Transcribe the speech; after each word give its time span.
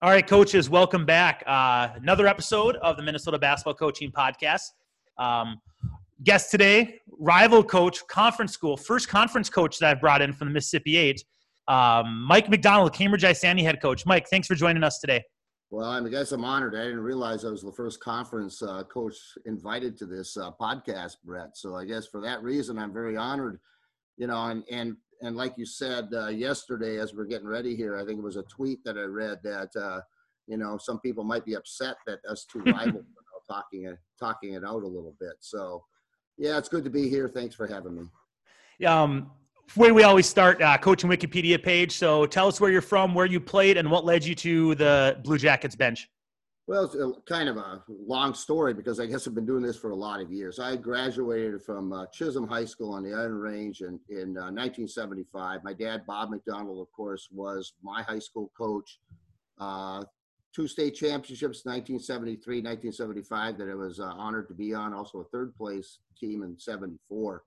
All 0.00 0.10
right, 0.10 0.24
coaches, 0.24 0.70
welcome 0.70 1.04
back. 1.04 1.42
Uh, 1.44 1.88
another 1.96 2.28
episode 2.28 2.76
of 2.76 2.96
the 2.96 3.02
Minnesota 3.02 3.36
Basketball 3.36 3.74
Coaching 3.74 4.12
Podcast. 4.12 4.70
Um, 5.18 5.60
guest 6.22 6.52
today, 6.52 7.00
rival 7.18 7.64
coach, 7.64 8.06
conference 8.06 8.52
school, 8.52 8.76
first 8.76 9.08
conference 9.08 9.50
coach 9.50 9.80
that 9.80 9.90
I've 9.90 10.00
brought 10.00 10.22
in 10.22 10.32
from 10.32 10.46
the 10.46 10.54
Mississippi 10.54 10.96
Eight, 10.96 11.24
um, 11.66 12.22
Mike 12.28 12.48
McDonald, 12.48 12.92
Cambridge 12.92 13.24
Isanti 13.24 13.62
head 13.62 13.82
coach. 13.82 14.06
Mike, 14.06 14.28
thanks 14.30 14.46
for 14.46 14.54
joining 14.54 14.84
us 14.84 15.00
today. 15.00 15.24
Well, 15.70 15.90
I 15.90 16.08
guess 16.08 16.30
I'm 16.30 16.44
honored. 16.44 16.76
I 16.76 16.84
didn't 16.84 17.00
realize 17.00 17.44
I 17.44 17.50
was 17.50 17.62
the 17.62 17.72
first 17.72 17.98
conference 17.98 18.62
uh, 18.62 18.84
coach 18.84 19.16
invited 19.46 19.98
to 19.98 20.06
this 20.06 20.36
uh, 20.36 20.52
podcast, 20.60 21.16
Brett. 21.24 21.56
So 21.56 21.74
I 21.74 21.84
guess 21.84 22.06
for 22.06 22.20
that 22.20 22.40
reason, 22.44 22.78
I'm 22.78 22.92
very 22.92 23.16
honored. 23.16 23.58
You 24.16 24.28
know, 24.28 24.44
and 24.44 24.62
and 24.70 24.96
and 25.22 25.36
like 25.36 25.54
you 25.56 25.66
said 25.66 26.08
uh, 26.14 26.28
yesterday, 26.28 26.98
as 26.98 27.14
we're 27.14 27.24
getting 27.24 27.46
ready 27.46 27.74
here, 27.74 27.96
I 27.96 28.04
think 28.04 28.18
it 28.18 28.24
was 28.24 28.36
a 28.36 28.44
tweet 28.44 28.84
that 28.84 28.96
I 28.96 29.02
read 29.02 29.38
that 29.44 29.68
uh, 29.76 30.00
you 30.46 30.56
know 30.56 30.78
some 30.78 31.00
people 31.00 31.24
might 31.24 31.44
be 31.44 31.54
upset 31.54 31.96
that 32.06 32.20
us 32.28 32.46
two 32.50 32.60
rivals 32.66 33.04
are 33.04 33.54
talking 33.54 33.84
it 33.84 33.98
talking 34.18 34.54
it 34.54 34.64
out 34.64 34.82
a 34.82 34.86
little 34.86 35.14
bit. 35.20 35.34
So 35.40 35.84
yeah, 36.36 36.58
it's 36.58 36.68
good 36.68 36.84
to 36.84 36.90
be 36.90 37.08
here. 37.08 37.28
Thanks 37.28 37.54
for 37.54 37.66
having 37.66 37.94
me. 37.96 38.86
Um, 38.86 39.30
way 39.76 39.92
we 39.92 40.04
always 40.04 40.26
start, 40.26 40.62
uh, 40.62 40.78
coaching 40.78 41.10
Wikipedia 41.10 41.62
page. 41.62 41.92
So 41.92 42.26
tell 42.26 42.46
us 42.48 42.60
where 42.60 42.70
you're 42.70 42.80
from, 42.80 43.14
where 43.14 43.26
you 43.26 43.40
played, 43.40 43.76
and 43.76 43.90
what 43.90 44.04
led 44.04 44.24
you 44.24 44.34
to 44.36 44.74
the 44.76 45.20
Blue 45.24 45.38
Jackets 45.38 45.74
bench. 45.74 46.08
Well, 46.68 46.84
it's 46.84 46.94
a, 46.96 47.12
kind 47.24 47.48
of 47.48 47.56
a 47.56 47.82
long 47.88 48.34
story 48.34 48.74
because 48.74 49.00
I 49.00 49.06
guess 49.06 49.26
I've 49.26 49.34
been 49.34 49.46
doing 49.46 49.62
this 49.62 49.78
for 49.78 49.88
a 49.88 49.96
lot 49.96 50.20
of 50.20 50.30
years. 50.30 50.58
I 50.58 50.76
graduated 50.76 51.62
from 51.62 51.94
uh, 51.94 52.04
Chisholm 52.12 52.46
High 52.46 52.66
School 52.66 52.92
on 52.92 53.02
the 53.02 53.14
Iron 53.14 53.38
Range 53.38 53.80
in, 53.80 53.98
in 54.10 54.36
uh, 54.36 54.52
1975. 54.52 55.64
My 55.64 55.72
dad, 55.72 56.04
Bob 56.06 56.28
McDonald, 56.28 56.78
of 56.82 56.92
course, 56.92 57.26
was 57.32 57.72
my 57.82 58.02
high 58.02 58.18
school 58.18 58.52
coach. 58.54 58.98
Uh, 59.58 60.04
two 60.54 60.68
state 60.68 60.94
championships, 60.94 61.64
1973, 61.64 62.56
1975, 62.56 63.56
that 63.56 63.70
I 63.70 63.74
was 63.74 63.98
uh, 63.98 64.04
honored 64.04 64.46
to 64.48 64.54
be 64.54 64.74
on. 64.74 64.92
Also 64.92 65.20
a 65.20 65.24
third 65.24 65.56
place 65.56 66.00
team 66.20 66.42
in 66.42 66.58
74. 66.58 67.44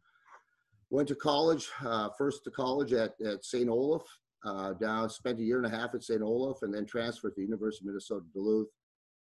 Went 0.90 1.08
to 1.10 1.16
college, 1.16 1.70
uh, 1.86 2.10
first 2.18 2.44
to 2.46 2.50
college 2.50 2.92
at, 2.94 3.14
at 3.24 3.46
St. 3.46 3.70
Olaf. 3.70 4.02
Uh, 4.44 4.74
down, 4.74 5.08
spent 5.08 5.38
a 5.38 5.44
year 5.44 5.64
and 5.64 5.72
a 5.72 5.78
half 5.78 5.94
at 5.94 6.04
St. 6.04 6.24
Olaf, 6.24 6.64
and 6.64 6.74
then 6.74 6.88
transferred 6.88 7.36
to 7.36 7.42
the 7.42 7.44
University 7.44 7.84
of 7.84 7.90
Minnesota 7.90 8.26
Duluth 8.34 8.70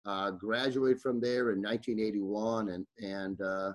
uh, 0.05 0.31
graduated 0.31 1.02
from 1.02 1.19
there 1.19 1.52
in 1.52 1.61
1981 1.61 2.69
and, 2.69 2.86
and 3.00 3.42
uh, 3.42 3.72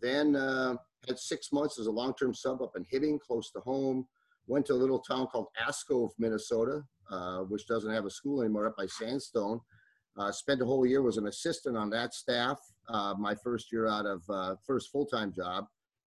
then 0.00 0.36
uh, 0.36 0.74
had 1.06 1.18
six 1.18 1.52
months 1.52 1.78
as 1.78 1.86
a 1.86 1.90
long-term 1.90 2.34
sub 2.34 2.62
up 2.62 2.72
in 2.76 2.84
Hibbing, 2.84 3.20
close 3.20 3.50
to 3.52 3.60
home. 3.60 4.06
Went 4.46 4.66
to 4.66 4.74
a 4.74 4.76
little 4.76 4.98
town 4.98 5.26
called 5.26 5.46
Askov, 5.66 6.10
Minnesota, 6.18 6.82
uh, 7.10 7.40
which 7.40 7.66
doesn't 7.66 7.92
have 7.92 8.04
a 8.04 8.10
school 8.10 8.42
anymore 8.42 8.66
up 8.66 8.76
by 8.76 8.86
Sandstone. 8.86 9.60
Uh, 10.18 10.30
spent 10.30 10.62
a 10.62 10.64
whole 10.64 10.86
year, 10.86 11.02
was 11.02 11.16
an 11.16 11.26
assistant 11.26 11.76
on 11.76 11.90
that 11.90 12.14
staff, 12.14 12.60
uh, 12.88 13.14
my 13.18 13.34
first 13.34 13.72
year 13.72 13.88
out 13.88 14.06
of 14.06 14.22
first 14.66 14.90
full-time 14.90 15.32
job. 15.32 15.64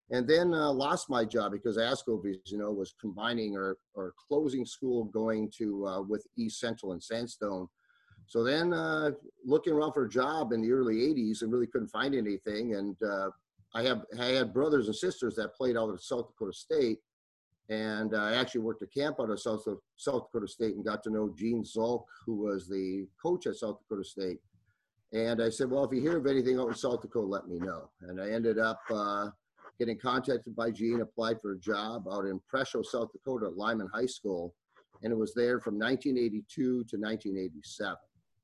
And 0.10 0.26
then 0.26 0.52
lost 0.52 1.10
my 1.10 1.26
job 1.26 1.52
because 1.52 1.78
Askov, 1.78 2.26
as 2.30 2.52
you 2.52 2.58
know, 2.58 2.72
was 2.72 2.94
combining 3.02 3.58
or, 3.58 3.76
or 3.94 4.14
closing 4.30 4.66
school 4.66 5.04
going 5.06 5.52
to 5.58 6.06
with 6.08 6.26
East 6.38 6.62
Central 6.62 6.94
and 6.94 7.04
Sandstone 7.04 7.68
so 8.28 8.44
then 8.44 8.74
uh, 8.74 9.12
looking 9.46 9.74
around 9.74 9.94
for 9.94 10.06
a 10.06 10.10
job 10.10 10.52
in 10.52 10.62
the 10.62 10.72
early 10.72 10.96
80s 10.96 11.42
and 11.42 11.52
really 11.52 11.68
couldn't 11.68 11.88
find 11.88 12.14
anything. 12.14 12.76
And 12.76 12.96
uh, 13.02 13.30
I 13.74 13.84
have 13.84 14.04
I 14.20 14.26
had 14.28 14.54
brothers 14.54 14.88
and 14.88 14.96
sisters 14.96 15.36
that 15.36 15.56
played 15.56 15.78
out 15.78 15.90
of 15.90 16.02
South 16.02 16.28
Dakota 16.28 16.54
State. 16.54 17.00
And 17.70 18.16
I 18.16 18.36
actually 18.36 18.62
worked 18.62 18.82
a 18.82 18.88
camp 18.88 19.18
out 19.20 19.30
of 19.30 19.40
South, 19.42 19.66
South 19.98 20.28
Dakota 20.32 20.48
State 20.48 20.76
and 20.76 20.86
got 20.86 21.04
to 21.04 21.10
know 21.10 21.34
Gene 21.38 21.64
Zulk, 21.64 22.06
who 22.26 22.36
was 22.36 22.68
the 22.68 23.08
coach 23.22 23.46
at 23.46 23.56
South 23.56 23.80
Dakota 23.80 24.04
State. 24.06 24.40
And 25.14 25.42
I 25.42 25.50
said, 25.50 25.70
well, 25.70 25.86
if 25.86 25.94
you 25.94 26.02
hear 26.02 26.18
of 26.18 26.28
anything 26.28 26.60
out 26.60 26.68
in 26.68 26.76
South 26.76 27.02
Dakota, 27.02 27.28
let 27.28 27.48
me 27.48 27.60
know. 27.60 27.90
And 28.02 28.22
I 28.22 28.30
ended 28.30 28.58
up 28.58 28.80
uh, 28.90 29.30
getting 29.80 29.98
contacted 29.98 30.56
by 30.56 30.72
Gene, 30.72 31.02
applied 31.02 31.42
for 31.42 31.54
a 31.54 31.60
job 31.60 32.08
out 32.12 32.26
in 32.26 32.42
Presho, 32.54 32.86
South 32.86 33.12
Dakota 33.12 33.50
Lyman 33.50 33.90
High 33.94 34.06
School. 34.06 34.54
And 35.04 35.12
it 35.12 35.18
was 35.18 35.34
there 35.34 35.60
from 35.60 35.78
1982 35.78 36.46
to 36.56 36.98
1987. 36.98 37.98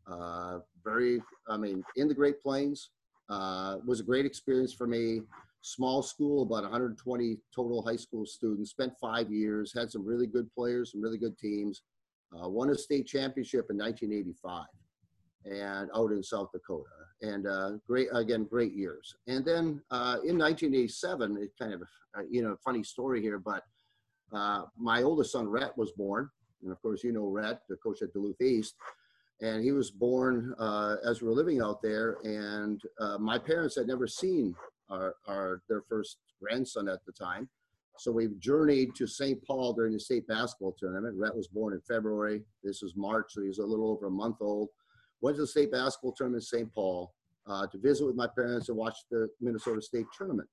Uh, 0.09 0.59
very, 0.83 1.21
I 1.47 1.57
mean, 1.57 1.83
in 1.95 2.07
the 2.07 2.13
Great 2.13 2.41
Plains 2.41 2.89
uh, 3.29 3.77
was 3.85 3.99
a 3.99 4.03
great 4.03 4.25
experience 4.25 4.73
for 4.73 4.87
me. 4.87 5.21
Small 5.61 6.03
school, 6.03 6.43
about 6.43 6.63
120 6.63 7.37
total 7.55 7.81
high 7.81 7.95
school 7.95 8.25
students. 8.25 8.71
Spent 8.71 8.93
five 8.99 9.31
years, 9.31 9.73
had 9.73 9.89
some 9.89 10.05
really 10.05 10.27
good 10.27 10.53
players, 10.53 10.91
some 10.91 11.01
really 11.01 11.17
good 11.17 11.37
teams. 11.37 11.83
Uh, 12.33 12.49
won 12.49 12.69
a 12.69 12.75
state 12.75 13.07
championship 13.07 13.67
in 13.69 13.77
1985, 13.77 14.65
and 15.45 15.89
out 15.95 16.11
in 16.11 16.21
South 16.21 16.49
Dakota. 16.51 16.89
And 17.21 17.47
uh, 17.47 17.71
great, 17.87 18.07
again, 18.11 18.43
great 18.43 18.73
years. 18.73 19.15
And 19.27 19.45
then 19.45 19.81
uh, 19.91 20.17
in 20.25 20.37
1987, 20.37 21.37
it 21.37 21.51
kind 21.57 21.73
of, 21.73 21.83
uh, 22.17 22.23
you 22.29 22.41
know, 22.41 22.57
funny 22.65 22.83
story 22.83 23.21
here, 23.21 23.39
but 23.39 23.63
my 24.77 25.03
oldest 25.03 25.31
son 25.31 25.47
Rhett 25.47 25.77
was 25.77 25.91
born, 25.91 26.27
and 26.63 26.71
of 26.71 26.81
course, 26.81 27.03
you 27.03 27.13
know 27.13 27.27
Rhett, 27.27 27.61
the 27.69 27.75
coach 27.77 28.01
at 28.01 28.11
Duluth 28.13 28.41
East 28.41 28.75
and 29.41 29.63
he 29.63 29.71
was 29.71 29.91
born 29.91 30.53
uh, 30.59 30.95
as 31.05 31.21
we 31.21 31.27
were 31.27 31.33
living 31.33 31.61
out 31.61 31.81
there. 31.81 32.17
And 32.23 32.81
uh, 32.99 33.17
my 33.17 33.37
parents 33.37 33.75
had 33.75 33.87
never 33.87 34.07
seen 34.07 34.55
our, 34.89 35.15
our 35.27 35.61
their 35.67 35.81
first 35.89 36.17
grandson 36.41 36.87
at 36.87 36.99
the 37.05 37.11
time, 37.11 37.49
so 37.97 38.11
we 38.11 38.29
journeyed 38.39 38.95
to 38.95 39.07
St. 39.07 39.43
Paul 39.45 39.73
during 39.73 39.93
the 39.93 39.99
state 39.99 40.27
basketball 40.27 40.75
tournament. 40.77 41.15
Rhett 41.17 41.35
was 41.35 41.47
born 41.47 41.73
in 41.73 41.81
February. 41.81 42.41
This 42.63 42.81
was 42.81 42.95
March, 42.95 43.33
so 43.33 43.41
he 43.41 43.47
was 43.47 43.59
a 43.59 43.65
little 43.65 43.89
over 43.89 44.07
a 44.07 44.11
month 44.11 44.37
old. 44.41 44.69
Went 45.21 45.37
to 45.37 45.43
the 45.43 45.47
state 45.47 45.71
basketball 45.71 46.13
tournament 46.13 46.41
in 46.41 46.45
St. 46.45 46.73
Paul 46.73 47.13
uh, 47.47 47.67
to 47.67 47.77
visit 47.77 48.05
with 48.05 48.15
my 48.15 48.27
parents 48.27 48.69
and 48.69 48.77
watch 48.77 48.97
the 49.11 49.29
Minnesota 49.39 49.81
State 49.81 50.07
tournament. 50.17 50.49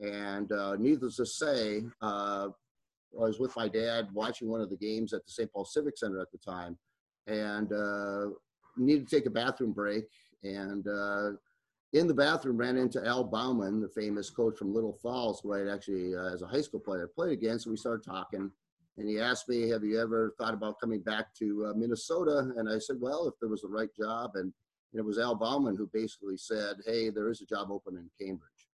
And 0.00 0.50
uh, 0.52 0.76
needless 0.76 1.16
to 1.16 1.26
say, 1.26 1.82
uh, 2.02 2.48
I 2.48 3.24
was 3.24 3.38
with 3.38 3.54
my 3.56 3.68
dad 3.68 4.08
watching 4.12 4.48
one 4.48 4.60
of 4.60 4.70
the 4.70 4.76
games 4.76 5.12
at 5.12 5.24
the 5.24 5.32
St. 5.32 5.52
Paul 5.52 5.64
Civic 5.64 5.96
Center 5.96 6.20
at 6.20 6.30
the 6.32 6.38
time 6.38 6.78
and 7.26 7.72
uh, 7.72 8.30
needed 8.76 9.08
to 9.08 9.16
take 9.16 9.26
a 9.26 9.30
bathroom 9.30 9.72
break. 9.72 10.04
And 10.42 10.86
uh, 10.86 11.30
in 11.92 12.06
the 12.06 12.14
bathroom, 12.14 12.56
ran 12.56 12.76
into 12.76 13.04
Al 13.06 13.24
Bauman, 13.24 13.80
the 13.80 13.88
famous 13.88 14.30
coach 14.30 14.58
from 14.58 14.72
Little 14.72 14.98
Falls, 15.02 15.40
who 15.40 15.54
I 15.54 15.60
had 15.60 15.68
actually, 15.68 16.14
uh, 16.14 16.32
as 16.32 16.42
a 16.42 16.46
high 16.46 16.60
school 16.60 16.80
player, 16.80 17.06
played 17.06 17.32
against. 17.32 17.64
So 17.64 17.70
we 17.70 17.76
started 17.76 18.04
talking. 18.04 18.50
And 18.96 19.08
he 19.08 19.18
asked 19.18 19.48
me, 19.48 19.68
Have 19.68 19.84
you 19.84 20.00
ever 20.00 20.34
thought 20.38 20.54
about 20.54 20.80
coming 20.80 21.00
back 21.00 21.34
to 21.38 21.66
uh, 21.70 21.74
Minnesota? 21.74 22.52
And 22.56 22.68
I 22.68 22.78
said, 22.78 22.96
Well, 23.00 23.26
if 23.28 23.34
there 23.40 23.48
was 23.48 23.62
the 23.62 23.68
right 23.68 23.88
job. 23.98 24.32
And, 24.34 24.52
and 24.92 25.00
it 25.00 25.04
was 25.04 25.18
Al 25.18 25.34
Bauman 25.34 25.76
who 25.76 25.88
basically 25.92 26.36
said, 26.36 26.76
Hey, 26.86 27.10
there 27.10 27.30
is 27.30 27.40
a 27.40 27.46
job 27.46 27.70
open 27.70 27.96
in 27.96 28.10
Cambridge. 28.18 28.68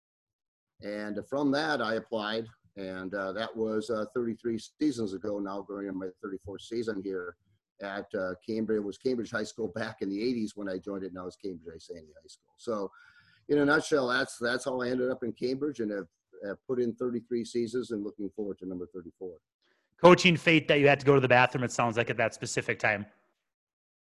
And 0.83 1.19
from 1.29 1.51
that, 1.53 1.81
I 1.81 1.95
applied. 1.95 2.47
And 2.77 3.15
uh, 3.15 3.33
that 3.33 3.57
was 3.57 3.89
uh, 3.89 4.05
33 4.15 4.59
seasons 4.79 5.15
ago 5.15 5.39
now, 5.39 5.63
going 5.63 5.89
on 5.89 5.99
my 5.99 6.09
34th 6.23 6.61
season 6.61 7.01
here 7.03 7.37
at 7.83 8.07
uh, 8.15 8.33
Cambridge. 8.47 8.79
It 8.79 8.85
was 8.85 8.99
Cambridge 8.99 9.31
High 9.31 9.45
School 9.45 9.69
back 9.69 9.99
in 10.01 10.09
the 10.09 10.19
80s 10.19 10.51
when 10.55 10.69
I 10.69 10.79
joined 10.79 11.05
it. 11.05 11.13
Now 11.13 11.27
it's 11.27 11.37
Cambridge 11.37 11.83
Isanti 11.83 12.13
High 12.15 12.29
School. 12.29 12.55
So, 12.57 12.91
in 13.49 13.59
a 13.59 13.65
nutshell, 13.65 14.09
that's 14.09 14.39
that's 14.39 14.65
how 14.65 14.81
I 14.81 14.89
ended 14.89 15.11
up 15.11 15.23
in 15.23 15.33
Cambridge 15.33 15.81
and 15.81 15.91
have, 15.91 16.07
have 16.45 16.57
put 16.67 16.81
in 16.81 16.95
33 16.95 17.45
seasons 17.45 17.91
and 17.91 18.03
looking 18.03 18.31
forward 18.31 18.59
to 18.59 18.69
number 18.69 18.89
34. 18.93 19.31
Coaching 20.01 20.37
fate 20.37 20.69
that 20.69 20.81
you 20.81 20.89
had 20.89 21.01
to 21.01 21.07
go 21.07 21.15
to 21.15 21.21
the 21.21 21.29
bathroom. 21.29 21.65
It 21.65 21.73
sounds 21.73 21.97
like 21.97 22.11
at 22.11 22.17
that 22.17 22.35
specific 22.35 22.79
time. 22.79 23.07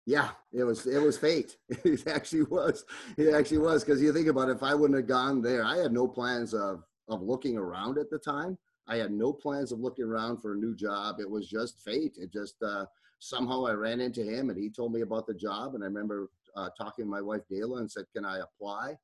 Yeah, 0.06 0.30
it 0.52 0.64
was 0.64 0.86
it 0.86 1.00
was 1.00 1.18
fate. 1.18 1.56
It 1.84 2.06
actually 2.06 2.44
was. 2.44 2.84
It 3.16 3.34
actually 3.34 3.58
was 3.58 3.84
because 3.84 4.02
you 4.02 4.12
think 4.12 4.28
about 4.28 4.48
it, 4.48 4.56
if 4.56 4.62
I 4.62 4.74
wouldn't 4.74 4.98
have 4.98 5.06
gone 5.08 5.42
there, 5.42 5.64
I 5.64 5.76
had 5.76 5.92
no 5.92 6.08
plans 6.08 6.54
of 6.54 6.82
of 7.08 7.22
looking 7.22 7.56
around 7.56 7.98
at 7.98 8.10
the 8.10 8.18
time. 8.18 8.58
I 8.88 8.96
had 8.96 9.12
no 9.12 9.32
plans 9.32 9.70
of 9.70 9.78
looking 9.80 10.04
around 10.04 10.40
for 10.40 10.54
a 10.54 10.56
new 10.56 10.74
job. 10.74 11.20
It 11.20 11.30
was 11.30 11.48
just 11.48 11.80
fate. 11.84 12.16
It 12.18 12.32
just 12.32 12.62
uh, 12.62 12.86
somehow 13.22 13.64
I 13.66 13.72
ran 13.72 14.00
into 14.00 14.24
him 14.24 14.50
and 14.50 14.58
he 14.58 14.68
told 14.68 14.92
me 14.92 15.02
about 15.02 15.26
the 15.26 15.34
job. 15.34 15.74
And 15.74 15.84
I 15.84 15.86
remember 15.86 16.28
uh, 16.56 16.68
talking 16.76 17.04
to 17.04 17.10
my 17.10 17.22
wife 17.22 17.42
Dayla 17.50 17.78
and 17.78 17.90
said, 17.90 18.04
"Can 18.14 18.24
I 18.24 18.40
apply?" 18.40 18.96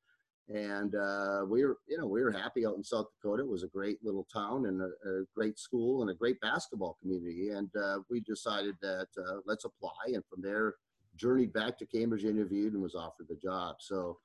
And 0.49 0.95
uh, 0.95 1.45
we 1.47 1.65
were, 1.65 1.77
you 1.87 1.99
know, 1.99 2.07
we 2.07 2.23
were 2.23 2.33
happy 2.33 2.67
out 2.67 2.77
in 2.77 2.83
South 2.83 3.07
Dakota. 3.13 3.43
It 3.43 3.49
was 3.49 3.65
a 3.65 3.69
great 3.69 3.99
little 4.03 4.27
town 4.33 4.67
and 4.67 4.81
a, 4.81 4.87
a 4.87 5.25
great 5.35 5.59
school 5.59 6.01
and 6.03 6.11
a 6.11 6.15
great 6.15 6.41
basketball 6.41 6.97
community. 7.01 7.51
And 7.51 7.69
uh, 7.77 7.99
we 8.11 8.21
decided 8.21 8.75
that 8.81 9.09
uh, 9.19 9.37
let's 9.47 9.67
apply. 9.67 10.15
And 10.15 10.25
from 10.25 10.41
there, 10.43 10.75
journeyed 11.17 11.53
back 11.53 11.77
to 11.79 11.87
Cambridge, 11.87 12.25
interviewed, 12.25 12.73
and 12.73 12.83
was 12.83 12.95
offered 12.95 13.29
the 13.29 13.37
job. 13.37 13.77
So, 13.81 14.19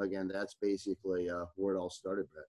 again, 0.00 0.30
that's 0.32 0.56
basically 0.60 1.28
uh, 1.28 1.44
where 1.56 1.74
it 1.74 1.78
all 1.78 1.90
started, 1.90 2.26
Brett. 2.32 2.46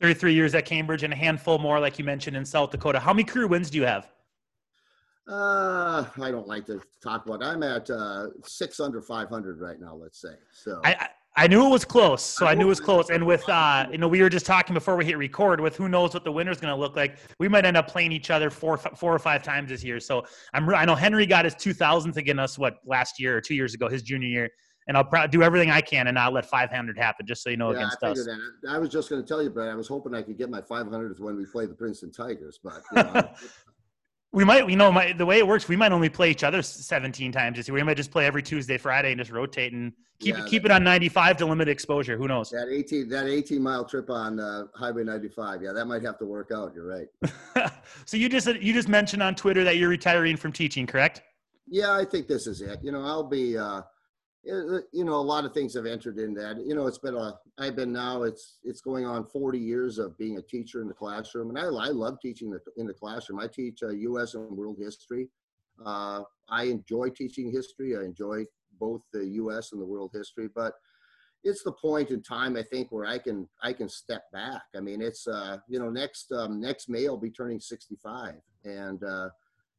33 0.00 0.34
years 0.34 0.54
at 0.54 0.64
Cambridge 0.66 1.04
and 1.04 1.12
a 1.12 1.16
handful 1.16 1.58
more, 1.58 1.78
like 1.78 2.00
you 2.00 2.04
mentioned, 2.04 2.36
in 2.36 2.44
South 2.44 2.72
Dakota. 2.72 2.98
How 2.98 3.12
many 3.12 3.24
career 3.24 3.46
wins 3.46 3.70
do 3.70 3.78
you 3.78 3.86
have? 3.86 4.08
Uh, 5.28 6.04
I 6.20 6.30
don't 6.30 6.46
like 6.46 6.66
to 6.66 6.80
talk 7.02 7.26
about. 7.26 7.42
It. 7.42 7.46
I'm 7.46 7.62
at 7.62 7.90
uh, 7.90 8.28
six 8.44 8.78
under 8.78 9.02
500 9.02 9.60
right 9.60 9.80
now. 9.80 9.94
Let's 9.94 10.20
say. 10.20 10.34
So 10.52 10.80
I 10.84 11.08
I 11.38 11.46
knew 11.46 11.66
it 11.66 11.68
was 11.68 11.84
close, 11.84 12.22
so 12.22 12.46
I, 12.46 12.52
I 12.52 12.54
knew 12.54 12.64
it 12.64 12.68
was 12.68 12.80
close. 12.80 13.10
And 13.10 13.26
with 13.26 13.46
uh, 13.48 13.86
you 13.90 13.98
know, 13.98 14.08
we 14.08 14.22
were 14.22 14.30
just 14.30 14.46
talking 14.46 14.72
before 14.72 14.96
we 14.96 15.04
hit 15.04 15.18
record. 15.18 15.60
With 15.60 15.76
who 15.76 15.88
knows 15.88 16.14
what 16.14 16.24
the 16.24 16.32
winner's 16.32 16.60
going 16.60 16.72
to 16.72 16.80
look 16.80 16.96
like, 16.96 17.18
we 17.38 17.46
might 17.46 17.66
end 17.66 17.76
up 17.76 17.88
playing 17.88 18.12
each 18.12 18.30
other 18.30 18.48
four, 18.48 18.78
four 18.78 19.12
or 19.12 19.18
five 19.18 19.42
times 19.42 19.68
this 19.68 19.84
year. 19.84 20.00
So 20.00 20.24
I'm, 20.54 20.68
I 20.74 20.86
know 20.86 20.94
Henry 20.94 21.26
got 21.26 21.44
his 21.44 21.54
2000th 21.54 22.16
against 22.16 22.40
us 22.40 22.58
what 22.58 22.78
last 22.86 23.20
year 23.20 23.36
or 23.36 23.42
two 23.42 23.54
years 23.54 23.74
ago, 23.74 23.86
his 23.88 24.02
junior 24.02 24.28
year, 24.28 24.48
and 24.88 24.96
I'll 24.96 25.04
pro- 25.04 25.26
do 25.26 25.42
everything 25.42 25.70
I 25.70 25.82
can 25.82 26.06
and 26.06 26.14
not 26.14 26.32
let 26.32 26.46
500 26.46 26.96
happen. 26.96 27.26
Just 27.26 27.42
so 27.42 27.50
you 27.50 27.58
know, 27.58 27.70
yeah, 27.70 27.78
against 27.78 27.98
I 28.02 28.10
us. 28.12 28.24
That. 28.24 28.70
I 28.70 28.78
was 28.78 28.88
just 28.88 29.10
going 29.10 29.20
to 29.20 29.28
tell 29.28 29.42
you, 29.42 29.50
but 29.50 29.68
I 29.68 29.74
was 29.74 29.88
hoping 29.88 30.14
I 30.14 30.22
could 30.22 30.38
get 30.38 30.48
my 30.48 30.62
500th 30.62 31.20
when 31.20 31.36
we 31.36 31.44
play 31.44 31.66
the 31.66 31.74
Princeton 31.74 32.12
Tigers, 32.12 32.60
but. 32.62 32.82
You 32.94 33.02
know, 33.02 33.28
we 34.36 34.44
might, 34.44 34.68
you 34.68 34.76
know, 34.76 34.92
my, 34.92 35.14
the 35.14 35.24
way 35.24 35.38
it 35.38 35.46
works, 35.46 35.66
we 35.66 35.76
might 35.76 35.92
only 35.92 36.10
play 36.10 36.30
each 36.30 36.44
other 36.44 36.60
17 36.60 37.32
times 37.32 37.56
this 37.56 37.68
year. 37.68 37.74
We 37.74 37.82
might 37.82 37.96
just 37.96 38.10
play 38.10 38.26
every 38.26 38.42
Tuesday, 38.42 38.76
Friday, 38.76 39.12
and 39.12 39.18
just 39.18 39.30
rotate 39.30 39.72
and 39.72 39.94
keep 40.20 40.36
yeah, 40.36 40.44
keep 40.44 40.62
that, 40.64 40.72
it 40.72 40.74
on 40.74 40.84
95 40.84 41.38
to 41.38 41.46
limit 41.46 41.70
exposure. 41.70 42.18
Who 42.18 42.28
knows? 42.28 42.50
That 42.50 42.68
18 42.70 43.08
that 43.08 43.28
18 43.28 43.62
mile 43.62 43.86
trip 43.86 44.10
on 44.10 44.38
uh, 44.38 44.64
Highway 44.74 45.04
95. 45.04 45.62
Yeah, 45.62 45.72
that 45.72 45.86
might 45.86 46.02
have 46.02 46.18
to 46.18 46.26
work 46.26 46.50
out. 46.54 46.74
You're 46.74 46.86
right. 46.86 47.72
so 48.04 48.18
you 48.18 48.28
just 48.28 48.46
you 48.46 48.74
just 48.74 48.88
mentioned 48.88 49.22
on 49.22 49.34
Twitter 49.36 49.64
that 49.64 49.78
you're 49.78 49.88
retiring 49.88 50.36
from 50.36 50.52
teaching, 50.52 50.86
correct? 50.86 51.22
Yeah, 51.66 51.94
I 51.94 52.04
think 52.04 52.28
this 52.28 52.46
is 52.46 52.60
it. 52.60 52.80
You 52.82 52.92
know, 52.92 53.00
I'll 53.00 53.24
be. 53.24 53.56
Uh, 53.56 53.80
you 54.44 55.04
know, 55.04 55.14
a 55.14 55.16
lot 55.16 55.44
of 55.44 55.54
things 55.54 55.74
have 55.74 55.86
entered 55.86 56.18
in 56.18 56.34
that. 56.34 56.58
You 56.64 56.74
know, 56.74 56.86
it's 56.86 56.98
been 56.98 57.16
a, 57.16 57.36
I've 57.58 57.76
been 57.76 57.92
now, 57.92 58.24
it's, 58.24 58.58
it's 58.64 58.82
going 58.82 59.06
on 59.06 59.26
40 59.26 59.58
years 59.58 59.98
of 59.98 60.16
being 60.18 60.36
a 60.36 60.42
teacher 60.42 60.82
in 60.82 60.88
the 60.88 60.94
classroom. 60.94 61.48
And 61.48 61.58
I, 61.58 61.62
I 61.62 61.88
love 61.88 62.18
teaching 62.20 62.50
the, 62.50 62.60
in 62.76 62.86
the 62.86 62.92
classroom. 62.92 63.40
I 63.40 63.46
teach 63.46 63.82
uh, 63.82 63.88
US 63.88 64.34
and 64.34 64.56
world 64.56 64.76
history. 64.78 65.28
Uh, 65.84 66.22
I 66.50 66.64
enjoy 66.64 67.10
teaching 67.10 67.50
history. 67.50 67.96
I 67.96 68.02
enjoy 68.02 68.44
both 68.78 69.02
the 69.12 69.26
US 69.26 69.72
and 69.72 69.80
the 69.80 69.86
world 69.86 70.10
history, 70.12 70.50
but 70.54 70.74
it's 71.44 71.62
the 71.62 71.72
point 71.72 72.10
in 72.10 72.22
time, 72.22 72.56
I 72.56 72.62
think, 72.62 72.92
where 72.92 73.06
I 73.06 73.18
can, 73.18 73.48
I 73.62 73.72
can 73.72 73.88
step 73.88 74.24
back. 74.32 74.62
I 74.76 74.80
mean, 74.80 75.00
it's, 75.00 75.26
uh, 75.26 75.58
you 75.68 75.78
know, 75.78 75.88
next, 75.88 76.32
um, 76.32 76.60
next 76.60 76.88
May 76.90 77.06
I'll 77.06 77.16
be 77.16 77.30
turning 77.30 77.60
65 77.60 78.34
and, 78.64 79.02
uh, 79.02 79.28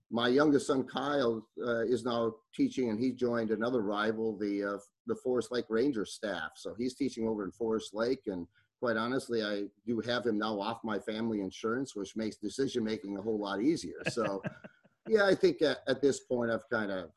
my 0.09 0.27
youngest 0.27 0.67
son 0.67 0.83
Kyle 0.83 1.45
uh, 1.61 1.81
is 1.81 2.05
now 2.05 2.35
teaching, 2.55 2.89
and 2.89 2.99
he 2.99 3.11
joined 3.11 3.51
another 3.51 3.81
rival, 3.81 4.37
the 4.37 4.63
uh, 4.63 4.77
the 5.05 5.15
Forest 5.15 5.51
Lake 5.51 5.65
Ranger 5.69 6.05
staff. 6.05 6.51
So 6.55 6.73
he's 6.77 6.95
teaching 6.95 7.27
over 7.27 7.43
in 7.43 7.51
Forest 7.51 7.93
Lake, 7.93 8.21
and 8.27 8.47
quite 8.79 8.97
honestly, 8.97 9.43
I 9.43 9.63
do 9.85 9.99
have 10.01 10.25
him 10.25 10.37
now 10.37 10.59
off 10.59 10.79
my 10.83 10.99
family 10.99 11.41
insurance, 11.41 11.95
which 11.95 12.15
makes 12.15 12.37
decision 12.37 12.83
making 12.83 13.17
a 13.17 13.21
whole 13.21 13.39
lot 13.39 13.61
easier. 13.61 14.01
So, 14.09 14.41
yeah, 15.07 15.25
I 15.25 15.35
think 15.35 15.61
at, 15.61 15.79
at 15.87 16.01
this 16.01 16.21
point 16.21 16.51
I've 16.51 16.69
kind 16.69 16.91
of 16.91 17.09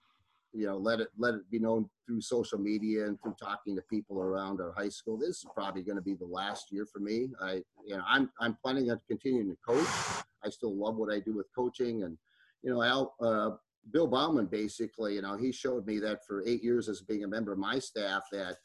you 0.52 0.66
know 0.66 0.76
let 0.76 1.00
it 1.00 1.08
let 1.16 1.34
it 1.34 1.48
be 1.50 1.58
known 1.58 1.88
through 2.06 2.20
social 2.20 2.58
media 2.58 3.06
and 3.06 3.20
through 3.22 3.36
talking 3.40 3.76
to 3.76 3.82
people 3.82 4.20
around 4.20 4.60
our 4.60 4.75
high 4.76 4.88
school 4.88 5.16
this 5.16 5.28
is 5.28 5.46
probably 5.54 5.82
going 5.82 5.96
to 5.96 6.02
be 6.02 6.14
the 6.14 6.26
last 6.26 6.72
year 6.72 6.84
for 6.84 6.98
me 6.98 7.28
i 7.40 7.62
you 7.86 7.96
know 7.96 8.02
i'm 8.04 8.28
i'm 8.40 8.56
planning 8.60 8.90
on 8.90 9.00
continuing 9.06 9.48
to 9.48 9.56
coach 9.64 9.86
i 10.44 10.50
still 10.50 10.75
love 10.76 10.96
what 10.96 11.12
i 11.12 11.20
do 11.20 11.32
with 11.34 11.46
coaching 11.54 12.02
and 12.02 12.19
you 12.62 12.70
know, 12.70 12.82
Al, 12.82 13.14
uh, 13.20 13.50
Bill 13.92 14.06
Bauman 14.06 14.46
basically, 14.46 15.14
you 15.14 15.22
know, 15.22 15.36
he 15.36 15.52
showed 15.52 15.86
me 15.86 15.98
that 16.00 16.24
for 16.26 16.44
eight 16.46 16.62
years 16.62 16.88
as 16.88 17.00
being 17.00 17.24
a 17.24 17.28
member 17.28 17.52
of 17.52 17.58
my 17.58 17.78
staff 17.78 18.22
that 18.32 18.56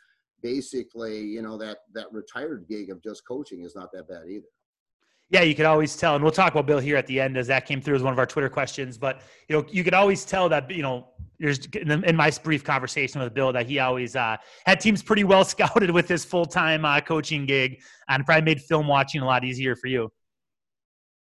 basically, 0.42 1.22
you 1.22 1.42
know, 1.42 1.58
that 1.58 1.80
that 1.94 2.12
retired 2.12 2.66
gig 2.70 2.90
of 2.90 3.02
just 3.02 3.26
coaching 3.28 3.64
is 3.64 3.76
not 3.76 3.92
that 3.94 4.08
bad 4.08 4.28
either. 4.30 4.46
Yeah, 5.30 5.42
you 5.42 5.56
could 5.56 5.66
always 5.66 5.96
tell, 5.96 6.14
and 6.14 6.24
we'll 6.24 6.32
talk 6.32 6.52
about 6.52 6.68
Bill 6.68 6.78
here 6.78 6.98
at 6.98 7.08
the 7.08 7.20
end 7.20 7.36
as 7.36 7.48
that 7.48 7.66
came 7.66 7.82
through 7.82 7.96
as 7.96 8.04
one 8.04 8.14
of 8.14 8.20
our 8.20 8.28
Twitter 8.28 8.50
questions. 8.50 8.96
But 8.96 9.22
you 9.50 9.56
know, 9.56 9.66
you 9.70 9.84
could 9.84 9.96
always 9.96 10.24
tell 10.24 10.48
that 10.50 10.70
you 10.70 10.84
know, 10.84 11.08
there's 11.40 11.66
in 11.74 12.16
my 12.16 12.32
brief 12.44 12.64
conversation 12.64 13.20
with 13.22 13.34
Bill 13.34 13.52
that 13.52 13.66
he 13.66 13.80
always 13.80 14.16
uh, 14.16 14.38
had 14.68 14.80
teams 14.80 15.02
pretty 15.02 15.24
well 15.24 15.44
scouted 15.54 15.90
with 15.90 16.08
his 16.08 16.24
full 16.24 16.46
time 16.46 16.86
uh, 16.86 17.02
coaching 17.02 17.48
gig, 17.48 17.82
and 18.08 18.24
probably 18.26 18.44
made 18.44 18.62
film 18.62 18.88
watching 18.88 19.22
a 19.22 19.26
lot 19.26 19.44
easier 19.44 19.76
for 19.76 19.88
you. 19.88 20.12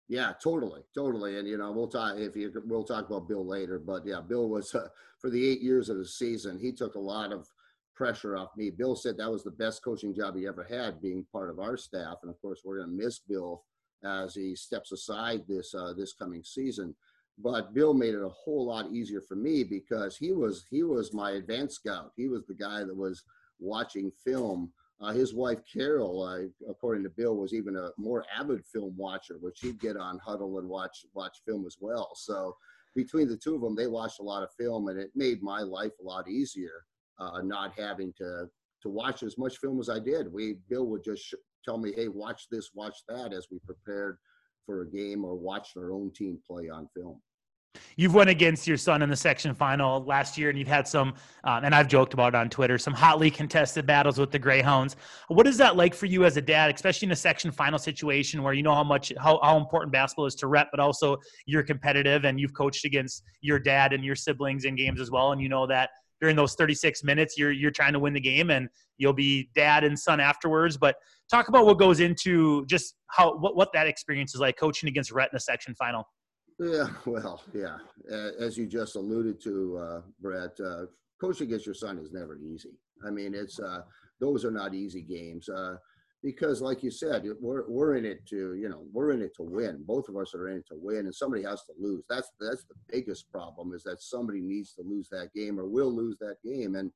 Yeah, 0.10 0.34
totally, 0.42 0.82
totally. 0.96 1.38
And 1.38 1.48
you 1.48 1.58
know, 1.58 1.72
we'll 1.72 1.90
talk 1.90 2.18
if 2.18 2.36
you 2.36 2.52
we'll 2.66 2.84
talk 2.84 3.08
about 3.08 3.28
Bill 3.28 3.46
later. 3.46 3.78
But 3.78 4.06
yeah, 4.06 4.22
Bill 4.22 4.48
was 4.48 4.74
uh, 4.74 4.88
for 5.20 5.30
the 5.30 5.46
eight 5.46 5.62
years 5.62 5.90
of 5.90 5.98
the 5.98 6.06
season, 6.06 6.58
he 6.58 6.72
took 6.72 6.96
a 6.96 7.00
lot 7.00 7.34
of 7.34 7.48
pressure 7.94 8.38
off 8.38 8.56
me. 8.56 8.70
Bill 8.70 8.96
said 8.96 9.18
that 9.18 9.32
was 9.32 9.44
the 9.44 9.52
best 9.52 9.84
coaching 9.84 10.14
job 10.14 10.36
he 10.36 10.48
ever 10.48 10.64
had, 10.64 11.02
being 11.02 11.26
part 11.32 11.50
of 11.50 11.60
our 11.60 11.76
staff. 11.76 12.18
And 12.22 12.32
of 12.32 12.40
course, 12.42 12.62
we're 12.64 12.78
going 12.78 12.98
to 12.98 13.04
miss 13.06 13.20
Bill 13.20 13.64
as 14.06 14.36
he 14.36 14.56
steps 14.56 14.92
aside 14.92 15.42
this 15.48 15.74
uh, 15.74 15.94
this 15.94 16.14
coming 16.14 16.44
season. 16.44 16.96
But 17.40 17.74
Bill 17.74 17.94
made 17.94 18.16
it 18.16 18.24
a 18.24 18.30
whole 18.30 18.66
lot 18.66 18.92
easier 18.92 19.22
for 19.22 19.36
me 19.36 19.64
because 19.64 20.16
he 20.16 20.32
was 20.32 20.66
he 20.70 20.84
was 20.84 21.14
my 21.14 21.32
advanced 21.32 21.76
scout. 21.76 22.12
He 22.16 22.30
was 22.30 22.46
the 22.46 22.56
guy 22.56 22.86
that 22.86 22.96
was 22.96 23.24
watching 23.60 24.12
film 24.24 24.72
uh, 25.00 25.12
his 25.12 25.34
wife 25.34 25.60
Carol, 25.72 26.24
uh, 26.24 26.70
according 26.70 27.04
to 27.04 27.10
Bill, 27.10 27.36
was 27.36 27.54
even 27.54 27.76
a 27.76 27.92
more 27.98 28.26
avid 28.36 28.66
film 28.66 28.96
watcher, 28.98 29.38
which 29.40 29.60
he'd 29.62 29.80
get 29.80 29.96
on 29.96 30.20
Hudl 30.20 30.60
and 30.60 30.68
watch 30.68 31.06
watch 31.14 31.38
film 31.46 31.66
as 31.66 31.78
well. 31.80 32.12
So 32.16 32.56
between 32.96 33.28
the 33.28 33.38
two 33.38 33.56
of 33.56 33.62
them, 33.62 33.76
they 33.76 33.88
watched 33.88 34.20
a 34.20 34.24
lot 34.24 34.44
of 34.44 34.50
film, 34.58 34.88
and 34.88 35.00
it 35.00 35.12
made 35.16 35.44
my 35.44 35.62
life 35.62 35.92
a 36.02 36.04
lot 36.04 36.28
easier, 36.28 36.84
uh, 37.20 37.42
not 37.44 37.78
having 37.78 38.12
to 38.18 38.48
to 38.82 38.90
watch 38.90 39.24
as 39.24 39.38
much 39.38 39.58
film 39.58 39.80
as 39.80 39.90
I 39.90 40.00
did. 40.00 40.32
We 40.32 40.58
Bill 40.70 40.86
would 40.88 41.04
just 41.04 41.24
sh- 41.24 41.36
tell 41.64 41.78
me, 41.78 41.94
"Hey, 41.94 42.08
watch 42.08 42.48
this, 42.50 42.72
watch 42.74 42.98
that," 43.08 43.34
as 43.34 43.48
we 43.52 43.60
prepared 43.60 44.18
for 44.66 44.82
a 44.82 44.90
game 44.90 45.24
or 45.24 45.36
watched 45.36 45.78
our 45.78 45.92
own 45.92 46.12
team 46.12 46.40
play 46.46 46.70
on 46.70 46.88
film. 46.96 47.22
You've 47.96 48.14
went 48.14 48.30
against 48.30 48.68
your 48.68 48.78
son 48.78 49.02
in 49.02 49.10
the 49.10 49.16
section 49.16 49.56
final 49.56 50.04
last 50.04 50.38
year, 50.38 50.50
and 50.50 50.58
you've 50.58 50.68
had 50.68 50.88
some, 50.88 51.16
um, 51.44 51.64
and 51.64 51.74
I've 51.74 51.88
joked 51.88 52.14
about 52.14 52.34
it 52.34 52.36
on 52.36 52.48
Twitter, 52.48 52.78
some 52.78 52.94
hotly 52.94 53.32
contested 53.32 53.88
battles 53.88 54.20
with 54.20 54.32
the 54.32 54.38
Greyhounds. 54.38 54.96
What 55.30 55.48
is 55.48 55.58
that 55.58 55.76
like 55.76 55.96
for 55.96 56.06
you 56.06 56.24
as 56.24 56.38
a 56.38 56.42
dad, 56.42 56.74
especially 56.74 57.08
in 57.08 57.12
a 57.12 57.16
section 57.16 57.52
final 57.52 57.80
situation 57.80 58.44
where 58.44 58.54
you 58.54 58.62
know 58.62 58.76
how 58.76 58.84
much 58.84 59.12
how, 59.18 59.40
how 59.42 59.58
important 59.58 59.92
basketball 59.92 60.28
is 60.28 60.36
to 60.36 60.48
Rhett, 60.48 60.68
but 60.72 60.80
also 60.80 61.18
you're 61.48 61.64
competitive 61.64 62.24
and 62.26 62.40
you've 62.40 62.54
coached 62.54 62.86
against 62.86 63.24
your 63.42 63.58
dad 63.58 63.94
and 63.94 64.06
your 64.06 64.16
siblings 64.16 64.66
in 64.66 64.76
games 64.76 65.02
as 65.02 65.10
well, 65.10 65.32
and 65.32 65.42
you 65.42 65.50
know 65.50 65.66
that 65.66 65.90
during 66.22 66.36
those 66.36 66.56
36 66.56 67.04
minutes 67.04 67.38
you're 67.38 67.52
you're 67.52 67.72
trying 67.72 67.94
to 67.94 68.00
win 68.00 68.14
the 68.14 68.20
game, 68.20 68.52
and 68.52 68.70
you'll 69.00 69.14
be 69.14 69.50
dad 69.56 69.84
and 69.84 69.98
son 69.98 70.20
afterwards. 70.20 70.78
But 70.78 70.96
talk 71.32 71.48
about 71.48 71.66
what 71.66 71.80
goes 71.80 72.00
into 72.00 72.64
just 72.68 72.96
how 73.08 73.38
what 73.38 73.56
what 73.56 73.74
that 73.74 73.88
experience 73.88 74.36
is 74.36 74.42
like 74.42 74.58
coaching 74.58 74.88
against 74.88 75.12
Rhett 75.12 75.30
in 75.32 75.38
a 75.38 75.40
section 75.40 75.74
final. 75.74 76.08
Yeah, 76.60 76.88
well, 77.06 77.42
yeah. 77.54 77.78
As 78.40 78.58
you 78.58 78.66
just 78.68 78.96
alluded 78.96 79.42
to, 79.44 79.78
uh, 79.78 80.02
Brett, 80.20 80.58
uh, 80.60 80.86
coaching 81.22 81.48
against 81.48 81.66
your 81.66 81.76
son 81.76 81.98
is 82.00 82.12
never 82.12 82.38
easy. 82.38 82.72
I 83.06 83.12
mean, 83.12 83.34
it's 83.34 83.60
uh, 83.60 83.82
those 84.20 84.44
are 84.44 84.52
not 84.52 84.74
easy 84.74 85.02
games 85.02 85.50
uh, 85.50 85.76
because, 86.24 86.62
like 86.62 86.82
you 86.82 86.90
said, 86.90 87.24
we're 87.40 87.70
we're 87.70 87.96
in 87.96 88.06
it 88.06 88.26
to 88.30 88.56
you 88.56 88.70
know 88.70 88.84
we're 88.92 89.12
in 89.12 89.22
it 89.22 89.36
to 89.36 89.44
win. 89.44 89.84
Both 89.86 90.10
of 90.10 90.18
us 90.18 90.34
are 90.34 90.50
in 90.50 90.58
it 90.58 90.68
to 90.70 90.76
win, 90.76 91.06
and 91.06 91.14
somebody 91.14 91.44
has 91.44 91.64
to 91.66 91.74
lose. 91.80 92.04
That's 92.10 92.32
that's 92.40 92.64
the 92.64 92.76
biggest 92.90 93.32
problem 93.32 93.74
is 93.74 93.84
that 93.84 94.02
somebody 94.02 94.42
needs 94.42 94.74
to 94.74 94.82
lose 94.82 95.10
that 95.10 95.34
game 95.36 95.60
or 95.60 95.68
will 95.68 95.96
lose 95.96 96.18
that 96.20 96.38
game. 96.44 96.76
And 96.76 96.92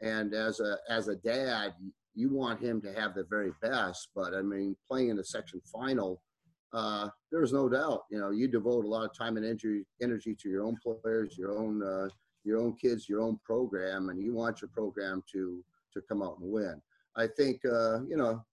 and 0.00 0.34
as 0.34 0.60
a 0.60 0.76
as 0.88 1.08
a 1.08 1.16
dad, 1.16 1.74
you 2.14 2.32
want 2.32 2.60
him 2.62 2.80
to 2.82 2.92
have 2.92 3.14
the 3.14 3.24
very 3.28 3.52
best. 3.60 4.10
But 4.14 4.34
I 4.34 4.42
mean, 4.42 4.76
playing 4.88 5.08
in 5.08 5.16
the 5.16 5.24
section 5.24 5.60
final 5.72 6.22
uh, 6.72 7.08
there's 7.32 7.52
no 7.52 7.68
doubt, 7.68 8.04
you 8.10 8.18
know, 8.18 8.30
you 8.30 8.48
devote 8.48 8.84
a 8.84 8.88
lot 8.88 9.04
of 9.04 9.16
time 9.16 9.36
and 9.36 9.44
energy, 9.44 9.82
energy 10.02 10.36
to 10.40 10.48
your 10.48 10.64
own 10.64 10.76
players, 10.76 11.36
your 11.36 11.56
own, 11.58 11.82
uh, 11.82 12.08
your 12.44 12.58
own 12.58 12.74
kids, 12.74 13.08
your 13.08 13.20
own 13.20 13.38
program, 13.44 14.08
and 14.08 14.20
you 14.22 14.32
want 14.32 14.60
your 14.60 14.70
program 14.70 15.22
to 15.32 15.62
to 15.92 16.00
come 16.02 16.22
out 16.22 16.38
and 16.40 16.50
win. 16.50 16.80
I 17.16 17.26
think, 17.26 17.60
uh, 17.64 18.02
you 18.04 18.16
know, 18.16 18.44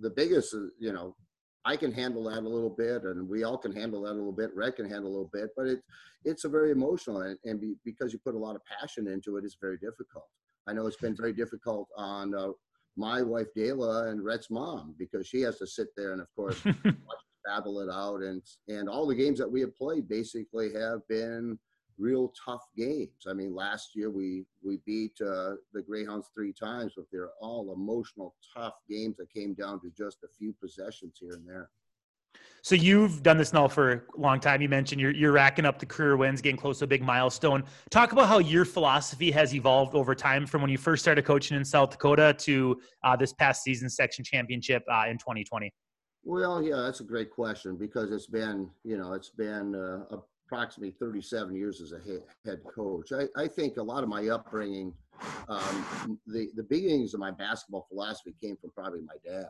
the 0.00 0.10
biggest, 0.10 0.54
uh, 0.54 0.66
you 0.80 0.92
know, 0.92 1.14
I 1.64 1.76
can 1.76 1.92
handle 1.92 2.24
that 2.24 2.38
a 2.38 2.48
little 2.48 2.70
bit, 2.70 3.04
and 3.04 3.28
we 3.28 3.44
all 3.44 3.58
can 3.58 3.72
handle 3.72 4.02
that 4.02 4.12
a 4.12 4.14
little 4.14 4.32
bit. 4.32 4.54
Rhett 4.56 4.76
can 4.76 4.90
handle 4.90 5.08
a 5.08 5.12
little 5.12 5.30
bit, 5.32 5.50
but 5.56 5.66
it 5.66 5.80
it's 6.24 6.44
a 6.44 6.48
very 6.48 6.70
emotional, 6.70 7.22
and, 7.22 7.38
and 7.44 7.60
be, 7.60 7.76
because 7.84 8.12
you 8.12 8.18
put 8.18 8.34
a 8.34 8.38
lot 8.38 8.56
of 8.56 8.62
passion 8.64 9.06
into 9.06 9.36
it, 9.36 9.44
it's 9.44 9.56
very 9.60 9.78
difficult. 9.78 10.26
I 10.66 10.72
know 10.72 10.86
it's 10.86 10.96
been 10.96 11.16
very 11.16 11.32
difficult 11.32 11.88
on 11.96 12.34
uh, 12.34 12.48
my 12.96 13.22
wife 13.22 13.46
Dayla 13.56 14.10
and 14.10 14.24
Rhett's 14.24 14.50
mom 14.50 14.94
because 14.98 15.26
she 15.26 15.40
has 15.42 15.58
to 15.58 15.66
sit 15.66 15.88
there 15.96 16.12
and, 16.12 16.20
of 16.20 16.28
course, 16.34 16.62
watch 16.64 17.24
battle 17.44 17.80
it 17.80 17.90
out. 17.90 18.22
And 18.22 18.42
and 18.68 18.88
all 18.88 19.06
the 19.06 19.14
games 19.14 19.38
that 19.38 19.50
we 19.50 19.60
have 19.60 19.76
played 19.76 20.08
basically 20.08 20.72
have 20.74 21.06
been 21.08 21.58
real 21.98 22.32
tough 22.44 22.66
games. 22.76 23.26
I 23.28 23.34
mean, 23.34 23.54
last 23.54 23.90
year 23.94 24.10
we 24.10 24.44
we 24.62 24.78
beat 24.86 25.12
uh, 25.20 25.54
the 25.72 25.82
Greyhounds 25.86 26.30
three 26.34 26.52
times, 26.52 26.92
but 26.96 27.06
they're 27.12 27.30
all 27.40 27.72
emotional, 27.74 28.34
tough 28.56 28.74
games 28.88 29.16
that 29.18 29.32
came 29.32 29.54
down 29.54 29.80
to 29.82 29.90
just 29.96 30.18
a 30.24 30.28
few 30.38 30.54
possessions 30.60 31.18
here 31.20 31.32
and 31.32 31.46
there. 31.46 31.70
So 32.62 32.74
you've 32.74 33.22
done 33.22 33.38
this 33.38 33.52
now 33.52 33.68
for 33.68 34.06
a 34.16 34.20
long 34.20 34.38
time. 34.38 34.60
You 34.60 34.68
mentioned 34.68 35.00
you're 35.00 35.12
you're 35.12 35.32
racking 35.32 35.64
up 35.64 35.78
the 35.78 35.86
career 35.86 36.16
wins, 36.16 36.40
getting 36.40 36.58
close 36.58 36.78
to 36.80 36.84
a 36.84 36.88
big 36.88 37.02
milestone. 37.02 37.64
Talk 37.90 38.12
about 38.12 38.28
how 38.28 38.38
your 38.38 38.64
philosophy 38.64 39.30
has 39.30 39.54
evolved 39.54 39.94
over 39.94 40.14
time 40.14 40.46
from 40.46 40.60
when 40.60 40.70
you 40.70 40.78
first 40.78 41.02
started 41.02 41.24
coaching 41.24 41.56
in 41.56 41.64
South 41.64 41.90
Dakota 41.90 42.34
to 42.38 42.80
uh, 43.02 43.16
this 43.16 43.32
past 43.32 43.62
season 43.62 43.88
section 43.88 44.24
championship 44.24 44.82
uh, 44.90 45.04
in 45.08 45.16
2020. 45.16 45.72
Well, 46.22 46.62
yeah, 46.62 46.76
that's 46.76 47.00
a 47.00 47.04
great 47.04 47.30
question 47.30 47.76
because 47.76 48.12
it's 48.12 48.26
been, 48.26 48.70
you 48.84 48.98
know, 48.98 49.14
it's 49.14 49.30
been 49.30 49.74
uh, 49.74 50.16
approximately 50.46 50.94
37 50.98 51.54
years 51.54 51.80
as 51.80 51.92
a 51.92 52.00
head 52.44 52.60
coach. 52.64 53.12
I, 53.12 53.26
I 53.40 53.48
think 53.48 53.78
a 53.78 53.82
lot 53.82 54.02
of 54.02 54.08
my 54.08 54.28
upbringing 54.28 54.92
um, 55.48 56.18
the 56.26 56.50
the 56.54 56.62
beginnings 56.62 57.14
of 57.14 57.20
my 57.20 57.30
basketball 57.30 57.86
philosophy 57.88 58.34
came 58.40 58.56
from 58.56 58.70
probably 58.70 59.00
my 59.00 59.16
dad, 59.24 59.46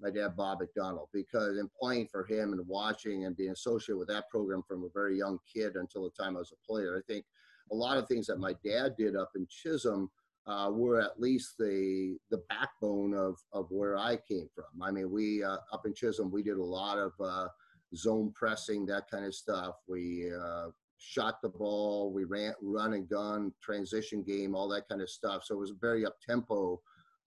my 0.00 0.10
dad 0.10 0.36
Bob 0.36 0.60
McDonald, 0.60 1.08
because 1.12 1.58
in 1.58 1.68
playing 1.80 2.08
for 2.10 2.24
him 2.24 2.52
and 2.52 2.66
watching 2.66 3.24
and 3.24 3.36
being 3.36 3.50
associated 3.50 3.98
with 3.98 4.08
that 4.08 4.28
program 4.30 4.62
from 4.66 4.84
a 4.84 4.88
very 4.94 5.18
young 5.18 5.38
kid 5.52 5.76
until 5.76 6.04
the 6.04 6.22
time 6.22 6.36
I 6.36 6.40
was 6.40 6.52
a 6.52 6.66
player, 6.66 6.96
I 6.96 7.12
think 7.12 7.24
a 7.70 7.74
lot 7.74 7.98
of 7.98 8.08
things 8.08 8.26
that 8.26 8.38
my 8.38 8.54
dad 8.64 8.94
did 8.96 9.16
up 9.16 9.30
in 9.36 9.46
Chisholm 9.48 10.10
uh, 10.48 10.70
were 10.70 11.00
at 11.00 11.20
least 11.20 11.58
the 11.58 12.16
the 12.30 12.42
backbone 12.48 13.14
of 13.14 13.36
of 13.52 13.66
where 13.70 13.96
I 13.96 14.16
came 14.16 14.48
from. 14.54 14.82
I 14.82 14.90
mean, 14.90 15.10
we 15.10 15.44
uh, 15.44 15.58
up 15.72 15.84
in 15.84 15.94
Chisholm 15.94 16.30
we 16.30 16.42
did 16.42 16.56
a 16.56 16.64
lot 16.64 16.98
of 16.98 17.12
uh, 17.22 17.48
zone 17.94 18.32
pressing, 18.34 18.86
that 18.86 19.10
kind 19.10 19.26
of 19.26 19.34
stuff. 19.34 19.76
We 19.86 20.32
uh, 20.34 20.68
shot 20.96 21.42
the 21.42 21.50
ball, 21.50 22.12
we 22.12 22.24
ran, 22.24 22.54
run 22.62 22.94
and 22.94 23.08
gun, 23.08 23.52
transition 23.62 24.22
game, 24.22 24.54
all 24.54 24.68
that 24.68 24.88
kind 24.88 25.02
of 25.02 25.10
stuff. 25.10 25.44
So 25.44 25.54
it 25.54 25.58
was 25.58 25.74
very 25.78 26.06
up 26.06 26.16
tempo 26.26 26.80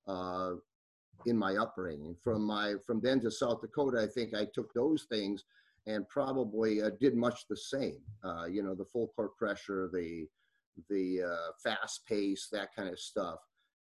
uh, 0.08 0.54
in 1.28 1.38
my 1.38 1.58
upbringing. 1.58 2.16
From 2.24 2.42
my 2.42 2.74
from 2.86 3.01
then 3.01 3.20
to 3.22 3.30
South 3.30 3.62
Dakota, 3.62 4.01
I 4.01 4.08
think 4.08 4.34
I 4.34 4.48
took 4.51 4.74
those 4.74 5.06
things 5.12 5.46
and 5.86 6.08
probably 6.10 6.82
uh, 6.82 6.92
did 7.00 7.16
much 7.16 7.48
the 7.48 7.58
same. 7.58 8.01
You 8.50 8.63
know, 8.63 8.74
the 8.74 8.86
full 8.86 9.10
court 9.16 9.38
pressure, 9.38 9.90
the 9.94 10.25
the 10.90 11.22
uh, 11.24 11.51
fast 11.63 12.06
pace, 12.08 12.48
that 12.51 12.70
kind 12.75 12.90
of 12.90 13.00
stuff. 13.00 13.40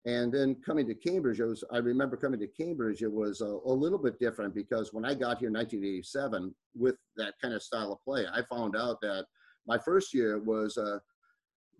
And 0.05 0.33
then 0.33 0.55
coming 0.65 0.85
to 0.87 0.95
Cambridge, 0.95 1.39
it 1.39 1.45
was, 1.45 1.63
I 1.71 1.77
remember 1.77 2.17
coming 2.17 2.39
to 2.41 2.47
Cambridge, 2.47 3.01
it 3.01 3.11
was 3.11 3.39
a, 3.39 3.45
a, 3.45 3.71
little 3.71 3.97
bit 3.97 4.19
different 4.19 4.53
because 4.53 4.91
when 4.91 5.05
I 5.05 5.13
got 5.13 5.37
here 5.37 5.47
in 5.47 5.53
1987 5.53 6.53
with 6.75 6.95
that 7.15 7.35
kind 7.41 7.53
of 7.53 7.63
style 7.63 7.93
of 7.93 8.03
play, 8.03 8.25
I 8.31 8.41
found 8.53 8.75
out 8.75 8.99
that 9.01 9.25
my 9.65 9.77
first 9.77 10.13
year 10.13 10.39
was 10.39 10.77
uh, 10.77 10.99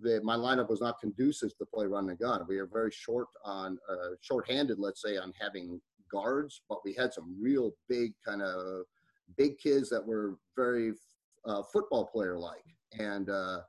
that 0.01 0.23
my 0.23 0.35
lineup 0.35 0.69
was 0.69 0.79
not 0.79 1.01
conducive 1.01 1.57
to 1.57 1.65
play 1.65 1.85
run 1.85 2.09
and 2.09 2.17
gun. 2.17 2.45
We 2.47 2.57
were 2.57 2.69
very 2.71 2.91
short 2.91 3.27
on, 3.43 3.77
uh, 3.89 4.15
short-handed, 4.21 4.79
let's 4.79 5.01
say, 5.01 5.17
on 5.17 5.33
having 5.39 5.81
guards, 6.09 6.61
but 6.69 6.79
we 6.85 6.93
had 6.93 7.13
some 7.13 7.35
real 7.41 7.71
big 7.89 8.13
kind 8.25 8.41
of 8.41 8.85
big 9.37 9.57
kids 9.57 9.89
that 9.89 10.05
were 10.05 10.37
very 10.55 10.93
uh, 11.45 11.63
football 11.63 12.05
player 12.05 12.37
like, 12.37 12.63
and 12.99 13.29
uh, 13.29 13.59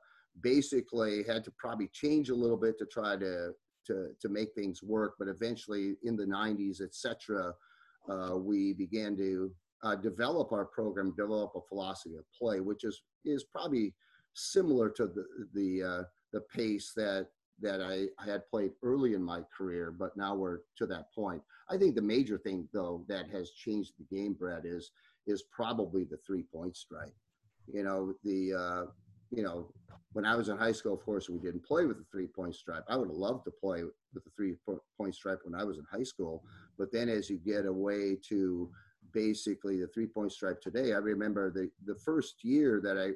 basically 0.41 1.23
had 1.23 1.43
to 1.45 1.51
probably 1.57 1.89
change 1.93 2.29
a 2.29 2.35
little 2.35 2.57
bit 2.57 2.77
to 2.79 2.85
try 2.85 3.15
to 3.17 3.51
to 3.87 4.09
to 4.19 4.29
make 4.29 4.53
things 4.53 4.83
work. 4.83 5.15
But 5.19 5.27
eventually, 5.27 5.95
in 6.03 6.15
the 6.15 6.25
90s, 6.25 6.81
etc., 6.81 7.53
uh, 8.09 8.37
we 8.37 8.73
began 8.73 9.15
to 9.17 9.51
uh, 9.83 9.95
develop 9.95 10.51
our 10.51 10.65
program, 10.65 11.13
develop 11.15 11.51
a 11.55 11.61
philosophy 11.67 12.15
of 12.15 12.25
play, 12.37 12.59
which 12.59 12.83
is 12.83 13.01
is 13.23 13.43
probably 13.43 13.93
similar 14.33 14.89
to 14.89 15.07
the 15.07 15.25
the 15.53 15.83
uh, 15.83 16.03
the 16.33 16.41
pace 16.55 16.91
that 16.95 17.27
that 17.61 17.81
I, 17.81 18.07
I 18.21 18.29
had 18.29 18.47
played 18.49 18.71
early 18.83 19.13
in 19.13 19.23
my 19.23 19.41
career, 19.57 19.91
but 19.97 20.17
now 20.17 20.35
we're 20.35 20.59
to 20.77 20.85
that 20.87 21.05
point. 21.13 21.41
I 21.69 21.77
think 21.77 21.95
the 21.95 22.01
major 22.01 22.37
thing 22.37 22.67
though 22.73 23.05
that 23.07 23.29
has 23.29 23.51
changed 23.51 23.93
the 23.97 24.15
game, 24.15 24.33
Brett, 24.33 24.65
is 24.65 24.91
is 25.27 25.43
probably 25.51 26.03
the 26.03 26.17
three 26.25 26.43
point 26.43 26.75
strike. 26.75 27.15
You 27.67 27.83
know, 27.83 28.13
the 28.23 28.53
uh, 28.53 28.85
you 29.31 29.43
know, 29.43 29.67
when 30.13 30.25
I 30.25 30.35
was 30.35 30.47
in 30.47 30.57
high 30.57 30.71
school, 30.71 30.93
of 30.93 31.03
course, 31.03 31.29
we 31.29 31.39
didn't 31.39 31.65
play 31.65 31.85
with 31.85 31.97
the 31.97 32.05
three 32.09 32.27
point 32.27 32.55
stripe. 32.55 32.85
I 32.87 32.95
would 32.95 33.09
have 33.09 33.17
loved 33.17 33.43
to 33.45 33.51
play 33.51 33.83
with 33.83 34.23
the 34.23 34.31
three 34.35 34.55
point 34.97 35.13
stripe 35.13 35.39
when 35.43 35.59
I 35.59 35.63
was 35.65 35.77
in 35.77 35.85
high 35.91 36.03
school. 36.03 36.43
But 36.77 36.91
then 36.91 37.09
as 37.09 37.29
you 37.29 37.37
get 37.37 37.65
away 37.65 38.17
to 38.29 38.69
basically 39.13 39.79
the 39.81 39.87
three 39.87 40.07
point 40.07 40.31
stripe 40.31 40.61
today, 40.61 40.93
I 40.93 40.97
remember 40.97 41.51
the, 41.51 41.69
the 41.85 41.95
first 41.95 42.43
year 42.43 42.79
that 42.81 42.97
I 42.97 43.11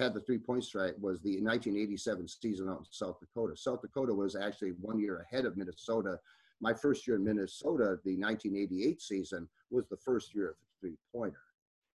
had 0.00 0.14
the 0.14 0.20
three 0.20 0.38
point 0.38 0.64
stripe 0.64 0.98
was 0.98 1.20
the 1.20 1.40
1987 1.40 2.26
season 2.26 2.68
out 2.68 2.78
in 2.78 2.84
South 2.90 3.20
Dakota. 3.20 3.56
South 3.56 3.82
Dakota 3.82 4.12
was 4.12 4.34
actually 4.34 4.70
one 4.80 4.98
year 4.98 5.24
ahead 5.30 5.44
of 5.44 5.56
Minnesota. 5.56 6.18
My 6.60 6.74
first 6.74 7.06
year 7.06 7.16
in 7.16 7.24
Minnesota, 7.24 7.98
the 8.04 8.16
1988 8.16 9.00
season, 9.00 9.48
was 9.70 9.86
the 9.88 9.96
first 9.96 10.34
year 10.34 10.50
of 10.50 10.56
the 10.56 10.88
three 10.88 10.96
pointer. 11.14 11.42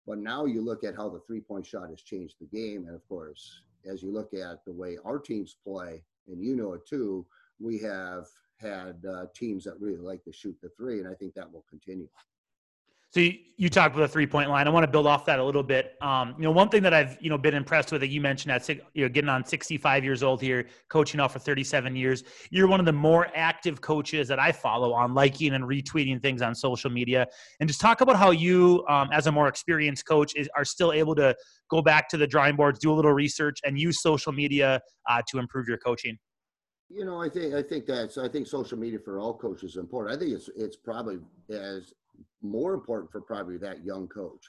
But 0.07 0.19
now 0.19 0.45
you 0.45 0.61
look 0.61 0.83
at 0.83 0.95
how 0.95 1.09
the 1.09 1.21
three 1.21 1.41
point 1.41 1.65
shot 1.65 1.89
has 1.89 2.01
changed 2.01 2.35
the 2.39 2.45
game. 2.45 2.85
And 2.85 2.95
of 2.95 3.07
course, 3.07 3.61
as 3.85 4.03
you 4.03 4.11
look 4.11 4.33
at 4.33 4.63
the 4.65 4.71
way 4.71 4.97
our 5.03 5.19
teams 5.19 5.57
play, 5.63 6.03
and 6.27 6.43
you 6.43 6.55
know 6.55 6.73
it 6.73 6.87
too, 6.87 7.25
we 7.59 7.79
have 7.79 8.25
had 8.57 9.03
uh, 9.05 9.25
teams 9.35 9.63
that 9.65 9.79
really 9.79 9.97
like 9.97 10.23
to 10.23 10.31
shoot 10.31 10.57
the 10.61 10.69
three. 10.77 10.99
And 10.99 11.07
I 11.07 11.13
think 11.13 11.33
that 11.35 11.51
will 11.51 11.65
continue. 11.69 12.07
So 13.15 13.21
you, 13.21 13.35
you 13.55 13.69
talked 13.69 13.95
about 13.95 14.07
the 14.07 14.11
three 14.11 14.27
point 14.27 14.49
line. 14.49 14.67
I 14.67 14.69
want 14.71 14.83
to 14.83 14.91
build 14.91 15.07
off 15.07 15.23
that 15.27 15.39
a 15.39 15.43
little 15.43 15.63
bit. 15.63 15.93
Um, 16.01 16.35
you 16.37 16.43
know, 16.43 16.51
one 16.51 16.67
thing 16.67 16.83
that 16.83 16.93
I've 16.93 17.17
you 17.21 17.29
know 17.29 17.37
been 17.37 17.53
impressed 17.53 17.93
with 17.93 18.01
that 18.01 18.09
you 18.09 18.19
mentioned 18.19 18.51
at 18.51 18.67
you 18.67 19.03
know 19.03 19.07
getting 19.07 19.29
on 19.29 19.45
65 19.45 20.03
years 20.03 20.21
old 20.21 20.41
here, 20.41 20.67
coaching 20.89 21.19
now 21.19 21.29
for 21.29 21.39
37 21.39 21.95
years. 21.95 22.25
You're 22.49 22.67
one 22.67 22.81
of 22.81 22.85
the 22.85 22.91
more 22.91 23.27
active 23.33 23.79
coaches 23.79 24.27
that 24.27 24.37
I 24.37 24.51
follow 24.51 24.91
on 24.91 25.13
liking 25.13 25.53
and 25.53 25.63
retweeting 25.63 26.21
things 26.21 26.41
on 26.41 26.53
social 26.53 26.89
media. 26.89 27.25
And 27.61 27.69
just 27.69 27.79
talk 27.79 28.01
about 28.01 28.17
how 28.17 28.31
you, 28.31 28.83
um, 28.89 29.07
as 29.13 29.27
a 29.27 29.31
more 29.31 29.47
experienced 29.47 30.05
coach, 30.05 30.35
is, 30.35 30.49
are 30.57 30.65
still 30.65 30.91
able 30.91 31.15
to 31.15 31.33
go 31.69 31.81
back 31.81 32.09
to 32.09 32.17
the 32.17 32.27
drawing 32.27 32.57
boards, 32.57 32.79
do 32.79 32.91
a 32.91 32.95
little 32.95 33.13
research, 33.13 33.59
and 33.63 33.79
use 33.79 34.01
social 34.01 34.33
media 34.33 34.81
uh, 35.09 35.21
to 35.29 35.39
improve 35.39 35.69
your 35.69 35.77
coaching. 35.77 36.17
You 36.89 37.05
know, 37.05 37.21
I 37.21 37.29
think 37.29 37.53
I 37.53 37.63
think 37.63 37.85
that's 37.85 38.17
I 38.17 38.27
think 38.27 38.45
social 38.45 38.77
media 38.77 38.99
for 38.99 39.19
all 39.19 39.37
coaches 39.37 39.71
is 39.71 39.77
important. 39.77 40.13
I 40.13 40.19
think 40.19 40.35
it's 40.35 40.49
it's 40.57 40.75
probably 40.75 41.19
as 41.49 41.93
more 42.49 42.73
important 42.73 43.11
for 43.11 43.21
probably 43.21 43.57
that 43.57 43.83
young 43.83 44.07
coach. 44.07 44.43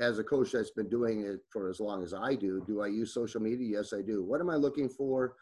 As 0.00 0.18
a 0.18 0.24
coach 0.24 0.52
that's 0.52 0.70
been 0.70 0.88
doing 0.88 1.22
it 1.22 1.40
for 1.50 1.68
as 1.68 1.78
long 1.78 2.02
as 2.02 2.14
I 2.14 2.34
do, 2.34 2.62
do 2.66 2.80
I 2.80 2.86
use 2.86 3.12
social 3.12 3.40
media? 3.40 3.78
Yes, 3.78 3.92
I 3.92 4.00
do. 4.00 4.22
What 4.24 4.40
am 4.40 4.48
I 4.48 4.56
looking 4.56 4.88
for? 4.88 5.34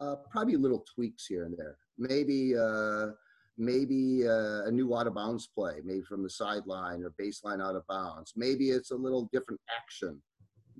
Uh, 0.00 0.16
probably 0.30 0.56
little 0.56 0.84
tweaks 0.92 1.26
here 1.26 1.44
and 1.44 1.56
there. 1.56 1.76
Maybe 1.98 2.54
uh, 2.56 3.08
maybe 3.56 4.26
uh, 4.26 4.64
a 4.64 4.70
new 4.70 4.96
out 4.96 5.06
of 5.06 5.14
bounds 5.14 5.46
play, 5.46 5.74
maybe 5.84 6.02
from 6.02 6.24
the 6.24 6.30
sideline 6.30 7.04
or 7.04 7.14
baseline 7.20 7.62
out 7.62 7.76
of 7.76 7.86
bounds. 7.86 8.32
Maybe 8.36 8.70
it's 8.70 8.90
a 8.90 8.96
little 8.96 9.28
different 9.32 9.60
action 9.76 10.20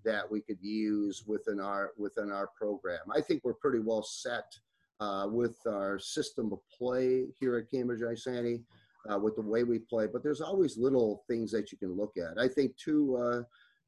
that 0.05 0.29
we 0.29 0.41
could 0.41 0.59
use 0.61 1.23
within 1.27 1.61
our 1.61 1.93
within 1.97 2.33
our 2.33 2.49
program. 2.59 3.01
I 3.15 3.21
think 3.21 3.43
we're 3.45 3.55
pretty 3.55 3.79
well 3.79 4.03
set 4.03 4.47
uh, 5.01 5.27
with 5.31 5.57
our 5.67 5.99
system 5.99 6.53
of 6.53 6.59
play 6.77 7.27
here 7.39 7.57
at 7.57 7.71
Cambridge 7.71 8.01
Isanti 8.01 8.63
uh, 9.11 9.19
with 9.19 9.37
the 9.37 9.43
way 9.43 9.65
we 9.65 9.79
play. 9.79 10.07
But 10.07 10.23
there's 10.23 10.41
always 10.41 10.77
little 10.77 11.25
things 11.29 11.51
that 11.53 11.73
you 11.73 11.79
can 11.79 11.97
look 11.97 12.15
at. 12.17 12.39
I 12.39 12.49
think 12.49 12.77
too, 12.77 13.17
uh, 13.17 13.43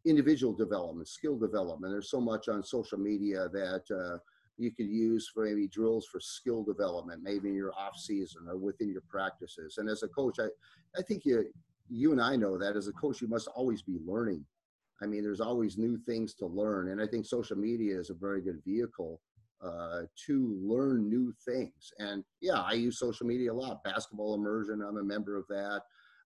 individual 0.07 0.53
development, 0.53 1.09
skill 1.09 1.39
development. 1.39 1.93
There's 1.93 2.11
so 2.11 2.21
much 2.21 2.49
on 2.49 2.63
social 2.63 2.99
media 2.99 3.49
that 3.49 3.83
uh, 3.91 4.19
you 4.59 4.71
could 4.71 4.89
use 4.89 5.31
for 5.33 5.45
maybe 5.45 5.67
drills 5.69 6.07
for 6.07 6.21
skill 6.21 6.63
development, 6.63 7.23
maybe 7.23 7.49
in 7.49 7.55
your 7.55 7.73
off 7.79 7.97
season 7.97 8.43
or 8.49 8.57
within 8.57 8.91
your 8.91 9.03
practices. 9.09 9.79
And 9.79 9.89
as 9.89 10.03
a 10.03 10.09
coach, 10.09 10.37
I, 10.39 10.49
I 10.99 11.03
think 11.03 11.25
you, 11.25 11.47
you 11.89 12.13
and 12.13 12.21
I 12.21 12.37
know 12.37 12.59
that 12.59 12.77
as 12.77 12.89
a 12.89 12.93
coach, 12.93 13.21
you 13.21 13.29
must 13.29 13.49
always 13.49 13.83
be 13.83 13.99
learning. 14.07 14.45
I 15.03 15.07
mean, 15.07 15.23
there's 15.23 15.41
always 15.41 15.77
new 15.77 15.99
things 16.07 16.35
to 16.35 16.47
learn. 16.47 16.91
And 16.91 17.01
I 17.01 17.07
think 17.07 17.27
social 17.27 17.57
media 17.57 17.99
is 17.99 18.11
a 18.11 18.15
very 18.15 18.41
good 18.41 18.63
vehicle 18.65 19.21
uh, 19.65 20.03
to 20.27 20.59
learn 20.63 21.09
new 21.09 21.33
things. 21.45 21.93
And 21.99 22.25
yeah, 22.41 22.61
I 22.61 22.73
use 22.73 22.99
social 22.99 23.27
media 23.27 23.53
a 23.53 23.55
lot. 23.55 23.83
Basketball 23.85 24.35
immersion, 24.35 24.83
I'm 24.83 24.99
a 24.99 25.05
member 25.05 25.37
of 25.37 25.47
that. 25.49 25.83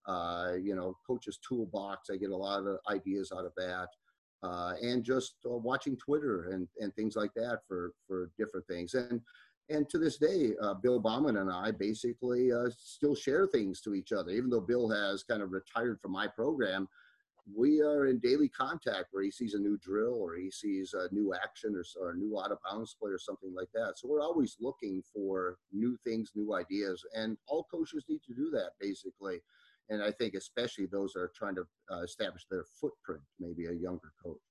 Uh, 0.07 0.55
you 0.61 0.75
know, 0.75 0.97
coach's 1.07 1.39
toolbox, 1.47 2.09
I 2.11 2.17
get 2.17 2.31
a 2.31 2.37
lot 2.37 2.67
of 2.67 2.79
ideas 2.91 3.31
out 3.37 3.45
of 3.45 3.53
that. 3.57 3.89
Uh, 4.43 4.75
and 4.83 5.05
just 5.05 5.35
uh, 5.47 5.51
watching 5.51 5.97
Twitter 5.97 6.51
and, 6.53 6.67
and 6.79 6.95
things 6.95 7.17
like 7.17 7.35
that 7.35 7.59
for, 7.67 7.93
for 8.07 8.31
different 8.39 8.67
things. 8.67 8.95
And, 8.95 9.21
and 9.69 9.89
to 9.91 9.99
this 9.99 10.17
day, 10.17 10.53
uh, 10.63 10.75
Bill 10.75 10.99
Bauman 10.99 11.37
and 11.37 11.51
I 11.51 11.73
basically 11.73 12.53
uh, 12.53 12.71
still 12.77 13.15
share 13.15 13.47
things 13.47 13.81
to 13.83 13.95
each 13.95 14.13
other, 14.13 14.31
even 14.31 14.49
though 14.49 14.61
Bill 14.61 14.89
has 14.89 15.23
kind 15.25 15.43
of 15.43 15.53
retired 15.53 16.01
from 16.01 16.13
my 16.13 16.27
program 16.27 16.89
we 17.55 17.81
are 17.81 18.07
in 18.07 18.19
daily 18.19 18.49
contact 18.49 19.07
where 19.11 19.23
he 19.23 19.31
sees 19.31 19.55
a 19.55 19.59
new 19.59 19.79
drill 19.79 20.15
or 20.15 20.35
he 20.35 20.51
sees 20.51 20.95
a 20.95 21.13
new 21.15 21.35
action 21.35 21.75
or, 21.75 21.85
or 22.01 22.11
a 22.11 22.17
new 22.17 22.39
out 22.39 22.53
of 22.53 22.59
bounds 22.69 22.97
play 23.01 23.11
or 23.11 23.19
something 23.19 23.55
like 23.55 23.69
that. 23.75 23.95
So 23.97 24.09
we're 24.09 24.23
always 24.23 24.57
looking 24.61 25.03
for 25.15 25.57
new 25.73 25.97
things, 26.05 26.33
new 26.35 26.55
ideas, 26.55 27.05
and 27.15 27.37
all 27.47 27.67
coaches 27.71 28.05
need 28.09 28.21
to 28.27 28.35
do 28.35 28.51
that 28.51 28.73
basically. 28.81 29.41
And 29.91 30.03
I 30.03 30.11
think 30.11 30.35
especially 30.35 30.87
those 30.87 31.15
that 31.15 31.21
are 31.21 31.33
trying 31.35 31.55
to 31.55 31.67
uh, 31.91 32.03
establish 32.03 32.45
their 32.51 32.65
footprint, 32.81 33.23
maybe 33.41 33.67
a 33.67 33.73
younger 33.73 34.13
coach. 34.23 34.48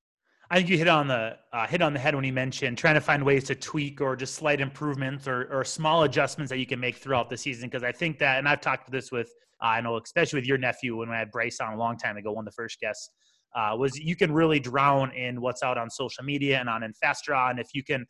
I 0.49 0.57
think 0.57 0.69
you 0.69 0.77
hit 0.77 0.87
on 0.87 1.07
the 1.09 1.37
uh, 1.51 1.67
hit 1.67 1.81
on 1.81 1.93
the 1.93 1.99
head 1.99 2.15
when 2.15 2.23
you 2.23 2.31
mentioned 2.31 2.77
trying 2.77 2.95
to 2.95 3.01
find 3.01 3.23
ways 3.23 3.43
to 3.45 3.55
tweak 3.55 3.99
or 3.99 4.15
just 4.15 4.35
slight 4.35 4.61
improvements 4.61 5.27
or, 5.27 5.49
or 5.51 5.65
small 5.65 6.03
adjustments 6.03 6.49
that 6.49 6.57
you 6.57 6.65
can 6.65 6.79
make 6.79 6.95
throughout 6.95 7.29
the 7.29 7.35
season. 7.35 7.67
Because 7.67 7.83
I 7.83 7.91
think 7.91 8.17
that, 8.19 8.37
and 8.37 8.47
I've 8.47 8.61
talked 8.61 8.85
to 8.85 8.91
this 8.91 9.11
with 9.11 9.29
uh, 9.61 9.67
I 9.67 9.81
know, 9.81 9.97
especially 9.97 10.39
with 10.39 10.47
your 10.47 10.57
nephew, 10.57 10.95
when 10.97 11.09
we 11.09 11.15
had 11.15 11.31
Bryce 11.31 11.59
on 11.59 11.73
a 11.73 11.77
long 11.77 11.97
time 11.97 12.17
ago, 12.17 12.31
one 12.31 12.47
of 12.47 12.53
the 12.53 12.55
first 12.55 12.79
guests, 12.79 13.09
uh, 13.55 13.75
was 13.77 13.97
you 13.97 14.15
can 14.15 14.31
really 14.31 14.59
drown 14.59 15.11
in 15.11 15.41
what's 15.41 15.63
out 15.63 15.77
on 15.77 15.89
social 15.89 16.23
media 16.23 16.59
and 16.59 16.69
on 16.69 16.83
Infestra. 16.83 17.49
And 17.49 17.59
if 17.59 17.69
you 17.73 17.83
can, 17.83 18.05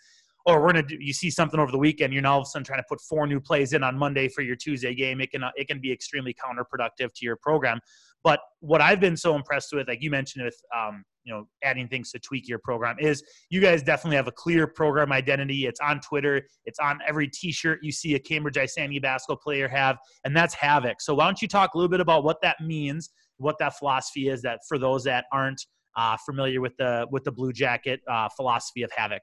or 0.46 0.62
we're 0.62 0.68
gonna 0.68 0.84
do, 0.84 0.98
you 1.00 1.14
see 1.14 1.30
something 1.30 1.60
over 1.60 1.72
the 1.72 1.78
weekend, 1.78 2.14
you're 2.14 2.22
now 2.22 2.34
all 2.34 2.40
of 2.42 2.44
a 2.44 2.50
sudden 2.50 2.66
trying 2.66 2.80
to 2.80 2.86
put 2.88 3.00
four 3.02 3.28
new 3.28 3.40
plays 3.40 3.74
in 3.74 3.84
on 3.84 3.98
Monday 3.98 4.28
for 4.28 4.42
your 4.42 4.56
Tuesday 4.56 4.94
game. 4.94 5.22
It 5.22 5.32
can 5.32 5.44
it 5.56 5.68
can 5.68 5.80
be 5.80 5.92
extremely 5.92 6.34
counterproductive 6.34 7.14
to 7.14 7.26
your 7.26 7.36
program. 7.38 7.80
But 8.28 8.42
what 8.60 8.82
I've 8.82 9.00
been 9.00 9.16
so 9.16 9.38
impressed 9.38 9.70
with, 9.72 9.88
like 9.88 10.04
you 10.04 10.12
mentioned, 10.12 10.44
with 10.44 10.58
um, 10.78 11.06
you 11.24 11.34
know 11.34 11.48
adding 11.64 11.88
things 11.88 12.12
to 12.12 12.20
tweak 12.20 12.46
your 12.46 12.60
program 12.60 12.98
is 13.00 13.24
you 13.50 13.62
guys 13.62 13.82
definitely 13.82 14.18
have 14.18 14.28
a 14.28 14.34
clear 14.34 14.68
program 14.68 15.14
identity. 15.14 15.66
It's 15.66 15.80
on 15.80 16.02
twitter. 16.02 16.42
It's 16.66 16.78
on 16.80 17.00
every 17.08 17.30
t-shirt 17.30 17.80
you 17.82 17.94
see 17.94 18.16
a 18.16 18.20
cambridge 18.20 18.56
isanti 18.56 19.02
basketball 19.02 19.38
player 19.38 19.70
have 19.70 19.98
and 20.26 20.36
that's 20.36 20.54
havoc. 20.54 21.00
So 21.00 21.16
why 21.16 21.24
don't 21.24 21.42
you 21.42 21.48
talk 21.48 21.74
a 21.74 21.78
little 21.78 21.90
bit 21.90 22.02
about 22.02 22.26
what 22.26 22.42
that 22.42 22.58
means 22.60 23.10
what 23.38 23.56
that 23.60 23.78
philosophy 23.78 24.28
is 24.28 24.42
that 24.42 24.60
for 24.68 24.78
those 24.78 25.06
that 25.06 25.26
aren't 25.32 25.66
uh, 25.96 26.18
familiar 26.26 26.60
with 26.60 26.76
the 26.78 27.08
with 27.12 27.24
the 27.24 27.32
blue 27.32 27.54
jacket 27.54 28.02
uh, 28.12 28.28
philosophy 28.36 28.84
of 28.84 28.92
havoc 28.92 29.22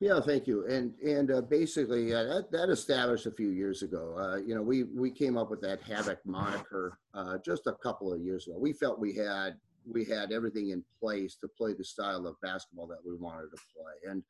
yeah, 0.00 0.20
thank 0.20 0.46
you. 0.46 0.66
And 0.66 0.92
and 1.02 1.30
uh, 1.30 1.40
basically, 1.40 2.12
uh, 2.12 2.24
that 2.24 2.50
that 2.52 2.68
established 2.68 3.26
a 3.26 3.30
few 3.30 3.48
years 3.48 3.82
ago. 3.82 4.14
Uh, 4.18 4.36
you 4.36 4.54
know, 4.54 4.62
we 4.62 4.84
we 4.84 5.10
came 5.10 5.38
up 5.38 5.50
with 5.50 5.62
that 5.62 5.82
Havoc 5.82 6.18
moniker 6.26 6.98
uh, 7.14 7.38
just 7.44 7.66
a 7.66 7.72
couple 7.82 8.12
of 8.12 8.20
years 8.20 8.46
ago. 8.46 8.58
We 8.58 8.72
felt 8.72 8.98
we 8.98 9.14
had 9.14 9.56
we 9.90 10.04
had 10.04 10.32
everything 10.32 10.70
in 10.70 10.84
place 11.00 11.36
to 11.36 11.48
play 11.48 11.72
the 11.72 11.84
style 11.84 12.26
of 12.26 12.40
basketball 12.42 12.86
that 12.88 12.98
we 13.06 13.14
wanted 13.14 13.50
to 13.52 13.62
play. 13.74 14.10
And 14.10 14.22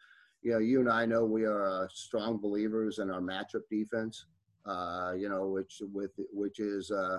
you 0.42 0.52
know, 0.52 0.58
you 0.58 0.80
and 0.80 0.88
I 0.88 1.04
know 1.04 1.24
we 1.24 1.44
are 1.44 1.66
uh, 1.66 1.88
strong 1.92 2.38
believers 2.38 3.00
in 3.00 3.10
our 3.10 3.20
matchup 3.20 3.62
defense. 3.70 4.26
Uh, 4.66 5.12
you 5.16 5.28
know, 5.28 5.46
which 5.46 5.80
with 5.92 6.10
which 6.32 6.58
is 6.58 6.90
uh, 6.90 7.18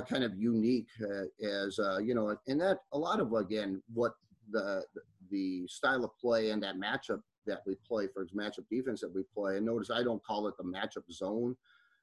kind 0.00 0.24
of 0.24 0.36
unique 0.36 0.88
uh, 1.02 1.46
as 1.46 1.78
uh, 1.78 1.98
you 1.98 2.14
know, 2.14 2.36
and 2.48 2.60
that 2.60 2.78
a 2.92 2.98
lot 2.98 3.20
of 3.20 3.32
again 3.34 3.82
what 3.92 4.12
the 4.50 4.84
the 5.30 5.66
style 5.68 6.04
of 6.04 6.10
play 6.18 6.50
and 6.50 6.62
that 6.62 6.76
matchup 6.76 7.20
that 7.46 7.62
we 7.66 7.74
play 7.86 8.06
for 8.06 8.26
matchup 8.26 8.68
defense 8.70 9.00
that 9.00 9.14
we 9.14 9.22
play. 9.34 9.56
And 9.56 9.66
notice 9.66 9.90
I 9.90 10.02
don't 10.02 10.24
call 10.24 10.46
it 10.48 10.56
the 10.56 10.64
matchup 10.64 11.10
zone. 11.12 11.56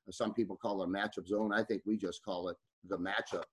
Some 0.10 0.34
people 0.34 0.56
call 0.56 0.82
it 0.82 0.86
a 0.86 0.92
matchup 0.92 1.28
zone. 1.28 1.54
I 1.54 1.64
think 1.64 1.84
we 1.86 1.96
just 1.98 2.24
call 2.24 2.50
it 2.50 2.58
the 2.90 2.98
matchup 2.98 3.44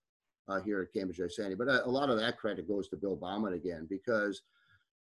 uh, 0.49 0.61
here 0.61 0.80
at 0.80 0.92
Cambridge 0.92 1.18
Isanti. 1.18 1.57
But 1.57 1.68
a, 1.68 1.87
a, 1.87 1.90
lot 1.90 2.11
of 2.11 2.18
that 2.18 2.38
credit 2.38 2.66
goes 2.66 2.88
to 2.88 2.97
Bill 2.97 3.16
Bauman 3.16 3.52
again 3.52 3.87
because 3.88 4.42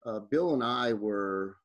uh, 0.07 0.21
Bill 0.21 0.55
and 0.55 0.64
I 0.64 0.93
were 0.95 1.57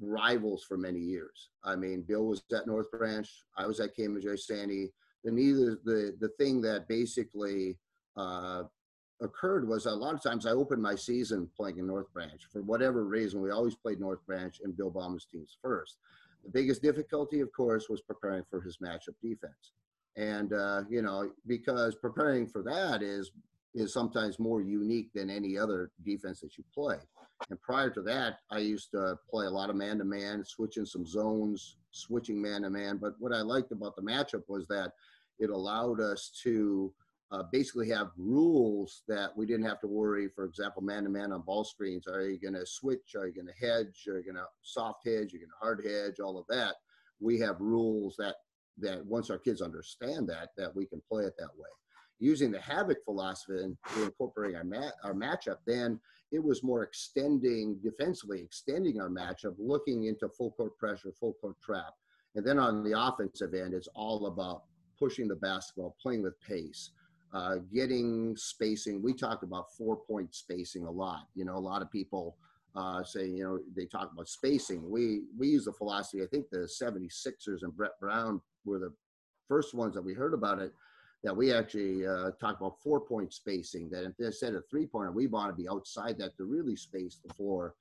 rivals 0.00 0.64
for 0.64 0.76
many 0.76 0.98
years. 0.98 1.50
I 1.64 1.76
mean, 1.76 2.02
Bill 2.02 2.26
was 2.26 2.42
at 2.52 2.66
North 2.66 2.90
Branch, 2.90 3.28
I 3.56 3.66
was 3.66 3.80
at 3.80 3.96
Cambridge 3.96 4.24
Isanti. 4.24 4.90
The 5.24 5.30
neither 5.30 5.78
the 5.84 6.16
the 6.18 6.30
thing 6.30 6.60
that 6.62 6.88
basically 6.88 7.78
uh, 8.16 8.64
occurred 9.22 9.68
was 9.68 9.86
a 9.86 9.90
lot 9.90 10.14
of 10.14 10.22
times 10.22 10.46
I 10.46 10.50
opened 10.50 10.82
my 10.82 10.94
season 10.94 11.48
playing 11.56 11.78
in 11.78 11.86
North 11.86 12.12
Branch 12.12 12.40
for 12.52 12.62
whatever 12.62 13.04
reason. 13.04 13.40
We 13.40 13.50
always 13.50 13.74
played 13.74 14.00
North 14.00 14.24
Branch 14.26 14.60
and 14.62 14.76
Bill 14.76 14.90
Bauman's 14.90 15.26
teams 15.26 15.56
first. 15.62 15.98
The 16.44 16.50
biggest 16.50 16.82
difficulty, 16.82 17.40
of 17.40 17.52
course, 17.52 17.88
was 17.88 18.00
preparing 18.00 18.42
for 18.50 18.60
his 18.60 18.78
matchup 18.78 19.14
defense 19.22 19.72
and 20.16 20.52
uh, 20.52 20.82
you 20.88 21.02
know 21.02 21.30
because 21.46 21.94
preparing 21.94 22.46
for 22.46 22.62
that 22.62 23.02
is 23.02 23.32
is 23.74 23.92
sometimes 23.92 24.38
more 24.38 24.60
unique 24.60 25.10
than 25.14 25.30
any 25.30 25.56
other 25.56 25.90
defense 26.04 26.40
that 26.40 26.58
you 26.58 26.64
play. 26.74 26.98
And 27.48 27.60
prior 27.62 27.88
to 27.90 28.02
that, 28.02 28.40
I 28.50 28.58
used 28.58 28.90
to 28.90 29.16
play 29.30 29.46
a 29.46 29.50
lot 29.50 29.70
of 29.70 29.76
man 29.76 29.96
to 29.98 30.04
man, 30.04 30.44
switching 30.44 30.84
some 30.84 31.06
zones, 31.06 31.76
switching 31.90 32.40
man 32.40 32.62
to 32.62 32.70
man. 32.70 32.98
But 32.98 33.14
what 33.18 33.32
I 33.32 33.40
liked 33.40 33.72
about 33.72 33.96
the 33.96 34.02
matchup 34.02 34.42
was 34.46 34.66
that 34.68 34.92
it 35.38 35.48
allowed 35.48 36.00
us 36.00 36.30
to 36.42 36.92
uh, 37.32 37.42
basically 37.50 37.88
have 37.88 38.10
rules 38.18 39.02
that 39.08 39.34
we 39.36 39.46
didn't 39.46 39.64
have 39.64 39.80
to 39.80 39.86
worry. 39.86 40.28
For 40.28 40.44
example, 40.44 40.82
man 40.82 41.04
to 41.04 41.08
man 41.08 41.32
on 41.32 41.42
ball 41.42 41.64
screens. 41.64 42.06
Are 42.06 42.28
you 42.28 42.38
going 42.38 42.54
to 42.54 42.66
switch? 42.66 43.14
Are 43.16 43.26
you 43.26 43.34
going 43.34 43.46
to 43.46 43.66
hedge? 43.66 44.04
Are 44.06 44.18
you 44.18 44.24
going 44.24 44.36
to 44.36 44.44
soft 44.60 45.06
hedge? 45.06 45.32
Are 45.32 45.38
you 45.38 45.46
going 45.46 45.50
to 45.50 45.60
hard 45.60 45.82
hedge? 45.84 46.20
All 46.20 46.38
of 46.38 46.46
that. 46.48 46.74
We 47.20 47.38
have 47.40 47.56
rules 47.58 48.16
that 48.18 48.36
that 48.78 49.04
once 49.04 49.30
our 49.30 49.38
kids 49.38 49.60
understand 49.60 50.28
that, 50.28 50.48
that 50.56 50.74
we 50.74 50.86
can 50.86 51.00
play 51.10 51.24
it 51.24 51.34
that 51.38 51.54
way. 51.56 51.68
Using 52.18 52.50
the 52.50 52.60
havoc 52.60 52.98
philosophy 53.04 53.62
and 53.62 53.76
incorporating 53.96 54.56
our 54.56 54.64
mat, 54.64 54.94
our 55.04 55.14
matchup, 55.14 55.58
then 55.66 56.00
it 56.30 56.42
was 56.42 56.62
more 56.62 56.82
extending 56.82 57.78
defensively, 57.82 58.40
extending 58.40 59.00
our 59.00 59.10
matchup, 59.10 59.54
looking 59.58 60.04
into 60.04 60.28
full 60.30 60.52
court 60.52 60.76
pressure, 60.78 61.12
full 61.18 61.34
court 61.34 61.56
trap. 61.62 61.92
And 62.34 62.46
then 62.46 62.58
on 62.58 62.82
the 62.82 62.98
offensive 62.98 63.52
end, 63.52 63.74
it's 63.74 63.88
all 63.94 64.26
about 64.26 64.62
pushing 64.98 65.28
the 65.28 65.36
basketball, 65.36 65.96
playing 66.00 66.22
with 66.22 66.40
pace, 66.40 66.92
uh, 67.32 67.56
getting 67.72 68.36
spacing. 68.36 69.02
We 69.02 69.14
talk 69.14 69.42
about 69.42 69.72
four 69.76 69.96
point 69.96 70.34
spacing 70.34 70.84
a 70.84 70.90
lot. 70.90 71.26
You 71.34 71.44
know, 71.44 71.56
a 71.56 71.58
lot 71.58 71.82
of 71.82 71.90
people 71.90 72.36
uh, 72.74 73.02
say, 73.04 73.26
you 73.26 73.44
know, 73.44 73.58
they 73.76 73.86
talk 73.86 74.10
about 74.12 74.28
spacing. 74.28 74.88
We 74.90 75.22
we 75.38 75.48
use 75.48 75.64
the 75.64 75.72
philosophy. 75.72 76.22
I 76.22 76.26
think 76.26 76.46
the 76.50 76.68
76ers 76.82 77.62
and 77.62 77.76
Brett 77.76 77.98
Brown 78.00 78.40
were 78.64 78.78
the 78.78 78.92
first 79.48 79.74
ones 79.74 79.94
that 79.94 80.04
we 80.04 80.14
heard 80.14 80.34
about 80.34 80.58
it. 80.58 80.72
That 81.24 81.36
we 81.36 81.52
actually 81.52 82.06
uh, 82.06 82.32
talk 82.40 82.60
about 82.60 82.80
four 82.82 83.00
point 83.00 83.32
spacing. 83.32 83.88
That 83.90 84.04
if 84.04 84.16
they 84.18 84.26
instead 84.26 84.54
of 84.54 84.64
three 84.68 84.86
pointer, 84.86 85.12
we 85.12 85.26
want 85.26 85.54
to 85.54 85.62
be 85.62 85.68
outside 85.68 86.18
that 86.18 86.36
to 86.36 86.44
really 86.44 86.76
space 86.76 87.18
the 87.24 87.32
floor. 87.34 87.74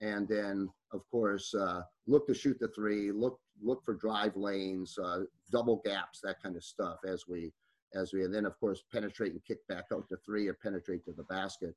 And 0.00 0.28
then, 0.28 0.68
of 0.92 1.02
course, 1.10 1.54
uh, 1.54 1.82
look 2.06 2.26
to 2.28 2.34
shoot 2.34 2.58
the 2.60 2.68
three. 2.68 3.10
Look 3.12 3.38
look 3.62 3.84
for 3.84 3.94
drive 3.94 4.36
lanes, 4.36 4.98
uh, 5.02 5.20
double 5.50 5.80
gaps, 5.84 6.20
that 6.22 6.42
kind 6.42 6.56
of 6.56 6.64
stuff. 6.64 6.98
As 7.06 7.24
we 7.28 7.52
as 7.94 8.12
we 8.12 8.24
and 8.24 8.34
then 8.34 8.46
of 8.46 8.58
course 8.60 8.82
penetrate 8.92 9.32
and 9.32 9.44
kick 9.44 9.66
back 9.68 9.84
out 9.92 10.08
to 10.08 10.16
three 10.24 10.46
or 10.46 10.54
penetrate 10.54 11.04
to 11.04 11.12
the 11.12 11.24
basket. 11.24 11.74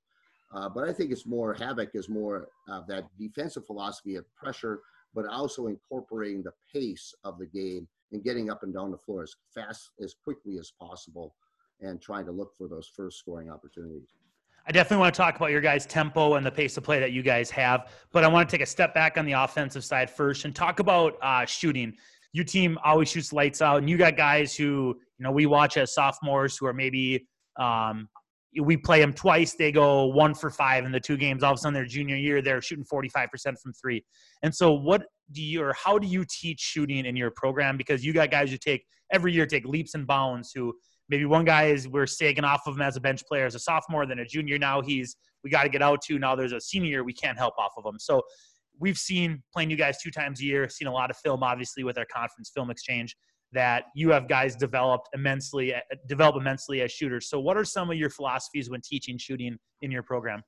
Uh, 0.54 0.68
but 0.68 0.88
I 0.88 0.92
think 0.92 1.12
it's 1.12 1.26
more 1.26 1.54
havoc 1.54 1.92
is 1.94 2.10
more 2.10 2.50
uh, 2.70 2.82
that 2.88 3.06
defensive 3.18 3.66
philosophy 3.66 4.16
of 4.16 4.26
pressure, 4.36 4.82
but 5.16 5.26
also 5.26 5.68
incorporating 5.68 6.44
the 6.44 6.52
pace 6.74 7.14
of 7.24 7.38
the 7.40 7.46
game 7.46 7.88
and 8.12 8.24
getting 8.24 8.50
up 8.50 8.64
and 8.64 8.74
down 8.74 8.92
the 8.92 8.98
floor 8.98 9.24
as 9.24 9.34
fast 9.54 9.92
as 10.04 10.14
quickly 10.24 10.58
as 10.58 10.74
possible, 10.80 11.34
and 11.80 12.02
trying 12.02 12.26
to 12.26 12.32
look 12.32 12.54
for 12.58 12.68
those 12.68 12.92
first 12.94 13.18
scoring 13.18 13.50
opportunities. 13.50 14.10
I 14.68 14.72
definitely 14.72 15.02
want 15.02 15.16
to 15.16 15.18
talk 15.18 15.38
about 15.38 15.50
your 15.50 15.62
guys' 15.62 15.86
tempo 15.86 16.36
and 16.36 16.46
the 16.46 16.52
pace 16.52 16.78
of 16.78 16.84
play 16.84 17.00
that 17.00 17.12
you 17.12 17.24
guys 17.24 17.50
have, 17.52 17.90
but 18.12 18.24
I 18.24 18.28
want 18.28 18.48
to 18.48 18.56
take 18.56 18.62
a 18.62 18.70
step 18.70 18.94
back 18.94 19.18
on 19.18 19.26
the 19.26 19.32
offensive 19.32 19.84
side 19.84 20.10
first 20.10 20.46
and 20.46 20.56
talk 20.56 20.80
about 20.80 21.18
uh, 21.22 21.46
shooting. 21.46 21.96
Your 22.34 22.46
team 22.46 22.78
always 22.84 23.10
shoots 23.10 23.34
lights 23.34 23.62
out, 23.62 23.78
and 23.78 23.90
you 23.90 23.98
got 23.98 24.16
guys 24.16 24.56
who 24.56 24.96
you 25.18 25.24
know 25.24 25.32
we 25.32 25.46
watch 25.46 25.78
as 25.78 25.94
sophomores 25.94 26.58
who 26.58 26.66
are 26.66 26.74
maybe 26.74 27.28
um, 27.60 28.08
we 28.60 28.76
play 28.76 29.00
them 29.00 29.14
twice. 29.14 29.54
They 29.54 29.72
go 29.72 30.06
one 30.08 30.34
for 30.34 30.50
five 30.50 30.86
in 30.86 30.92
the 30.92 31.00
two 31.00 31.18
games. 31.18 31.44
All 31.44 31.54
of 31.54 31.56
a 31.56 31.58
sudden, 31.60 31.74
their 31.74 31.86
junior 31.86 32.18
year, 32.18 32.42
they're 32.42 32.62
shooting 32.62 32.86
45% 32.92 33.30
from 33.62 33.74
three. 33.74 34.04
And 34.44 34.54
so, 34.54 34.74
what 34.74 35.04
do 35.32 35.42
you, 35.42 35.64
or 35.64 35.74
how 35.74 35.98
do 35.98 36.08
you 36.08 36.26
teach 36.30 36.60
shooting 36.60 37.06
in 37.06 37.16
your 37.16 37.32
program? 37.32 37.78
Because 37.78 38.04
you 38.04 38.14
got 38.14 38.32
guys 38.32 38.52
who 38.52 38.58
take 38.58 38.86
every 39.12 39.34
year 39.34 39.46
take 39.46 39.66
leaps 39.66 39.94
and 39.94 40.06
bounds. 40.06 40.52
Who 40.54 40.74
maybe 41.08 41.26
one 41.26 41.46
guy 41.46 41.68
is 41.68 41.88
we're 41.88 42.08
sagging 42.08 42.44
off 42.44 42.62
of 42.68 42.76
him 42.76 42.82
as 42.82 42.98
a 42.98 43.02
bench 43.02 43.24
player 43.26 43.46
as 43.46 43.56
a 43.56 43.60
sophomore, 43.60 44.06
then 44.06 44.20
a 44.20 44.26
junior. 44.26 44.58
Now 44.58 44.82
he's 44.82 45.16
we 45.44 45.50
got 45.50 45.64
to 45.64 45.70
get 45.70 45.82
out 45.82 46.02
to. 46.04 46.20
Now 46.20 46.36
there's 46.36 46.52
a 46.52 46.62
senior, 46.62 47.04
we 47.04 47.14
can't 47.14 47.38
help 47.38 47.56
off 47.58 47.72
of 47.78 47.86
him. 47.86 48.00
So 48.00 48.22
we've 48.82 48.98
seen 48.98 49.42
playing 49.54 49.70
you 49.70 49.78
guys 49.78 50.02
two 50.02 50.12
times 50.12 50.42
a 50.42 50.44
year. 50.44 50.68
Seen 50.68 50.88
a 50.88 50.92
lot 50.92 51.10
of 51.10 51.18
film, 51.18 51.44
obviously, 51.44 51.84
with 51.84 51.98
our 51.98 52.06
conference 52.06 52.52
film 52.54 52.70
exchange 52.70 53.16
that 53.54 53.86
you 53.96 54.10
have 54.10 54.28
guys 54.28 54.56
developed 54.56 55.10
immensely 55.14 55.74
develop 56.08 56.36
immensely 56.36 56.82
as 56.82 56.92
shooters. 56.92 57.30
So 57.30 57.40
what 57.40 57.58
are 57.58 57.66
some 57.66 57.92
of 57.92 57.98
your 57.98 58.10
philosophies 58.10 58.70
when 58.70 58.82
teaching 58.82 59.18
shooting 59.18 59.58
in 59.82 59.92
your 59.92 60.04
program? 60.04 60.42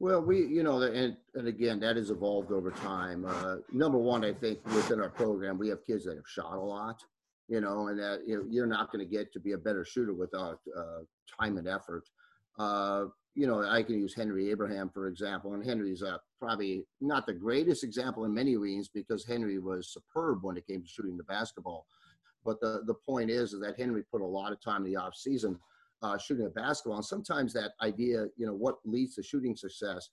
Well, 0.00 0.20
we, 0.20 0.44
you 0.46 0.64
know, 0.64 0.82
and, 0.82 1.16
and 1.34 1.46
again, 1.46 1.78
that 1.80 1.96
has 1.96 2.10
evolved 2.10 2.50
over 2.50 2.72
time. 2.72 3.24
Uh, 3.24 3.56
number 3.72 3.98
one, 3.98 4.24
I 4.24 4.32
think 4.32 4.58
within 4.66 5.00
our 5.00 5.08
program, 5.08 5.56
we 5.56 5.68
have 5.68 5.84
kids 5.86 6.04
that 6.04 6.16
have 6.16 6.24
shot 6.28 6.56
a 6.56 6.60
lot, 6.60 7.00
you 7.48 7.60
know, 7.60 7.88
and 7.88 7.98
that 8.00 8.22
you 8.26 8.46
you're 8.50 8.66
not 8.66 8.90
going 8.90 9.04
to 9.04 9.10
get 9.10 9.32
to 9.32 9.40
be 9.40 9.52
a 9.52 9.58
better 9.58 9.84
shooter 9.84 10.12
without 10.12 10.58
uh, 10.76 11.00
time 11.40 11.56
and 11.56 11.68
effort. 11.68 12.04
Uh, 12.58 13.04
you 13.34 13.46
know, 13.46 13.62
I 13.68 13.82
can 13.82 13.98
use 13.98 14.14
Henry 14.14 14.50
Abraham, 14.50 14.88
for 14.88 15.08
example, 15.08 15.54
and 15.54 15.64
Henry's 15.64 16.02
uh, 16.02 16.18
probably 16.40 16.84
not 17.00 17.26
the 17.26 17.32
greatest 17.32 17.82
example 17.82 18.24
in 18.24 18.32
many 18.32 18.56
ways 18.56 18.88
because 18.92 19.26
Henry 19.26 19.58
was 19.58 19.88
superb 19.88 20.38
when 20.42 20.56
it 20.56 20.66
came 20.66 20.82
to 20.82 20.88
shooting 20.88 21.16
the 21.16 21.24
basketball. 21.24 21.86
But 22.44 22.60
the, 22.60 22.82
the 22.86 22.94
point 22.94 23.30
is, 23.30 23.52
is 23.52 23.60
that 23.60 23.78
Henry 23.78 24.04
put 24.10 24.20
a 24.20 24.26
lot 24.26 24.52
of 24.52 24.62
time 24.62 24.84
in 24.84 24.92
the 24.92 24.96
off 24.96 25.16
season 25.16 25.58
uh, 26.02 26.18
shooting 26.18 26.46
a 26.46 26.50
basketball. 26.50 26.96
And 26.96 27.04
sometimes 27.04 27.52
that 27.54 27.72
idea, 27.82 28.26
you 28.36 28.46
know, 28.46 28.54
what 28.54 28.76
leads 28.84 29.16
to 29.16 29.22
shooting 29.22 29.56
success 29.56 30.10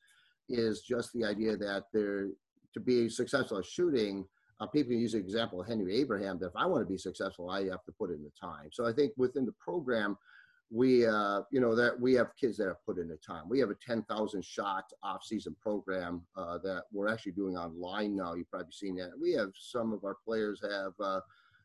is 0.49 0.81
just 0.81 1.13
the 1.13 1.25
idea 1.25 1.55
that 1.57 1.85
there 1.93 2.29
to 2.73 2.79
be 2.79 3.09
successful 3.09 3.57
at 3.57 3.65
shooting, 3.65 4.25
uh, 4.61 4.67
people 4.67 4.93
use 4.93 5.11
the 5.11 5.17
example 5.17 5.59
of 5.59 5.67
Henry 5.67 5.97
Abraham 5.97 6.39
that 6.39 6.47
if 6.47 6.55
I 6.55 6.65
want 6.65 6.81
to 6.81 6.89
be 6.89 6.97
successful, 6.97 7.49
I 7.49 7.63
have 7.65 7.83
to 7.83 7.91
put 7.91 8.11
in 8.11 8.23
the 8.23 8.31
time. 8.39 8.69
So 8.71 8.87
I 8.87 8.93
think 8.93 9.11
within 9.17 9.45
the 9.45 9.53
program, 9.53 10.17
we, 10.73 11.05
uh, 11.05 11.41
you 11.51 11.59
know, 11.59 11.75
that 11.75 11.99
we 11.99 12.13
have 12.13 12.35
kids 12.39 12.57
that 12.57 12.67
have 12.67 12.85
put 12.85 12.97
in 12.97 13.09
the 13.09 13.17
time. 13.17 13.49
We 13.49 13.59
have 13.59 13.69
a 13.69 13.75
10,000 13.85 14.43
shot 14.43 14.85
off-season 15.03 15.55
program 15.61 16.21
uh, 16.37 16.59
that 16.59 16.83
we're 16.93 17.09
actually 17.09 17.33
doing 17.33 17.57
online 17.57 18.15
now. 18.15 18.33
You've 18.33 18.49
probably 18.49 18.71
seen 18.71 18.95
that. 18.95 19.11
We 19.19 19.33
have 19.33 19.51
some 19.53 19.91
of 19.91 20.05
our 20.05 20.15
players 20.25 20.61
have 20.61 20.93
uh, 20.99 21.19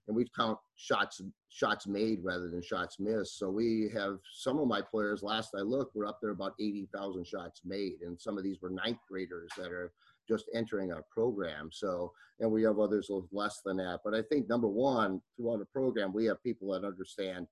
and 0.09 0.17
we 0.17 0.27
count 0.37 0.59
shots 0.77 1.21
shots 1.49 1.87
made 1.87 2.23
rather 2.23 2.49
than 2.49 2.63
shots 2.63 2.99
missed. 2.99 3.39
So 3.39 3.51
we 3.51 3.91
have 3.95 4.19
some 4.33 4.59
of 4.59 4.69
my 4.69 4.81
players. 4.81 5.23
Last 5.23 5.51
I 5.57 5.63
looked, 5.63 5.97
we're 5.97 6.07
up 6.07 6.19
there 6.21 6.31
about 6.31 6.55
eighty 6.61 6.89
thousand 6.95 7.27
shots 7.27 7.63
made, 7.65 8.03
and 8.03 8.21
some 8.21 8.39
of 8.39 8.45
these 8.45 8.61
were 8.61 8.71
ninth 8.71 8.99
graders 9.09 9.51
that 9.57 9.73
are 9.73 9.93
just 10.29 10.47
entering 10.55 10.93
our 10.93 11.05
program. 11.11 11.71
So, 11.73 12.13
and 12.41 12.51
we 12.51 12.63
have 12.65 12.79
others 12.79 13.07
with 13.09 13.25
less 13.33 13.61
than 13.65 13.77
that. 13.79 14.01
But 14.05 14.15
I 14.15 14.23
think 14.23 14.49
number 14.49 14.69
one, 14.69 15.21
throughout 15.37 15.61
the 15.61 15.67
program, 15.67 16.13
we 16.13 16.25
have 16.27 16.43
people 16.43 16.73
that 16.73 16.87
understand 16.87 17.47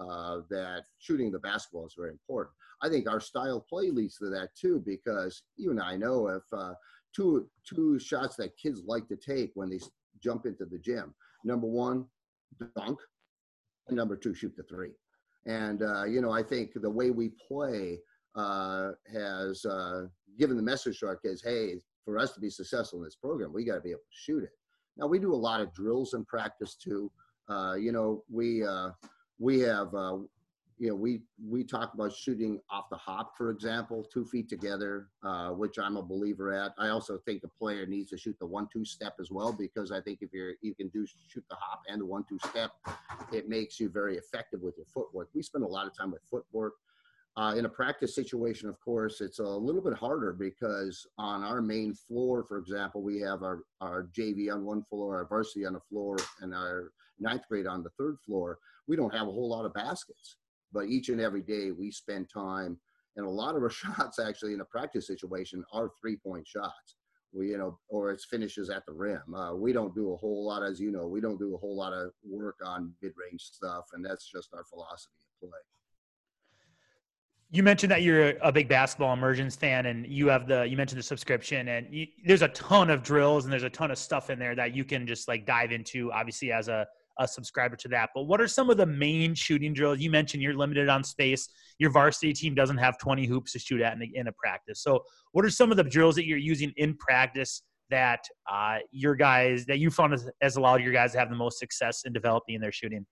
uh, 0.00 0.40
that 0.48 0.84
shooting 0.98 1.30
the 1.30 1.38
basketball 1.38 1.86
is 1.86 1.94
very 1.96 2.10
important. 2.10 2.54
I 2.82 2.88
think 2.88 3.08
our 3.08 3.20
style 3.20 3.64
play 3.68 3.90
leads 3.90 4.16
to 4.18 4.30
that 4.30 4.50
too, 4.58 4.82
because 4.84 5.42
you 5.56 5.70
and 5.70 5.80
I 5.80 5.96
know 5.96 6.28
if 6.28 6.42
uh, 6.52 6.72
two 7.14 7.48
two 7.68 7.98
shots 7.98 8.36
that 8.36 8.56
kids 8.56 8.82
like 8.86 9.08
to 9.08 9.16
take 9.16 9.52
when 9.54 9.70
they 9.70 9.80
jump 10.22 10.46
into 10.46 10.64
the 10.64 10.78
gym. 10.78 11.14
Number 11.44 11.66
one, 11.66 12.06
dunk, 12.76 12.98
and 13.88 13.96
number 13.96 14.16
two, 14.16 14.34
shoot 14.34 14.54
the 14.56 14.62
three. 14.64 14.92
And 15.46 15.82
uh, 15.82 16.04
you 16.04 16.20
know, 16.20 16.30
I 16.30 16.42
think 16.42 16.72
the 16.74 16.90
way 16.90 17.10
we 17.10 17.32
play 17.48 17.98
uh, 18.36 18.92
has 19.12 19.64
uh, 19.64 20.06
given 20.38 20.56
the 20.56 20.62
message 20.62 21.00
to 21.00 21.06
our 21.06 21.16
kids: 21.16 21.42
Hey, 21.44 21.74
for 22.04 22.18
us 22.18 22.32
to 22.32 22.40
be 22.40 22.50
successful 22.50 23.00
in 23.00 23.04
this 23.04 23.16
program, 23.16 23.52
we 23.52 23.64
got 23.64 23.76
to 23.76 23.80
be 23.80 23.90
able 23.90 24.00
to 24.00 24.18
shoot 24.18 24.44
it. 24.44 24.50
Now 24.96 25.06
we 25.06 25.18
do 25.18 25.34
a 25.34 25.36
lot 25.36 25.60
of 25.60 25.72
drills 25.74 26.14
in 26.14 26.24
practice 26.24 26.74
too. 26.76 27.10
Uh, 27.48 27.74
you 27.74 27.90
know, 27.90 28.22
we 28.30 28.64
uh, 28.64 28.90
we 29.40 29.58
have 29.60 29.92
uh, 29.94 30.18
you 30.78 30.88
know 30.88 30.94
we 30.94 31.22
we 31.44 31.64
talk 31.64 31.94
about 31.94 32.14
shooting 32.14 32.60
off 32.70 32.88
the 32.90 32.96
hop, 32.96 33.36
for 33.36 33.50
example, 33.50 34.04
two 34.04 34.24
feet 34.24 34.48
together, 34.48 35.08
uh, 35.24 35.48
which 35.48 35.78
I'm 35.78 35.96
a 35.96 36.02
believer 36.02 36.52
at. 36.52 36.72
I 36.78 36.88
also 36.90 37.18
think 37.18 37.42
the 37.42 37.48
player 37.48 37.86
needs 37.86 38.10
to 38.10 38.18
shoot 38.18 38.36
the 38.38 38.46
one-two 38.46 38.84
step 38.84 39.16
as 39.18 39.30
well 39.30 39.52
because 39.52 39.90
I 39.90 40.00
think 40.00 40.18
if 40.20 40.32
you're 40.32 40.52
you 40.62 40.74
can 40.74 40.88
do 40.88 41.04
shoot 41.26 41.44
the 41.50 41.56
hop 41.56 41.82
and 41.88 42.00
the 42.00 42.06
one-two 42.06 42.38
step, 42.50 42.70
it 43.32 43.48
makes 43.48 43.80
you 43.80 43.88
very 43.88 44.16
effective 44.16 44.60
with 44.60 44.76
your 44.76 44.86
footwork. 44.86 45.30
We 45.34 45.42
spend 45.42 45.64
a 45.64 45.68
lot 45.68 45.86
of 45.86 45.96
time 45.96 46.12
with 46.12 46.22
footwork. 46.30 46.74
Uh, 47.36 47.54
in 47.56 47.64
a 47.64 47.68
practice 47.68 48.14
situation, 48.14 48.68
of 48.68 48.78
course, 48.80 49.20
it's 49.20 49.38
a 49.38 49.44
little 49.44 49.80
bit 49.80 49.94
harder 49.94 50.32
because 50.32 51.06
on 51.16 51.44
our 51.44 51.62
main 51.62 51.94
floor, 51.94 52.42
for 52.42 52.58
example, 52.58 53.02
we 53.02 53.20
have 53.20 53.44
our, 53.44 53.60
our 53.80 54.08
JV 54.12 54.52
on 54.52 54.64
one 54.64 54.82
floor, 54.82 55.16
our 55.16 55.24
varsity 55.24 55.64
on 55.64 55.74
the 55.74 55.80
floor, 55.80 56.16
and 56.40 56.52
our 56.52 56.90
ninth 57.20 57.42
grade 57.48 57.66
on 57.66 57.82
the 57.82 57.90
third 57.90 58.16
floor. 58.24 58.58
We 58.86 58.96
don't 58.96 59.14
have 59.14 59.28
a 59.28 59.32
whole 59.32 59.48
lot 59.48 59.64
of 59.64 59.74
baskets, 59.74 60.36
but 60.72 60.86
each 60.86 61.08
and 61.08 61.20
every 61.20 61.42
day 61.42 61.70
we 61.70 61.90
spend 61.90 62.28
time, 62.32 62.78
and 63.16 63.26
a 63.26 63.30
lot 63.30 63.56
of 63.56 63.62
our 63.62 63.70
shots 63.70 64.18
actually 64.18 64.54
in 64.54 64.60
a 64.60 64.64
practice 64.64 65.06
situation 65.06 65.64
are 65.72 65.90
three 66.00 66.16
point 66.16 66.46
shots. 66.46 66.96
We, 67.32 67.50
you 67.50 67.58
know, 67.58 67.78
or 67.88 68.10
it's 68.10 68.24
finishes 68.24 68.70
at 68.70 68.84
the 68.86 68.92
rim. 68.92 69.34
Uh, 69.34 69.54
we 69.54 69.72
don't 69.72 69.94
do 69.94 70.12
a 70.12 70.16
whole 70.16 70.44
lot, 70.44 70.64
as 70.64 70.80
you 70.80 70.90
know, 70.90 71.06
we 71.06 71.20
don't 71.20 71.38
do 71.38 71.54
a 71.54 71.58
whole 71.58 71.76
lot 71.76 71.92
of 71.92 72.10
work 72.28 72.56
on 72.64 72.92
mid 73.02 73.12
range 73.16 73.42
stuff, 73.42 73.84
and 73.92 74.04
that's 74.04 74.28
just 74.28 74.52
our 74.52 74.64
philosophy 74.64 75.14
of 75.20 75.48
play 75.48 75.58
you 77.52 77.62
mentioned 77.62 77.90
that 77.90 78.02
you're 78.02 78.34
a 78.42 78.52
big 78.52 78.68
basketball 78.68 79.12
immersions 79.12 79.56
fan 79.56 79.86
and 79.86 80.06
you 80.06 80.28
have 80.28 80.46
the 80.46 80.66
you 80.68 80.76
mentioned 80.76 80.98
the 80.98 81.02
subscription 81.02 81.68
and 81.68 81.86
you, 81.90 82.06
there's 82.24 82.42
a 82.42 82.48
ton 82.48 82.90
of 82.90 83.02
drills 83.02 83.44
and 83.44 83.52
there's 83.52 83.64
a 83.64 83.70
ton 83.70 83.90
of 83.90 83.98
stuff 83.98 84.30
in 84.30 84.38
there 84.38 84.54
that 84.54 84.74
you 84.74 84.84
can 84.84 85.06
just 85.06 85.26
like 85.26 85.44
dive 85.46 85.72
into 85.72 86.12
obviously 86.12 86.52
as 86.52 86.68
a, 86.68 86.86
a 87.20 87.28
subscriber 87.28 87.76
to 87.76 87.86
that 87.86 88.10
but 88.14 88.22
what 88.22 88.40
are 88.40 88.48
some 88.48 88.70
of 88.70 88.76
the 88.76 88.86
main 88.86 89.34
shooting 89.34 89.72
drills 89.72 90.00
you 90.00 90.10
mentioned 90.10 90.42
you're 90.42 90.54
limited 90.54 90.88
on 90.88 91.04
space 91.04 91.48
your 91.78 91.90
varsity 91.90 92.32
team 92.32 92.54
doesn't 92.54 92.78
have 92.78 92.98
20 92.98 93.26
hoops 93.26 93.52
to 93.52 93.58
shoot 93.58 93.80
at 93.80 93.94
in 93.94 94.02
a, 94.02 94.10
in 94.14 94.26
a 94.26 94.32
practice 94.32 94.82
so 94.82 95.04
what 95.32 95.44
are 95.44 95.50
some 95.50 95.70
of 95.70 95.76
the 95.76 95.84
drills 95.84 96.16
that 96.16 96.26
you're 96.26 96.38
using 96.38 96.72
in 96.76 96.96
practice 96.96 97.62
that 97.90 98.24
uh, 98.50 98.78
your 98.92 99.16
guys 99.16 99.66
that 99.66 99.78
you 99.78 99.90
found 99.90 100.12
has, 100.12 100.30
has 100.40 100.56
allowed 100.56 100.80
your 100.80 100.92
guys 100.92 101.12
to 101.12 101.18
have 101.18 101.28
the 101.28 101.36
most 101.36 101.58
success 101.58 102.02
in 102.04 102.12
developing 102.12 102.60
their 102.60 102.72
shooting 102.72 103.04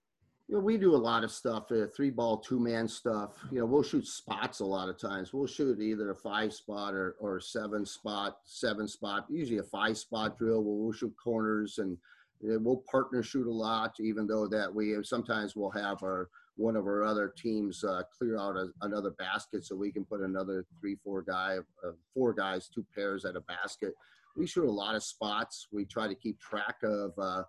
you 0.49 0.55
know, 0.55 0.61
we 0.61 0.77
do 0.77 0.95
a 0.95 0.97
lot 0.97 1.23
of 1.23 1.29
stuff, 1.29 1.71
uh, 1.71 1.85
three 1.95 2.09
ball, 2.09 2.37
two 2.37 2.59
man 2.59 2.87
stuff. 2.87 3.37
You 3.51 3.59
know, 3.59 3.67
we'll 3.67 3.83
shoot 3.83 4.07
spots 4.07 4.61
a 4.61 4.65
lot 4.65 4.89
of 4.89 4.97
times. 4.97 5.31
We'll 5.31 5.45
shoot 5.45 5.79
either 5.79 6.09
a 6.09 6.15
five 6.15 6.53
spot 6.53 6.95
or, 6.95 7.15
or 7.19 7.39
seven 7.39 7.85
spot, 7.85 8.39
seven 8.45 8.87
spot, 8.87 9.27
usually 9.29 9.59
a 9.59 9.63
five 9.63 9.95
spot 9.95 10.39
drill 10.39 10.63
where 10.63 10.73
we'll 10.73 10.91
shoot 10.91 11.13
corners 11.23 11.77
and 11.77 11.95
we'll 12.41 12.83
partner 12.89 13.23
shoot 13.23 13.47
a 13.47 13.51
lot, 13.51 13.95
even 13.99 14.27
though 14.27 14.47
that 14.47 14.73
we 14.73 14.95
sometimes 15.03 15.55
we'll 15.55 15.71
have 15.71 16.01
our 16.03 16.29
one 16.55 16.75
of 16.75 16.85
our 16.85 17.05
other 17.05 17.33
teams 17.37 17.85
uh, 17.85 18.01
clear 18.17 18.37
out 18.37 18.57
a, 18.57 18.67
another 18.81 19.11
basket 19.11 19.63
so 19.63 19.75
we 19.75 19.91
can 19.91 20.03
put 20.03 20.19
another 20.19 20.65
three, 20.79 20.97
four 21.01 21.21
guy, 21.21 21.57
uh, 21.87 21.91
four 22.13 22.33
guys, 22.33 22.67
two 22.67 22.85
pairs 22.93 23.23
at 23.23 23.37
a 23.37 23.41
basket. 23.41 23.93
We 24.35 24.45
shoot 24.45 24.67
a 24.67 24.71
lot 24.71 24.93
of 24.93 25.01
spots. 25.01 25.67
We 25.71 25.85
try 25.85 26.09
to 26.09 26.15
keep 26.15 26.37
track 26.39 26.75
of 26.83 27.13
uh, 27.17 27.43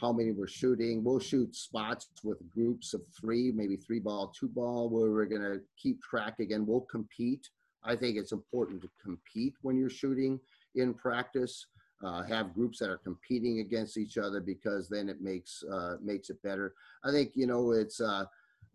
how 0.00 0.12
many 0.12 0.32
we're 0.32 0.46
shooting. 0.46 1.04
We'll 1.04 1.20
shoot 1.20 1.54
spots 1.54 2.08
with 2.24 2.38
groups 2.50 2.94
of 2.94 3.02
three, 3.18 3.52
maybe 3.52 3.76
three 3.76 4.00
ball, 4.00 4.32
two 4.38 4.48
ball, 4.48 4.88
where 4.88 5.10
we're 5.10 5.26
going 5.26 5.42
to 5.42 5.60
keep 5.80 6.02
track 6.02 6.40
again. 6.40 6.66
We'll 6.66 6.80
compete. 6.80 7.48
I 7.84 7.94
think 7.94 8.16
it's 8.16 8.32
important 8.32 8.80
to 8.82 8.88
compete 9.02 9.54
when 9.60 9.76
you're 9.76 9.90
shooting 9.90 10.40
in 10.74 10.94
practice. 10.94 11.66
Uh, 12.04 12.22
have 12.24 12.52
groups 12.52 12.78
that 12.78 12.90
are 12.90 12.98
competing 12.98 13.60
against 13.60 13.96
each 13.96 14.18
other 14.18 14.38
because 14.38 14.86
then 14.86 15.08
it 15.08 15.22
makes 15.22 15.64
uh, 15.72 15.96
makes 16.02 16.28
it 16.28 16.36
better. 16.42 16.74
I 17.04 17.10
think 17.10 17.32
you 17.34 17.46
know 17.46 17.72
it's 17.72 18.02
uh, 18.02 18.26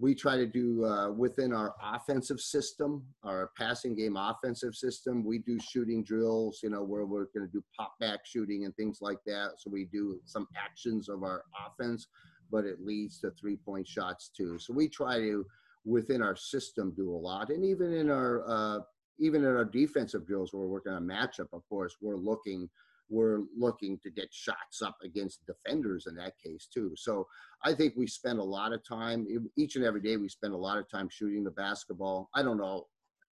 we 0.02 0.16
try 0.16 0.36
to 0.36 0.48
do 0.48 0.84
uh, 0.84 1.12
within 1.12 1.54
our 1.54 1.76
offensive 1.82 2.40
system, 2.40 3.04
our 3.24 3.52
passing 3.56 3.96
game 3.96 4.18
offensive 4.18 4.74
system. 4.74 5.24
We 5.24 5.38
do 5.38 5.60
shooting 5.60 6.04
drills, 6.04 6.62
you 6.64 6.72
know, 6.72 6.84
where 6.84 7.06
we're 7.06 7.26
going 7.26 7.46
to 7.46 7.52
do 7.52 7.64
pop 7.78 7.94
back 8.00 8.26
shooting 8.26 8.66
and 8.66 8.76
things 8.76 8.98
like 9.02 9.20
that. 9.28 9.52
So 9.60 9.70
we 9.70 9.86
do 9.86 10.20
some 10.26 10.48
actions 10.58 11.08
of 11.08 11.22
our 11.22 11.44
offense, 11.68 12.08
but 12.52 12.66
it 12.66 12.84
leads 12.84 13.20
to 13.20 13.30
three 13.40 13.58
point 13.58 13.88
shots 13.88 14.32
too. 14.36 14.58
So 14.58 14.74
we 14.74 14.90
try 14.90 15.20
to 15.20 15.46
within 15.86 16.24
our 16.24 16.36
system 16.36 16.94
do 16.96 17.12
a 17.12 17.18
lot, 17.18 17.50
and 17.50 17.64
even 17.64 17.94
in 17.94 18.10
our 18.10 18.44
uh, 18.48 18.80
even 19.20 19.44
in 19.44 19.56
our 19.56 19.66
defensive 19.66 20.26
drills, 20.26 20.52
we're 20.52 20.66
working 20.66 20.94
on 20.94 21.06
matchup. 21.06 21.50
Of 21.54 21.62
course, 21.70 21.98
we're 22.02 22.18
looking 22.18 22.68
we're 23.12 23.42
looking 23.56 24.00
to 24.00 24.10
get 24.10 24.34
shots 24.34 24.82
up 24.82 24.96
against 25.04 25.46
defenders 25.46 26.08
in 26.08 26.16
that 26.16 26.34
case 26.44 26.68
too. 26.74 26.94
So 26.96 27.28
I 27.64 27.74
think 27.74 27.94
we 27.96 28.08
spend 28.08 28.40
a 28.40 28.44
lot 28.44 28.72
of 28.72 28.84
time 28.88 29.28
each 29.58 29.76
and 29.76 29.86
every 29.86 30.02
day. 30.02 30.18
We 30.18 30.30
spend 30.30 30.54
a 30.54 30.58
lot 30.58 30.78
of 30.78 30.90
time 30.90 31.10
shooting 31.10 31.44
the 31.44 31.52
basketball. 31.52 32.30
I 32.34 32.42
don't 32.42 32.58
know. 32.58 32.88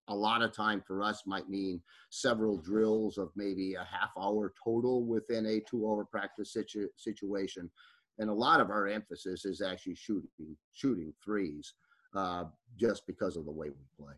A 0.10 0.16
lot 0.16 0.42
of 0.42 0.54
time 0.54 0.84
for 0.86 1.02
us 1.02 1.24
might 1.26 1.50
mean 1.50 1.82
several 2.10 2.58
drills 2.58 3.18
of 3.18 3.30
maybe 3.36 3.76
a 3.76 3.88
half 3.90 4.10
hour 4.20 4.54
total 4.62 5.06
within 5.06 5.46
a 5.46 5.62
two 5.62 5.88
hour 5.88 6.04
practice 6.04 6.54
situ- 6.54 6.90
situation. 6.98 7.72
And 8.18 8.30
a 8.30 8.34
lot 8.34 8.60
of 8.60 8.70
our 8.70 8.88
emphasis 8.88 9.46
is 9.46 9.62
actually 9.62 9.96
shooting, 9.96 10.58
shooting 10.74 11.14
threes, 11.24 11.74
uh, 12.16 12.46
just 12.76 13.08
because 13.08 13.38
of 13.38 13.46
the 13.46 13.52
way 13.52 13.70
we 13.70 14.04
play. 14.04 14.16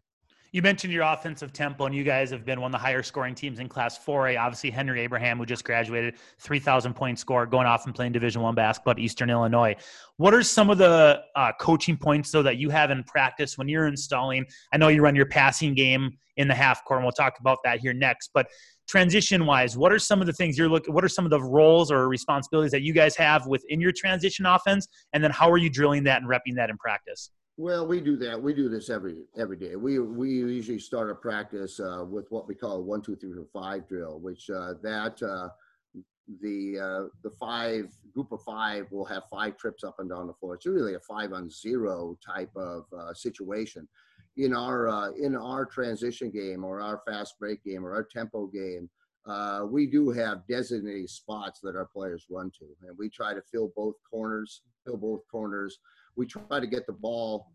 You 0.53 0.61
mentioned 0.61 0.91
your 0.91 1.03
offensive 1.03 1.53
tempo, 1.53 1.85
and 1.85 1.95
you 1.95 2.03
guys 2.03 2.29
have 2.31 2.43
been 2.43 2.59
one 2.59 2.75
of 2.75 2.79
the 2.79 2.85
higher 2.85 3.03
scoring 3.03 3.35
teams 3.35 3.59
in 3.59 3.69
Class 3.69 3.97
4A. 3.97 4.37
Obviously, 4.37 4.69
Henry 4.69 4.99
Abraham, 4.99 5.37
who 5.37 5.45
just 5.45 5.63
graduated, 5.63 6.15
3,000 6.39 6.93
point 6.93 7.17
score, 7.19 7.45
going 7.45 7.65
off 7.65 7.85
and 7.85 7.95
playing 7.95 8.11
Division 8.11 8.41
One 8.41 8.53
basketball 8.53 8.91
at 8.91 8.99
Eastern 8.99 9.29
Illinois. 9.29 9.77
What 10.17 10.33
are 10.33 10.43
some 10.43 10.69
of 10.69 10.77
the 10.77 11.21
uh, 11.37 11.53
coaching 11.57 11.95
points, 11.95 12.31
though, 12.31 12.43
that 12.43 12.57
you 12.57 12.69
have 12.69 12.91
in 12.91 13.05
practice 13.05 13.57
when 13.57 13.69
you're 13.69 13.87
installing? 13.87 14.45
I 14.73 14.77
know 14.77 14.89
you 14.89 15.01
run 15.01 15.15
your 15.15 15.25
passing 15.25 15.73
game 15.73 16.17
in 16.35 16.49
the 16.49 16.55
half 16.55 16.83
court, 16.83 16.97
and 16.97 17.05
we'll 17.05 17.13
talk 17.13 17.39
about 17.39 17.59
that 17.63 17.79
here 17.79 17.93
next. 17.93 18.31
But 18.33 18.47
transition 18.89 19.45
wise, 19.45 19.77
what 19.77 19.93
are 19.93 19.99
some 19.99 20.19
of 20.19 20.27
the 20.27 20.33
things 20.33 20.57
you're 20.57 20.67
looking? 20.67 20.93
What 20.93 21.05
are 21.05 21.09
some 21.09 21.23
of 21.23 21.31
the 21.31 21.41
roles 21.41 21.93
or 21.93 22.09
responsibilities 22.09 22.71
that 22.71 22.81
you 22.81 22.91
guys 22.91 23.15
have 23.15 23.47
within 23.47 23.79
your 23.79 23.93
transition 23.95 24.45
offense? 24.45 24.85
And 25.13 25.23
then 25.23 25.31
how 25.31 25.49
are 25.49 25.57
you 25.57 25.69
drilling 25.69 26.03
that 26.03 26.21
and 26.21 26.29
repping 26.29 26.57
that 26.57 26.69
in 26.69 26.77
practice? 26.77 27.29
Well, 27.61 27.85
we 27.85 28.01
do 28.01 28.17
that. 28.17 28.41
We 28.41 28.55
do 28.55 28.69
this 28.69 28.89
every 28.89 29.17
every 29.37 29.55
day. 29.55 29.75
We 29.75 29.99
we 29.99 30.31
usually 30.31 30.79
start 30.79 31.11
a 31.11 31.13
practice 31.13 31.79
uh, 31.79 32.03
with 32.09 32.25
what 32.31 32.47
we 32.47 32.55
call 32.55 32.77
a 32.77 32.81
one, 32.81 33.03
two, 33.03 33.15
three, 33.15 33.33
four, 33.35 33.45
five 33.53 33.87
drill, 33.87 34.19
which 34.19 34.49
uh, 34.49 34.73
that 34.81 35.21
uh, 35.21 35.49
the 36.41 36.79
uh, 36.79 37.09
the 37.21 37.29
five 37.39 37.93
group 38.15 38.31
of 38.31 38.41
five 38.41 38.91
will 38.91 39.05
have 39.05 39.25
five 39.29 39.57
trips 39.57 39.83
up 39.83 39.99
and 39.99 40.09
down 40.09 40.25
the 40.25 40.33
floor. 40.33 40.55
It's 40.55 40.65
really 40.65 40.95
a 40.95 40.99
five 41.01 41.33
on 41.33 41.51
zero 41.51 42.17
type 42.25 42.49
of 42.55 42.85
uh, 42.97 43.13
situation. 43.13 43.87
In 44.37 44.55
our 44.55 44.87
uh, 44.89 45.11
in 45.11 45.35
our 45.35 45.63
transition 45.63 46.31
game 46.31 46.63
or 46.63 46.81
our 46.81 47.03
fast 47.07 47.37
break 47.37 47.63
game 47.63 47.85
or 47.85 47.93
our 47.93 48.03
tempo 48.03 48.47
game, 48.47 48.89
we 49.69 49.85
do 49.85 50.09
have 50.09 50.47
designated 50.47 51.11
spots 51.11 51.59
that 51.59 51.75
our 51.75 51.85
players 51.85 52.25
run 52.27 52.49
to, 52.57 52.65
and 52.87 52.97
we 52.97 53.07
try 53.07 53.35
to 53.35 53.41
fill 53.51 53.71
both 53.75 53.97
corners, 54.09 54.63
fill 54.83 54.97
both 54.97 55.21
corners 55.29 55.77
we 56.15 56.25
try 56.25 56.59
to 56.59 56.67
get 56.67 56.85
the 56.87 56.93
ball. 56.93 57.47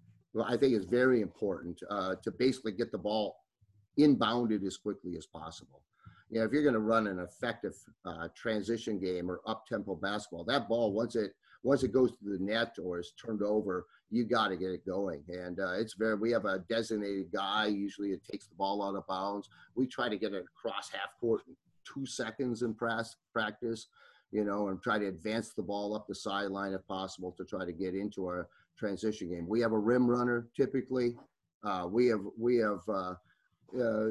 I 0.44 0.56
think 0.56 0.74
is 0.74 0.84
very 0.84 1.22
important 1.22 1.80
uh, 1.88 2.16
to 2.22 2.30
basically 2.30 2.72
get 2.72 2.92
the 2.92 2.98
ball 2.98 3.36
inbounded 3.98 4.66
as 4.66 4.76
quickly 4.76 5.16
as 5.16 5.26
possible. 5.26 5.82
You 6.28 6.40
know, 6.40 6.46
if 6.46 6.52
you're 6.52 6.62
going 6.62 6.74
to 6.74 6.80
run 6.80 7.06
an 7.06 7.20
effective 7.20 7.74
uh, 8.04 8.28
transition 8.36 8.98
game 8.98 9.30
or 9.30 9.40
up 9.46 9.64
tempo 9.66 9.94
basketball, 9.94 10.44
that 10.44 10.68
ball 10.68 10.92
once 10.92 11.16
it 11.16 11.32
once 11.62 11.82
it 11.82 11.92
goes 11.92 12.10
to 12.12 12.16
the 12.24 12.38
net 12.38 12.76
or 12.82 13.00
is 13.00 13.12
turned 13.24 13.42
over, 13.42 13.86
you 14.10 14.24
got 14.24 14.48
to 14.48 14.56
get 14.56 14.70
it 14.70 14.86
going. 14.86 15.22
And 15.28 15.58
uh, 15.58 15.72
it's 15.72 15.94
very. 15.94 16.14
We 16.14 16.30
have 16.32 16.44
a 16.44 16.64
designated 16.68 17.32
guy. 17.32 17.66
Usually, 17.66 18.10
it 18.10 18.22
takes 18.30 18.46
the 18.46 18.54
ball 18.54 18.82
out 18.82 18.96
of 18.96 19.06
bounds. 19.08 19.48
We 19.74 19.86
try 19.86 20.08
to 20.08 20.18
get 20.18 20.32
it 20.32 20.44
across 20.44 20.90
half 20.90 21.10
court 21.20 21.42
in 21.48 21.56
two 21.84 22.06
seconds 22.06 22.62
in 22.62 22.74
practice 22.74 23.86
you 24.32 24.44
know, 24.44 24.68
and 24.68 24.82
try 24.82 24.98
to 24.98 25.06
advance 25.06 25.50
the 25.54 25.62
ball 25.62 25.94
up 25.94 26.06
the 26.06 26.14
sideline 26.14 26.72
if 26.72 26.86
possible 26.86 27.32
to 27.36 27.44
try 27.44 27.64
to 27.64 27.72
get 27.72 27.94
into 27.94 28.26
our 28.26 28.48
transition 28.78 29.30
game. 29.30 29.48
We 29.48 29.60
have 29.60 29.72
a 29.72 29.78
rim 29.78 30.06
runner 30.08 30.48
typically. 30.56 31.16
Uh, 31.64 31.86
we 31.90 32.06
have 32.06 32.20
we 32.38 32.56
have 32.56 32.80
uh, 32.88 33.14
uh, 33.80 34.10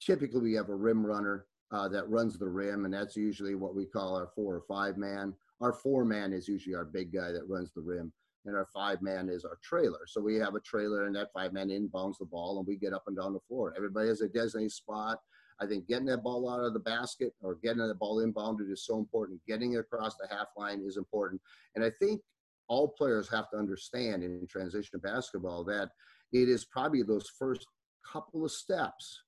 typically 0.00 0.40
we 0.40 0.54
have 0.54 0.68
a 0.68 0.74
rim 0.74 1.04
runner 1.04 1.46
uh, 1.72 1.88
that 1.88 2.08
runs 2.08 2.38
the 2.38 2.48
rim, 2.48 2.84
and 2.84 2.94
that's 2.94 3.16
usually 3.16 3.54
what 3.54 3.74
we 3.74 3.84
call 3.86 4.16
our 4.16 4.30
four 4.34 4.54
or 4.54 4.62
five 4.68 4.96
man. 4.96 5.34
Our 5.60 5.72
four 5.72 6.04
man 6.04 6.32
is 6.32 6.48
usually 6.48 6.74
our 6.74 6.84
big 6.84 7.12
guy 7.12 7.32
that 7.32 7.48
runs 7.48 7.72
the 7.72 7.82
rim. 7.82 8.12
and 8.44 8.56
our 8.56 8.66
five 8.74 9.00
man 9.02 9.28
is 9.28 9.44
our 9.44 9.58
trailer. 9.62 10.00
So 10.06 10.20
we 10.20 10.34
have 10.36 10.54
a 10.54 10.60
trailer, 10.60 11.06
and 11.06 11.14
that 11.14 11.32
five 11.32 11.52
man 11.52 11.68
inbounds 11.68 12.18
the 12.18 12.24
ball, 12.24 12.58
and 12.58 12.66
we 12.66 12.76
get 12.76 12.92
up 12.92 13.04
and 13.06 13.16
down 13.16 13.32
the 13.32 13.40
floor. 13.48 13.72
Everybody 13.76 14.08
has 14.08 14.20
a 14.20 14.28
designated 14.28 14.72
spot. 14.72 15.20
I 15.60 15.66
think 15.66 15.86
getting 15.86 16.06
that 16.06 16.22
ball 16.22 16.50
out 16.50 16.64
of 16.64 16.72
the 16.72 16.80
basket 16.80 17.32
or 17.40 17.56
getting 17.62 17.86
the 17.86 17.94
ball 17.94 18.24
inbounded 18.24 18.70
is 18.70 18.84
so 18.84 18.98
important. 18.98 19.40
Getting 19.46 19.74
it 19.74 19.78
across 19.78 20.16
the 20.16 20.28
half 20.34 20.48
line 20.56 20.82
is 20.84 20.96
important. 20.96 21.40
And 21.74 21.84
I 21.84 21.90
think 22.00 22.20
all 22.68 22.88
players 22.88 23.28
have 23.28 23.50
to 23.50 23.58
understand 23.58 24.22
in 24.22 24.46
transition 24.48 24.98
basketball 25.02 25.64
that 25.64 25.90
it 26.32 26.48
is 26.48 26.64
probably 26.64 27.02
those 27.02 27.30
first 27.38 27.66
couple 28.10 28.44
of 28.44 28.50
steps 28.50 29.22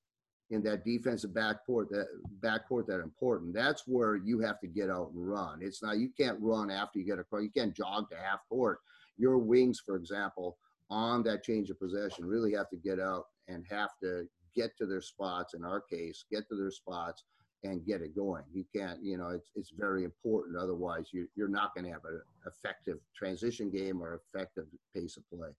in 0.51 0.63
that 0.63 0.85
defensive 0.85 1.31
backcourt 1.31 1.89
that 1.91 2.07
backcourt 2.41 2.87
that 2.87 3.01
important. 3.01 3.55
That's 3.55 3.85
where 3.87 4.17
you 4.17 4.41
have 4.41 4.61
to 4.61 4.67
get 4.67 4.91
out 4.91 5.11
and 5.15 5.29
run. 5.29 5.61
It's 5.63 5.83
not 5.83 5.99
you 5.99 6.11
can't 6.19 6.39
run 6.41 6.71
after 6.71 6.99
you 6.99 7.05
get 7.05 7.19
across. 7.19 7.43
You 7.43 7.51
can't 7.51 7.75
jog 7.75 8.11
to 8.11 8.17
half 8.17 8.41
court. 8.49 8.79
Your 9.17 9.39
wings, 9.39 9.81
for 9.85 9.97
example, 9.97 10.59
on 10.91 11.23
that 11.25 11.43
change 11.45 11.71
of 11.71 11.79
possession, 11.79 12.25
really 12.25 12.53
have 12.53 12.69
to 12.71 12.77
get 12.77 13.01
out 13.01 13.25
and 13.49 13.65
have 13.71 13.91
to 14.03 14.27
get 14.55 14.77
to 14.79 14.87
their 14.87 15.01
spots. 15.01 15.55
In 15.55 15.65
our 15.65 15.81
case, 15.81 16.25
get 16.31 16.49
to 16.49 16.57
their 16.57 16.71
spots 16.71 17.25
and 17.65 17.87
get 17.87 18.03
it 18.03 18.15
going. 18.15 18.45
You 18.53 18.65
can't, 18.75 19.03
you 19.03 19.17
know, 19.17 19.29
it's 19.29 19.51
it's 19.55 19.71
very 19.71 20.05
important. 20.05 20.57
Otherwise, 20.57 21.07
you 21.13 21.29
you're 21.37 21.49
not 21.49 21.75
going 21.75 21.85
to 21.87 21.93
have 21.93 22.05
an 22.05 22.21
effective 22.47 22.99
transition 23.17 23.71
game 23.71 24.03
or 24.03 24.21
effective 24.33 24.67
pace 24.95 25.17
of 25.17 25.29
play 25.31 25.51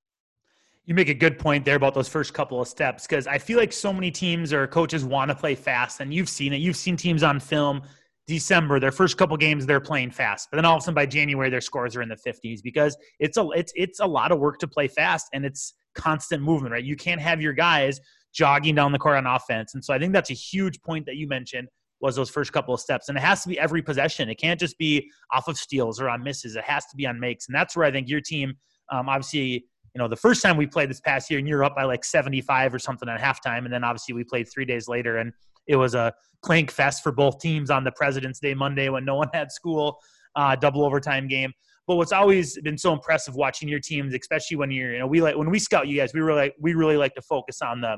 you 0.86 0.94
make 0.94 1.10
a 1.10 1.14
good 1.14 1.40
point 1.40 1.66
there 1.66 1.76
about 1.76 1.94
those 1.94 2.08
first 2.08 2.34
couple 2.34 2.62
of 2.62 2.68
steps 2.68 3.08
because 3.08 3.26
I 3.28 3.38
feel 3.38 3.58
like 3.58 3.74
so 3.74 3.92
many 3.92 4.12
teams 4.12 4.54
or 4.54 4.68
coaches 4.68 5.04
want 5.04 5.30
to 5.30 5.36
play 5.36 5.56
fast, 5.56 6.00
and 6.00 6.14
you've 6.14 6.30
seen 6.30 6.54
it. 6.54 6.58
You've 6.58 6.76
seen 6.76 6.96
teams 6.96 7.24
on 7.24 7.40
film. 7.40 7.82
December, 8.28 8.80
their 8.80 8.92
first 8.92 9.18
couple 9.18 9.38
games, 9.38 9.68
they're 9.68 9.80
playing 9.80 10.10
fast, 10.10 10.48
but 10.50 10.58
then 10.58 10.66
all 10.66 10.78
of 10.78 10.80
a 10.80 10.82
sudden 10.82 10.96
by 10.96 11.06
January, 11.06 11.48
their 11.52 11.62
scores 11.62 11.96
are 11.96 12.02
in 12.02 12.10
the 12.10 12.16
50s 12.16 12.64
because 12.64 12.98
it's 13.20 13.38
a 13.38 13.48
it's 13.50 13.72
it's 13.76 14.00
a 14.00 14.06
lot 14.06 14.32
of 14.32 14.40
work 14.40 14.58
to 14.60 14.68
play 14.68 14.88
fast, 14.88 15.28
and 15.34 15.46
it's 15.46 15.74
constant 15.94 16.42
movement, 16.42 16.72
right? 16.72 16.84
You 16.84 16.96
can't 16.96 17.22
have 17.22 17.40
your 17.40 17.54
guys 17.54 18.00
jogging 18.36 18.76
down 18.76 18.92
the 18.92 19.00
court 19.00 19.18
on 19.18 19.26
offense, 19.26 19.74
and 19.74 19.84
so 19.84 19.94
I 19.94 20.00
think 20.00 20.14
that's 20.14 20.30
a 20.30 20.36
huge 20.36 20.82
point 20.82 21.06
that 21.06 21.16
you 21.16 21.28
mentioned 21.28 21.68
was 22.02 22.16
those 22.16 22.30
first 22.30 22.52
couple 22.52 22.74
of 22.74 22.80
steps, 22.80 23.10
and 23.10 23.18
it 23.18 23.22
has 23.22 23.42
to 23.44 23.50
be 23.50 23.58
every 23.58 23.82
possession. 23.82 24.30
It 24.30 24.36
can't 24.36 24.60
just 24.60 24.78
be 24.78 25.10
off 25.34 25.48
of 25.48 25.58
steals 25.58 26.00
or 26.00 26.10
on 26.10 26.24
misses. 26.24 26.56
It 26.56 26.64
has 26.66 26.86
to 26.88 26.96
be 26.96 27.08
on 27.08 27.20
makes, 27.20 27.48
and 27.48 27.56
that's 27.56 27.76
where 27.76 27.86
I 27.86 27.92
think 27.92 28.10
your 28.10 28.22
team, 28.22 28.54
um, 28.92 29.10
obviously 29.10 29.66
you 29.96 30.00
know, 30.00 30.10
the 30.10 30.16
first 30.18 30.44
time 30.44 30.58
we 30.58 30.68
played 30.68 30.90
this 30.90 31.00
past 31.00 31.32
year 31.32 31.40
and 31.40 31.48
you're 31.48 31.64
up 31.64 31.74
by 31.74 31.86
like 31.86 32.04
75 32.04 32.74
or 32.74 32.80
something 32.80 33.08
at 33.08 33.20
halftime. 33.20 33.60
And 33.60 33.72
then 33.72 33.86
obviously 33.86 34.14
we 34.14 34.26
played 34.26 34.46
three 34.50 34.66
days 34.66 34.90
later 34.90 35.18
and 35.20 35.32
it 35.68 35.78
was 35.78 35.96
a 35.96 36.14
clank 36.42 36.70
fest 36.70 37.02
for 37.02 37.14
both 37.14 37.40
teams 37.40 37.72
on 37.72 37.86
the 37.86 37.94
President's 37.94 38.40
Day 38.40 38.54
Monday 38.54 38.90
when 38.90 39.06
no 39.06 39.16
one 39.16 39.30
had 39.34 39.54
school, 39.54 39.98
uh, 40.36 40.54
double 40.58 40.84
overtime 40.84 41.30
game. 41.30 41.54
But 41.88 41.96
what's 41.96 42.12
always 42.12 42.60
been 42.62 42.78
so 42.78 42.92
impressive 42.92 43.36
watching 43.36 43.70
your 43.70 43.80
teams, 43.80 44.14
especially 44.14 44.58
when 44.58 44.70
you're, 44.70 44.92
you 44.92 45.00
know, 45.00 45.08
we 45.08 45.22
like 45.22 45.38
when 45.38 45.50
we 45.50 45.60
scout 45.60 45.88
you 45.88 45.98
guys, 45.98 46.14
we 46.14 46.20
really 46.20 46.52
we 46.60 46.74
really 46.74 46.98
like 46.98 47.14
to 47.14 47.22
focus 47.22 47.62
on 47.62 47.80
the 47.80 47.98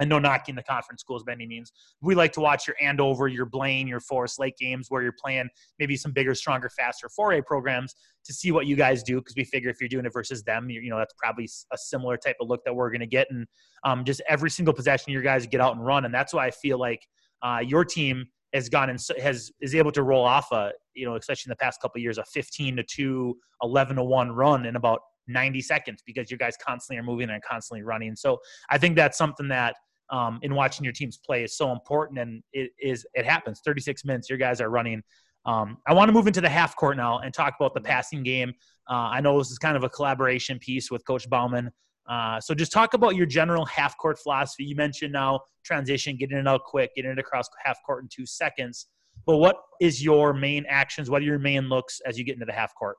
and 0.00 0.08
no 0.08 0.18
knocking 0.18 0.54
the 0.54 0.62
conference 0.62 1.00
schools 1.00 1.24
by 1.24 1.32
any 1.32 1.46
means. 1.46 1.72
We 2.00 2.14
like 2.14 2.32
to 2.32 2.40
watch 2.40 2.66
your 2.66 2.76
Andover, 2.80 3.28
your 3.28 3.46
Blaine, 3.46 3.88
your 3.88 4.00
Forest 4.00 4.38
Lake 4.38 4.56
games 4.56 4.86
where 4.90 5.02
you're 5.02 5.14
playing 5.18 5.48
maybe 5.78 5.96
some 5.96 6.12
bigger, 6.12 6.34
stronger, 6.34 6.70
faster 6.70 7.08
4A 7.08 7.44
programs 7.44 7.94
to 8.24 8.32
see 8.32 8.52
what 8.52 8.66
you 8.66 8.76
guys 8.76 9.02
do 9.02 9.16
because 9.16 9.34
we 9.36 9.44
figure 9.44 9.70
if 9.70 9.80
you're 9.80 9.88
doing 9.88 10.06
it 10.06 10.12
versus 10.12 10.42
them, 10.42 10.68
you 10.70 10.90
know, 10.90 10.98
that's 10.98 11.14
probably 11.18 11.48
a 11.72 11.78
similar 11.78 12.16
type 12.16 12.36
of 12.40 12.48
look 12.48 12.62
that 12.64 12.74
we're 12.74 12.90
going 12.90 13.00
to 13.00 13.06
get. 13.06 13.26
And 13.30 13.46
um, 13.84 14.04
just 14.04 14.20
every 14.28 14.50
single 14.50 14.74
possession, 14.74 15.12
your 15.12 15.22
guys 15.22 15.46
get 15.46 15.60
out 15.60 15.74
and 15.74 15.84
run. 15.84 16.04
And 16.04 16.14
that's 16.14 16.32
why 16.32 16.46
I 16.46 16.50
feel 16.50 16.78
like 16.78 17.06
uh, 17.42 17.60
your 17.64 17.84
team 17.84 18.26
has 18.54 18.68
gone 18.68 18.88
and 18.90 18.98
has 19.20 19.52
is 19.60 19.74
able 19.74 19.92
to 19.92 20.02
roll 20.02 20.24
off 20.24 20.50
a, 20.52 20.72
you 20.94 21.06
know, 21.06 21.16
especially 21.16 21.50
in 21.50 21.52
the 21.52 21.56
past 21.56 21.80
couple 21.80 22.00
years, 22.00 22.18
a 22.18 22.24
15 22.24 22.76
to 22.76 22.82
2, 22.82 23.36
11 23.62 23.96
to 23.96 24.04
1 24.04 24.30
run 24.32 24.66
in 24.66 24.76
about 24.76 25.00
90 25.28 25.60
seconds 25.60 26.02
because 26.04 26.30
your 26.30 26.38
guys 26.38 26.56
constantly 26.56 26.98
are 26.98 27.04
moving 27.04 27.30
and 27.30 27.42
constantly 27.42 27.82
running. 27.82 28.16
So 28.16 28.38
I 28.70 28.78
think 28.78 28.96
that's 28.96 29.18
something 29.18 29.48
that 29.48 29.76
um, 30.10 30.38
in 30.42 30.54
watching 30.54 30.84
your 30.84 30.92
teams 30.92 31.18
play 31.18 31.44
is 31.44 31.56
so 31.56 31.72
important, 31.72 32.18
and 32.18 32.42
it 32.52 32.70
is 32.80 33.06
it 33.14 33.24
happens. 33.24 33.60
36 33.64 34.04
minutes, 34.04 34.28
your 34.28 34.38
guys 34.38 34.60
are 34.60 34.70
running. 34.70 35.02
Um, 35.46 35.78
I 35.86 35.94
want 35.94 36.08
to 36.08 36.12
move 36.12 36.26
into 36.26 36.40
the 36.40 36.48
half 36.48 36.76
court 36.76 36.96
now 36.96 37.20
and 37.20 37.32
talk 37.32 37.54
about 37.58 37.74
the 37.74 37.80
passing 37.80 38.22
game. 38.22 38.52
Uh, 38.90 39.08
I 39.12 39.20
know 39.20 39.38
this 39.38 39.50
is 39.50 39.58
kind 39.58 39.76
of 39.76 39.84
a 39.84 39.88
collaboration 39.88 40.58
piece 40.58 40.90
with 40.90 41.06
Coach 41.06 41.28
Bauman. 41.28 41.70
Uh, 42.08 42.40
so 42.40 42.54
just 42.54 42.72
talk 42.72 42.94
about 42.94 43.16
your 43.16 43.26
general 43.26 43.66
half 43.66 43.96
court 43.98 44.18
philosophy. 44.18 44.64
You 44.64 44.74
mentioned 44.76 45.12
now 45.12 45.40
transition, 45.64 46.16
getting 46.16 46.38
it 46.38 46.48
out 46.48 46.64
quick, 46.64 46.94
getting 46.94 47.10
it 47.10 47.18
across 47.18 47.48
half 47.62 47.78
court 47.84 48.02
in 48.02 48.08
two 48.10 48.26
seconds. 48.26 48.86
But 49.26 49.36
what 49.36 49.56
is 49.80 50.02
your 50.02 50.32
main 50.32 50.64
actions? 50.68 51.10
What 51.10 51.22
are 51.22 51.26
your 51.26 51.38
main 51.38 51.68
looks 51.68 52.00
as 52.06 52.18
you 52.18 52.24
get 52.24 52.34
into 52.34 52.46
the 52.46 52.52
half 52.52 52.74
court? 52.74 52.96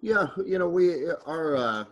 Yeah, 0.00 0.28
you 0.46 0.58
know, 0.58 0.68
we 0.68 1.06
our 1.26 1.56
uh, 1.56 1.84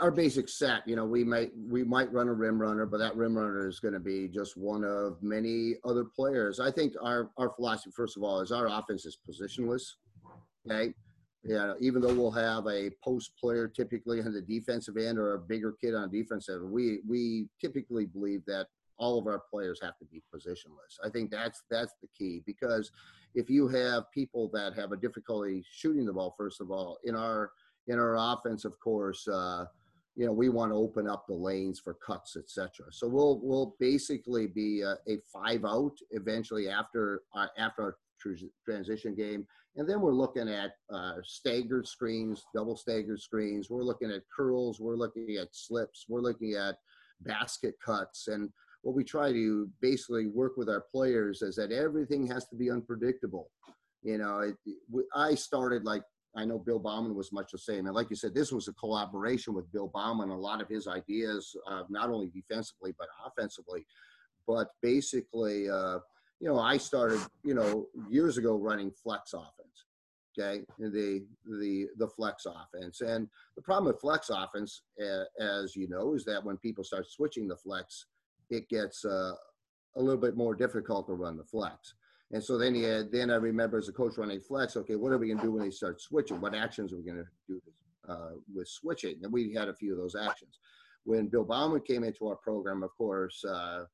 our 0.00 0.10
basic 0.10 0.48
set, 0.48 0.86
you 0.86 0.96
know, 0.96 1.04
we 1.04 1.24
might 1.24 1.50
we 1.68 1.84
might 1.84 2.12
run 2.12 2.28
a 2.28 2.32
rim 2.32 2.60
runner, 2.60 2.86
but 2.86 2.98
that 2.98 3.16
rim 3.16 3.36
runner 3.36 3.66
is 3.66 3.80
going 3.80 3.94
to 3.94 4.00
be 4.00 4.28
just 4.28 4.56
one 4.56 4.84
of 4.84 5.22
many 5.22 5.76
other 5.84 6.04
players. 6.04 6.60
I 6.60 6.70
think 6.70 6.94
our 7.02 7.30
our 7.36 7.50
philosophy, 7.50 7.92
first 7.94 8.16
of 8.16 8.22
all, 8.22 8.40
is 8.40 8.52
our 8.52 8.68
offense 8.68 9.06
is 9.06 9.18
positionless. 9.28 9.82
Okay, 10.68 10.92
yeah, 11.44 11.74
even 11.80 12.02
though 12.02 12.14
we'll 12.14 12.30
have 12.30 12.66
a 12.66 12.90
post 13.02 13.32
player 13.40 13.66
typically 13.66 14.20
on 14.20 14.32
the 14.32 14.42
defensive 14.42 14.96
end 14.96 15.18
or 15.18 15.34
a 15.34 15.38
bigger 15.38 15.74
kid 15.80 15.94
on 15.94 16.10
defensive, 16.10 16.62
we 16.62 17.00
we 17.08 17.48
typically 17.60 18.06
believe 18.06 18.44
that 18.46 18.66
all 18.98 19.18
of 19.18 19.26
our 19.26 19.42
players 19.50 19.80
have 19.82 19.96
to 19.98 20.04
be 20.04 20.22
positionless. 20.34 20.98
I 21.02 21.08
think 21.08 21.30
that's 21.30 21.62
that's 21.70 21.94
the 22.02 22.08
key 22.16 22.42
because 22.46 22.92
if 23.34 23.48
you 23.48 23.66
have 23.68 24.10
people 24.12 24.50
that 24.52 24.74
have 24.74 24.92
a 24.92 24.96
difficulty 24.96 25.64
shooting 25.70 26.04
the 26.04 26.12
ball, 26.12 26.34
first 26.36 26.60
of 26.60 26.70
all, 26.70 26.98
in 27.04 27.16
our 27.16 27.52
in 27.88 27.98
our 27.98 28.16
offense, 28.18 28.64
of 28.64 28.78
course, 28.78 29.26
uh, 29.26 29.64
you 30.20 30.26
know, 30.26 30.32
we 30.32 30.50
want 30.50 30.70
to 30.70 30.76
open 30.76 31.08
up 31.08 31.26
the 31.26 31.32
lanes 31.32 31.80
for 31.80 31.94
cuts, 31.94 32.36
etc. 32.36 32.84
So 32.90 33.08
we'll 33.08 33.40
we'll 33.42 33.74
basically 33.80 34.46
be 34.46 34.82
a, 34.82 34.98
a 35.08 35.16
five 35.32 35.64
out 35.64 35.94
eventually 36.10 36.68
after 36.68 37.22
uh, 37.34 37.46
after 37.56 37.82
our 37.82 37.96
tr- 38.20 38.44
transition 38.62 39.14
game, 39.14 39.46
and 39.76 39.88
then 39.88 40.02
we're 40.02 40.12
looking 40.12 40.46
at 40.46 40.72
uh, 40.92 41.14
staggered 41.24 41.88
screens, 41.88 42.44
double 42.54 42.76
staggered 42.76 43.22
screens. 43.22 43.70
We're 43.70 43.82
looking 43.82 44.10
at 44.10 44.20
curls. 44.36 44.78
We're 44.78 44.96
looking 44.96 45.38
at 45.40 45.48
slips. 45.52 46.04
We're 46.06 46.20
looking 46.20 46.52
at 46.52 46.76
basket 47.22 47.76
cuts, 47.82 48.28
and 48.28 48.50
what 48.82 48.94
we 48.94 49.04
try 49.04 49.32
to 49.32 49.70
basically 49.80 50.26
work 50.26 50.58
with 50.58 50.68
our 50.68 50.84
players 50.92 51.40
is 51.40 51.56
that 51.56 51.72
everything 51.72 52.26
has 52.26 52.46
to 52.48 52.56
be 52.56 52.70
unpredictable. 52.70 53.48
You 54.02 54.18
know, 54.18 54.40
it, 54.40 54.56
I 55.14 55.34
started 55.34 55.84
like 55.84 56.02
I 56.36 56.44
know 56.44 56.58
Bill 56.58 56.78
Bauman 56.78 57.14
was 57.14 57.32
much 57.32 57.52
the 57.52 57.58
same. 57.58 57.86
And 57.86 57.94
like 57.94 58.08
you 58.10 58.16
said, 58.16 58.34
this 58.34 58.52
was 58.52 58.68
a 58.68 58.72
collaboration 58.74 59.52
with 59.52 59.70
Bill 59.72 59.88
Bauman. 59.88 60.30
A 60.30 60.38
lot 60.38 60.60
of 60.62 60.68
his 60.68 60.86
ideas, 60.86 61.56
uh, 61.68 61.82
not 61.88 62.10
only 62.10 62.28
defensively 62.28 62.94
but 62.98 63.08
offensively. 63.26 63.84
But 64.46 64.68
basically, 64.80 65.68
uh, 65.68 65.98
you 66.40 66.48
know, 66.48 66.58
I 66.58 66.76
started, 66.76 67.20
you 67.44 67.54
know, 67.54 67.86
years 68.08 68.38
ago 68.38 68.56
running 68.56 68.90
flex 68.90 69.32
offense. 69.32 69.86
Okay, 70.38 70.62
the 70.78 71.26
the 71.44 71.88
the 71.98 72.06
flex 72.06 72.46
offense, 72.46 73.00
and 73.00 73.28
the 73.56 73.62
problem 73.62 73.92
with 73.92 74.00
flex 74.00 74.30
offense, 74.30 74.82
as 75.40 75.74
you 75.74 75.88
know, 75.88 76.14
is 76.14 76.24
that 76.24 76.42
when 76.42 76.56
people 76.58 76.84
start 76.84 77.10
switching 77.10 77.48
the 77.48 77.56
flex, 77.56 78.06
it 78.48 78.68
gets 78.68 79.04
uh, 79.04 79.32
a 79.96 80.00
little 80.00 80.20
bit 80.20 80.36
more 80.36 80.54
difficult 80.54 81.08
to 81.08 81.14
run 81.14 81.36
the 81.36 81.44
flex. 81.44 81.94
And 82.32 82.42
so 82.42 82.58
then 82.58 82.74
he 82.74 82.82
had, 82.82 83.10
then 83.10 83.30
I 83.30 83.36
remember 83.36 83.78
as 83.78 83.88
a 83.88 83.92
coach 83.92 84.16
running 84.16 84.40
flex, 84.40 84.76
okay, 84.76 84.96
what 84.96 85.12
are 85.12 85.18
we 85.18 85.26
going 85.26 85.38
to 85.38 85.44
do 85.44 85.52
when 85.52 85.62
they 85.62 85.70
start 85.70 86.00
switching? 86.00 86.40
What 86.40 86.54
actions 86.54 86.92
are 86.92 86.96
we 86.96 87.02
going 87.02 87.24
to 87.24 87.26
do 87.48 87.62
uh, 88.08 88.32
with 88.54 88.68
switching? 88.68 89.16
And 89.22 89.32
we 89.32 89.52
had 89.52 89.68
a 89.68 89.74
few 89.74 89.92
of 89.92 89.98
those 89.98 90.14
actions. 90.14 90.58
When 91.04 91.26
Bill 91.26 91.44
Bauman 91.44 91.80
came 91.80 92.04
into 92.04 92.28
our 92.28 92.36
program, 92.36 92.82
of 92.84 92.90
course, 92.96 93.44
uh, 93.44 93.84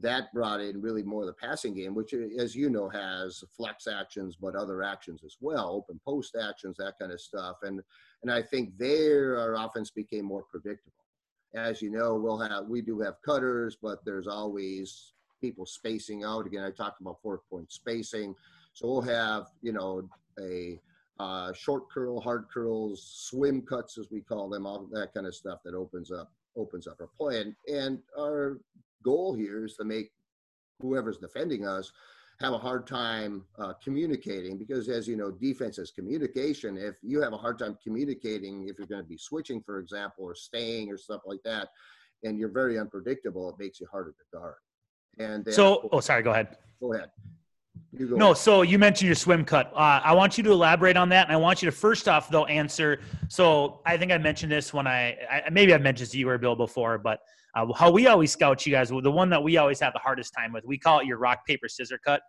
that 0.00 0.32
brought 0.32 0.60
in 0.60 0.80
really 0.80 1.02
more 1.02 1.26
the 1.26 1.34
passing 1.34 1.74
game, 1.74 1.94
which, 1.94 2.14
as 2.38 2.54
you 2.54 2.70
know, 2.70 2.88
has 2.88 3.44
flex 3.54 3.86
actions, 3.86 4.36
but 4.40 4.54
other 4.54 4.82
actions 4.82 5.22
as 5.24 5.36
well, 5.40 5.70
open 5.70 6.00
post 6.04 6.36
actions, 6.40 6.76
that 6.78 6.94
kind 6.98 7.12
of 7.12 7.20
stuff. 7.20 7.56
And 7.62 7.80
and 8.22 8.32
I 8.32 8.40
think 8.40 8.70
there 8.78 9.38
our 9.38 9.54
offense 9.54 9.90
became 9.90 10.24
more 10.24 10.44
predictable. 10.44 10.92
As 11.54 11.82
you 11.82 11.90
know, 11.90 12.14
we'll 12.14 12.38
have 12.38 12.66
we 12.68 12.80
do 12.80 13.00
have 13.00 13.20
cutters, 13.24 13.76
but 13.82 13.98
there's 14.04 14.28
always 14.28 15.12
people 15.42 15.66
spacing 15.66 16.24
out. 16.24 16.46
Again, 16.46 16.64
I 16.64 16.70
talked 16.70 17.02
about 17.02 17.20
four 17.20 17.42
point 17.50 17.70
spacing. 17.70 18.34
So 18.72 18.86
we'll 18.86 19.02
have, 19.02 19.48
you 19.60 19.72
know, 19.72 20.08
a 20.40 20.80
uh, 21.20 21.52
short 21.52 21.90
curl, 21.90 22.20
hard 22.20 22.46
curls, 22.52 23.04
swim 23.28 23.60
cuts, 23.60 23.98
as 23.98 24.10
we 24.10 24.22
call 24.22 24.48
them, 24.48 24.64
all 24.64 24.88
that 24.92 25.12
kind 25.12 25.26
of 25.26 25.34
stuff 25.34 25.58
that 25.64 25.74
opens 25.74 26.10
up 26.10 26.32
opens 26.56 26.86
up 26.86 26.96
our 27.00 27.08
play. 27.18 27.40
And, 27.40 27.54
and 27.70 27.98
our 28.18 28.58
goal 29.02 29.34
here 29.34 29.64
is 29.66 29.76
to 29.76 29.84
make 29.84 30.12
whoever's 30.80 31.18
defending 31.18 31.66
us 31.66 31.92
have 32.40 32.52
a 32.52 32.58
hard 32.58 32.86
time 32.86 33.44
uh, 33.58 33.72
communicating 33.82 34.58
because 34.58 34.88
as 34.88 35.06
you 35.06 35.16
know 35.16 35.30
defense 35.30 35.78
is 35.78 35.92
communication 35.92 36.76
if 36.76 36.96
you 37.02 37.20
have 37.20 37.32
a 37.32 37.36
hard 37.36 37.58
time 37.58 37.78
communicating 37.82 38.66
if 38.68 38.78
you're 38.78 38.86
going 38.86 39.02
to 39.02 39.08
be 39.08 39.16
switching 39.16 39.62
for 39.62 39.78
example 39.78 40.24
or 40.24 40.34
staying 40.34 40.90
or 40.90 40.98
stuff 40.98 41.20
like 41.24 41.38
that 41.44 41.68
and 42.24 42.38
you're 42.38 42.48
very 42.48 42.78
unpredictable 42.78 43.48
it 43.48 43.54
makes 43.58 43.80
you 43.80 43.86
harder 43.92 44.10
to 44.10 44.36
guard 44.36 44.56
and 45.18 45.46
so, 45.52 45.88
oh, 45.92 46.00
sorry, 46.00 46.22
go 46.22 46.30
ahead. 46.30 46.56
Go 46.80 46.94
ahead. 46.94 47.10
no, 47.92 48.32
so 48.32 48.62
you 48.62 48.78
mentioned 48.78 49.06
your 49.06 49.14
swim 49.14 49.44
cut. 49.44 49.72
Uh, 49.74 50.00
I 50.02 50.14
want 50.14 50.38
you 50.38 50.44
to 50.44 50.52
elaborate 50.52 50.96
on 50.96 51.08
that, 51.10 51.26
and 51.26 51.32
I 51.32 51.36
want 51.36 51.62
you 51.62 51.66
to 51.66 51.76
first 51.76 52.08
off, 52.08 52.30
though, 52.30 52.46
answer. 52.46 53.00
So 53.28 53.80
I 53.84 53.96
think 53.96 54.12
I 54.12 54.18
mentioned 54.18 54.50
this 54.50 54.72
when 54.72 54.86
I, 54.86 55.16
I 55.30 55.50
maybe 55.50 55.74
I've 55.74 55.82
mentioned 55.82 56.10
to 56.10 56.18
you 56.18 56.28
or 56.28 56.38
Bill 56.38 56.56
before, 56.56 56.98
but 56.98 57.20
uh, 57.54 57.70
how 57.74 57.90
we 57.90 58.06
always 58.06 58.32
scout 58.32 58.64
you 58.64 58.72
guys, 58.72 58.88
the 58.88 59.10
one 59.10 59.28
that 59.30 59.42
we 59.42 59.58
always 59.58 59.78
have 59.80 59.92
the 59.92 59.98
hardest 59.98 60.32
time 60.32 60.52
with, 60.52 60.64
we 60.64 60.78
call 60.78 61.00
it 61.00 61.06
your 61.06 61.18
rock 61.18 61.46
paper 61.46 61.68
scissor 61.68 61.98
cut. 62.02 62.22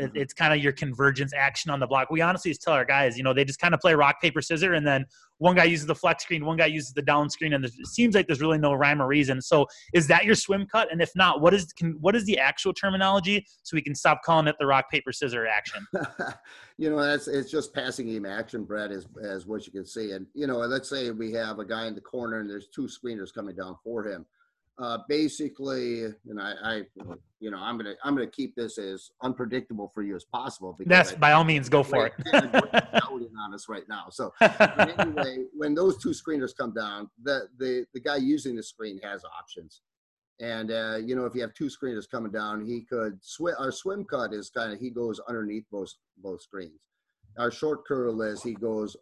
Mm-hmm. 0.00 0.16
It's 0.16 0.32
kind 0.32 0.52
of 0.52 0.62
your 0.62 0.72
convergence 0.72 1.32
action 1.36 1.70
on 1.70 1.80
the 1.80 1.86
block. 1.86 2.10
We 2.10 2.20
honestly 2.20 2.50
just 2.50 2.62
tell 2.62 2.74
our 2.74 2.84
guys, 2.84 3.16
you 3.16 3.22
know, 3.22 3.32
they 3.32 3.44
just 3.44 3.60
kind 3.60 3.74
of 3.74 3.80
play 3.80 3.94
rock 3.94 4.20
paper 4.20 4.42
scissor, 4.42 4.74
and 4.74 4.86
then 4.86 5.06
one 5.38 5.56
guy 5.56 5.64
uses 5.64 5.86
the 5.86 5.94
flex 5.94 6.22
screen, 6.24 6.44
one 6.44 6.56
guy 6.56 6.66
uses 6.66 6.92
the 6.92 7.02
down 7.02 7.30
screen, 7.30 7.54
and 7.54 7.64
it 7.64 7.72
seems 7.86 8.14
like 8.14 8.26
there's 8.26 8.40
really 8.40 8.58
no 8.58 8.74
rhyme 8.74 9.00
or 9.00 9.06
reason. 9.06 9.40
So, 9.40 9.66
is 9.94 10.06
that 10.08 10.24
your 10.24 10.34
swim 10.34 10.66
cut? 10.66 10.92
And 10.92 11.00
if 11.00 11.10
not, 11.14 11.40
what 11.40 11.54
is 11.54 11.72
can, 11.72 11.96
what 12.00 12.14
is 12.14 12.24
the 12.26 12.38
actual 12.38 12.72
terminology 12.72 13.44
so 13.62 13.74
we 13.74 13.82
can 13.82 13.94
stop 13.94 14.22
calling 14.22 14.46
it 14.46 14.56
the 14.58 14.66
rock 14.66 14.90
paper 14.90 15.12
scissor 15.12 15.46
action? 15.46 15.86
you 16.76 16.90
know, 16.90 17.02
that's 17.02 17.28
it's 17.28 17.50
just 17.50 17.74
passing 17.74 18.06
game 18.06 18.26
action, 18.26 18.64
Brett, 18.64 18.90
as 18.90 19.06
as 19.22 19.46
what 19.46 19.66
you 19.66 19.72
can 19.72 19.86
see. 19.86 20.12
And 20.12 20.26
you 20.34 20.46
know, 20.46 20.58
let's 20.58 20.88
say 20.88 21.10
we 21.10 21.32
have 21.32 21.58
a 21.58 21.64
guy 21.64 21.86
in 21.86 21.94
the 21.94 22.00
corner 22.00 22.40
and 22.40 22.48
there's 22.48 22.68
two 22.68 22.88
screeners 22.88 23.32
coming 23.32 23.56
down 23.56 23.76
for 23.82 24.04
him 24.04 24.26
uh, 24.80 24.98
basically, 25.08 26.04
and 26.04 26.40
I, 26.40 26.52
I, 26.64 26.82
you 27.40 27.50
know, 27.50 27.58
I'm 27.58 27.76
gonna 27.76 27.94
I'm 28.04 28.14
gonna 28.14 28.26
keep 28.26 28.54
this 28.54 28.78
as 28.78 29.10
unpredictable 29.22 29.90
for 29.94 30.02
you 30.02 30.16
as 30.16 30.24
possible. 30.24 30.74
Because 30.78 31.12
by 31.12 31.32
all 31.32 31.44
means, 31.44 31.68
go 31.68 31.82
for 31.82 32.06
it. 32.06 32.14
on 33.40 33.54
us 33.54 33.68
right 33.68 33.88
now. 33.88 34.06
So 34.10 34.32
anyway, 34.40 35.44
when 35.54 35.74
those 35.74 35.98
two 36.02 36.10
screeners 36.10 36.56
come 36.56 36.72
down, 36.72 37.10
the 37.22 37.48
the 37.58 37.86
the 37.94 38.00
guy 38.00 38.16
using 38.16 38.56
the 38.56 38.62
screen 38.62 39.00
has 39.02 39.22
options. 39.24 39.82
And 40.40 40.70
uh, 40.70 40.98
you 41.04 41.16
know, 41.16 41.26
if 41.26 41.34
you 41.34 41.42
have 41.42 41.54
two 41.54 41.68
screeners 41.68 42.08
coming 42.08 42.32
down, 42.32 42.64
he 42.64 42.82
could 42.82 43.18
swim. 43.22 43.54
Our 43.58 43.72
swim 43.72 44.04
cut 44.04 44.32
is 44.32 44.50
kind 44.50 44.72
of 44.72 44.78
he 44.78 44.90
goes 44.90 45.20
underneath 45.28 45.64
both 45.70 45.92
both 46.18 46.42
screens. 46.42 46.80
Our 47.38 47.50
short 47.50 47.84
curl 47.86 48.22
is 48.22 48.42
he 48.42 48.54
goes 48.54 48.96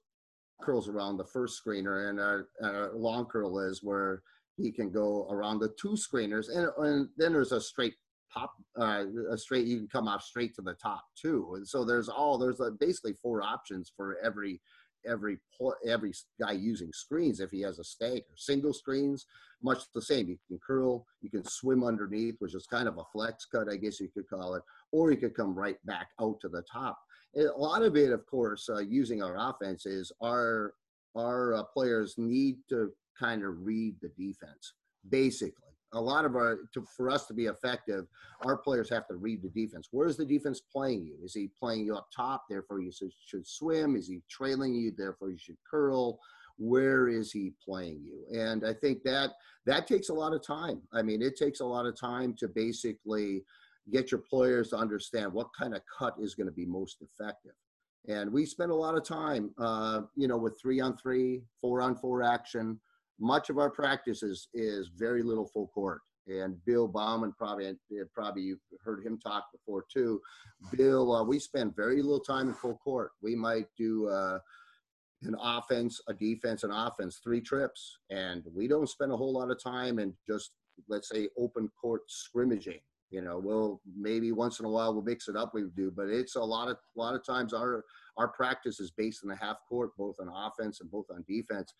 curls 0.60 0.88
around 0.88 1.16
the 1.16 1.24
first 1.24 1.62
screener, 1.64 2.10
and 2.10 2.18
our, 2.18 2.48
our 2.62 2.90
long 2.94 3.26
curl 3.26 3.58
is 3.60 3.82
where 3.82 4.22
he 4.58 4.72
can 4.72 4.90
go 4.90 5.28
around 5.30 5.60
the 5.60 5.72
two 5.80 5.90
screeners, 5.90 6.48
and, 6.54 6.68
and 6.78 7.08
then 7.16 7.32
there's 7.32 7.52
a 7.52 7.60
straight 7.60 7.94
pop, 8.32 8.52
uh, 8.78 9.04
a 9.30 9.38
straight. 9.38 9.66
You 9.66 9.78
can 9.78 9.88
come 9.88 10.08
off 10.08 10.22
straight 10.22 10.54
to 10.56 10.62
the 10.62 10.74
top 10.74 11.04
too. 11.20 11.54
And 11.54 11.66
so 11.66 11.84
there's 11.84 12.08
all 12.08 12.36
there's 12.38 12.60
basically 12.78 13.14
four 13.14 13.42
options 13.42 13.92
for 13.96 14.18
every 14.22 14.60
every 15.06 15.38
every 15.86 16.12
guy 16.40 16.52
using 16.52 16.90
screens 16.92 17.40
if 17.40 17.50
he 17.50 17.60
has 17.60 17.78
a 17.78 17.84
stake 17.84 18.24
or 18.28 18.36
single 18.36 18.72
screens 18.72 19.26
much 19.62 19.78
the 19.94 20.02
same 20.02 20.28
you 20.28 20.36
can 20.48 20.58
curl 20.64 21.06
you 21.20 21.30
can 21.30 21.44
swim 21.44 21.84
underneath 21.84 22.34
which 22.40 22.54
is 22.54 22.66
kind 22.66 22.88
of 22.88 22.98
a 22.98 23.04
flex 23.12 23.46
cut 23.46 23.70
i 23.70 23.76
guess 23.76 24.00
you 24.00 24.08
could 24.12 24.28
call 24.28 24.54
it 24.54 24.62
or 24.90 25.12
you 25.12 25.16
could 25.16 25.34
come 25.34 25.54
right 25.54 25.76
back 25.86 26.08
out 26.20 26.40
to 26.40 26.48
the 26.48 26.62
top 26.70 26.98
and 27.34 27.46
a 27.46 27.56
lot 27.56 27.82
of 27.82 27.96
it 27.96 28.10
of 28.10 28.26
course 28.26 28.68
uh, 28.68 28.78
using 28.78 29.22
our 29.22 29.36
offense 29.38 29.86
is 29.86 30.10
our 30.20 30.74
our 31.16 31.54
uh, 31.54 31.62
players 31.62 32.14
need 32.18 32.56
to 32.68 32.90
kind 33.18 33.44
of 33.44 33.66
read 33.66 33.96
the 34.00 34.10
defense. 34.18 34.74
Basically, 35.08 35.64
a 35.92 36.00
lot 36.00 36.24
of 36.24 36.36
our 36.36 36.58
to, 36.74 36.84
for 36.96 37.10
us 37.10 37.26
to 37.26 37.34
be 37.34 37.46
effective, 37.46 38.06
our 38.44 38.56
players 38.56 38.90
have 38.90 39.06
to 39.08 39.16
read 39.16 39.42
the 39.42 39.48
defense. 39.48 39.88
Where 39.90 40.06
is 40.06 40.16
the 40.16 40.24
defense 40.24 40.60
playing 40.60 41.06
you? 41.06 41.16
Is 41.24 41.34
he 41.34 41.50
playing 41.58 41.86
you 41.86 41.96
up 41.96 42.08
top? 42.14 42.44
Therefore, 42.48 42.80
you 42.80 42.92
should 42.92 43.46
swim. 43.46 43.96
Is 43.96 44.08
he 44.08 44.20
trailing 44.28 44.74
you? 44.74 44.92
Therefore, 44.96 45.30
you 45.30 45.38
should 45.38 45.56
curl. 45.68 46.18
Where 46.58 47.08
is 47.08 47.30
he 47.30 47.52
playing 47.64 48.02
you? 48.04 48.24
And 48.36 48.66
I 48.66 48.74
think 48.74 49.04
that 49.04 49.30
that 49.66 49.86
takes 49.86 50.08
a 50.08 50.14
lot 50.14 50.34
of 50.34 50.44
time. 50.44 50.82
I 50.92 51.02
mean, 51.02 51.22
it 51.22 51.36
takes 51.36 51.60
a 51.60 51.64
lot 51.64 51.86
of 51.86 51.98
time 51.98 52.34
to 52.38 52.48
basically 52.48 53.44
get 53.90 54.10
your 54.10 54.20
players 54.20 54.70
to 54.70 54.76
understand 54.76 55.32
what 55.32 55.48
kind 55.58 55.74
of 55.74 55.82
cut 55.96 56.14
is 56.20 56.34
going 56.34 56.48
to 56.48 56.52
be 56.52 56.66
most 56.66 57.00
effective. 57.00 57.52
And 58.08 58.32
we 58.32 58.44
spend 58.44 58.70
a 58.70 58.74
lot 58.74 58.96
of 58.96 59.04
time, 59.04 59.50
uh, 59.58 60.02
you 60.16 60.28
know, 60.28 60.36
with 60.36 60.60
three 60.60 60.80
on 60.80 60.96
three, 60.96 61.42
four 61.60 61.80
on 61.80 61.94
four 61.94 62.22
action, 62.22 62.80
much 63.20 63.50
of 63.50 63.58
our 63.58 63.70
practice 63.70 64.22
is, 64.22 64.48
is 64.54 64.90
very 64.96 65.22
little 65.22 65.46
full 65.46 65.68
court. 65.68 66.00
And 66.26 66.62
Bill 66.66 66.86
Bauman, 66.86 67.32
probably, 67.38 67.74
probably 68.14 68.42
you've 68.42 68.58
heard 68.84 69.04
him 69.04 69.18
talk 69.18 69.46
before 69.50 69.84
too. 69.90 70.20
Bill, 70.76 71.14
uh, 71.14 71.24
we 71.24 71.38
spend 71.38 71.74
very 71.74 72.02
little 72.02 72.20
time 72.20 72.48
in 72.48 72.54
full 72.54 72.76
court. 72.84 73.12
We 73.22 73.34
might 73.34 73.66
do 73.78 74.08
uh, 74.08 74.38
an 75.22 75.36
offense, 75.40 76.00
a 76.06 76.14
defense, 76.14 76.64
an 76.64 76.70
offense, 76.70 77.20
three 77.24 77.40
trips, 77.40 77.98
and 78.10 78.44
we 78.54 78.68
don't 78.68 78.88
spend 78.88 79.10
a 79.10 79.16
whole 79.16 79.32
lot 79.32 79.50
of 79.50 79.62
time 79.62 79.98
in 79.98 80.14
just 80.26 80.52
let's 80.88 81.08
say 81.08 81.28
open 81.36 81.70
court 81.80 82.02
scrimmaging. 82.08 82.80
You 83.10 83.22
know, 83.22 83.38
we'll 83.38 83.80
maybe 83.96 84.32
once 84.32 84.60
in 84.60 84.66
a 84.66 84.70
while 84.70 84.92
we'll 84.92 85.02
mix 85.02 85.28
it 85.28 85.36
up. 85.36 85.54
We 85.54 85.64
do, 85.74 85.90
but 85.90 86.08
it's 86.08 86.36
a 86.36 86.42
lot 86.42 86.68
of 86.68 86.76
a 86.76 87.00
lot 87.00 87.14
of 87.14 87.24
times 87.24 87.54
our 87.54 87.84
our 88.18 88.28
practice 88.28 88.80
is 88.80 88.90
based 88.90 89.22
in 89.22 89.30
the 89.30 89.36
half 89.36 89.56
court, 89.68 89.90
both 89.96 90.16
on 90.20 90.28
offense 90.28 90.80
and 90.80 90.90
both 90.90 91.06
on 91.10 91.24
defense. 91.26 91.72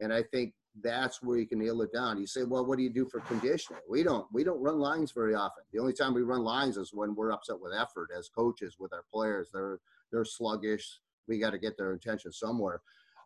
And 0.00 0.12
I 0.12 0.24
think 0.32 0.52
that's 0.80 1.22
where 1.22 1.38
you 1.38 1.46
can 1.46 1.58
nail 1.58 1.82
it 1.82 1.92
down. 1.92 2.18
You 2.18 2.26
say, 2.26 2.44
well, 2.44 2.64
what 2.64 2.78
do 2.78 2.84
you 2.84 2.90
do 2.90 3.06
for 3.06 3.20
conditioning? 3.20 3.82
We 3.88 4.02
don't 4.02 4.26
we 4.32 4.44
don't 4.44 4.62
run 4.62 4.78
lines 4.78 5.12
very 5.12 5.34
often. 5.34 5.64
The 5.72 5.78
only 5.78 5.92
time 5.92 6.14
we 6.14 6.22
run 6.22 6.42
lines 6.42 6.76
is 6.76 6.94
when 6.94 7.14
we're 7.14 7.32
upset 7.32 7.60
with 7.60 7.72
effort 7.74 8.08
as 8.16 8.28
coaches 8.28 8.76
with 8.78 8.92
our 8.92 9.04
players. 9.12 9.50
They're 9.52 9.80
they're 10.10 10.24
sluggish. 10.24 11.00
We 11.28 11.38
got 11.38 11.50
to 11.50 11.58
get 11.58 11.76
their 11.76 11.92
attention 11.92 12.32
somewhere. 12.32 12.80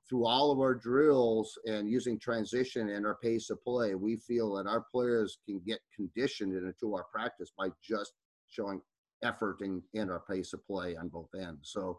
Through 0.08 0.26
all 0.26 0.52
of 0.52 0.60
our 0.60 0.74
drills 0.74 1.58
and 1.66 1.88
using 1.88 2.18
transition 2.18 2.90
and 2.90 3.04
our 3.04 3.16
pace 3.16 3.50
of 3.50 3.62
play, 3.64 3.96
we 3.96 4.16
feel 4.16 4.54
that 4.54 4.68
our 4.68 4.84
players 4.92 5.38
can 5.44 5.60
get 5.66 5.80
conditioned 5.94 6.54
into 6.54 6.94
our 6.94 7.04
practice 7.12 7.50
by 7.58 7.68
just 7.82 8.12
showing 8.48 8.80
effort 9.24 9.56
and, 9.60 9.82
in 9.94 10.10
our 10.10 10.22
pace 10.30 10.52
of 10.52 10.64
play 10.64 10.94
on 10.96 11.08
both 11.08 11.30
ends. 11.34 11.70
So 11.72 11.98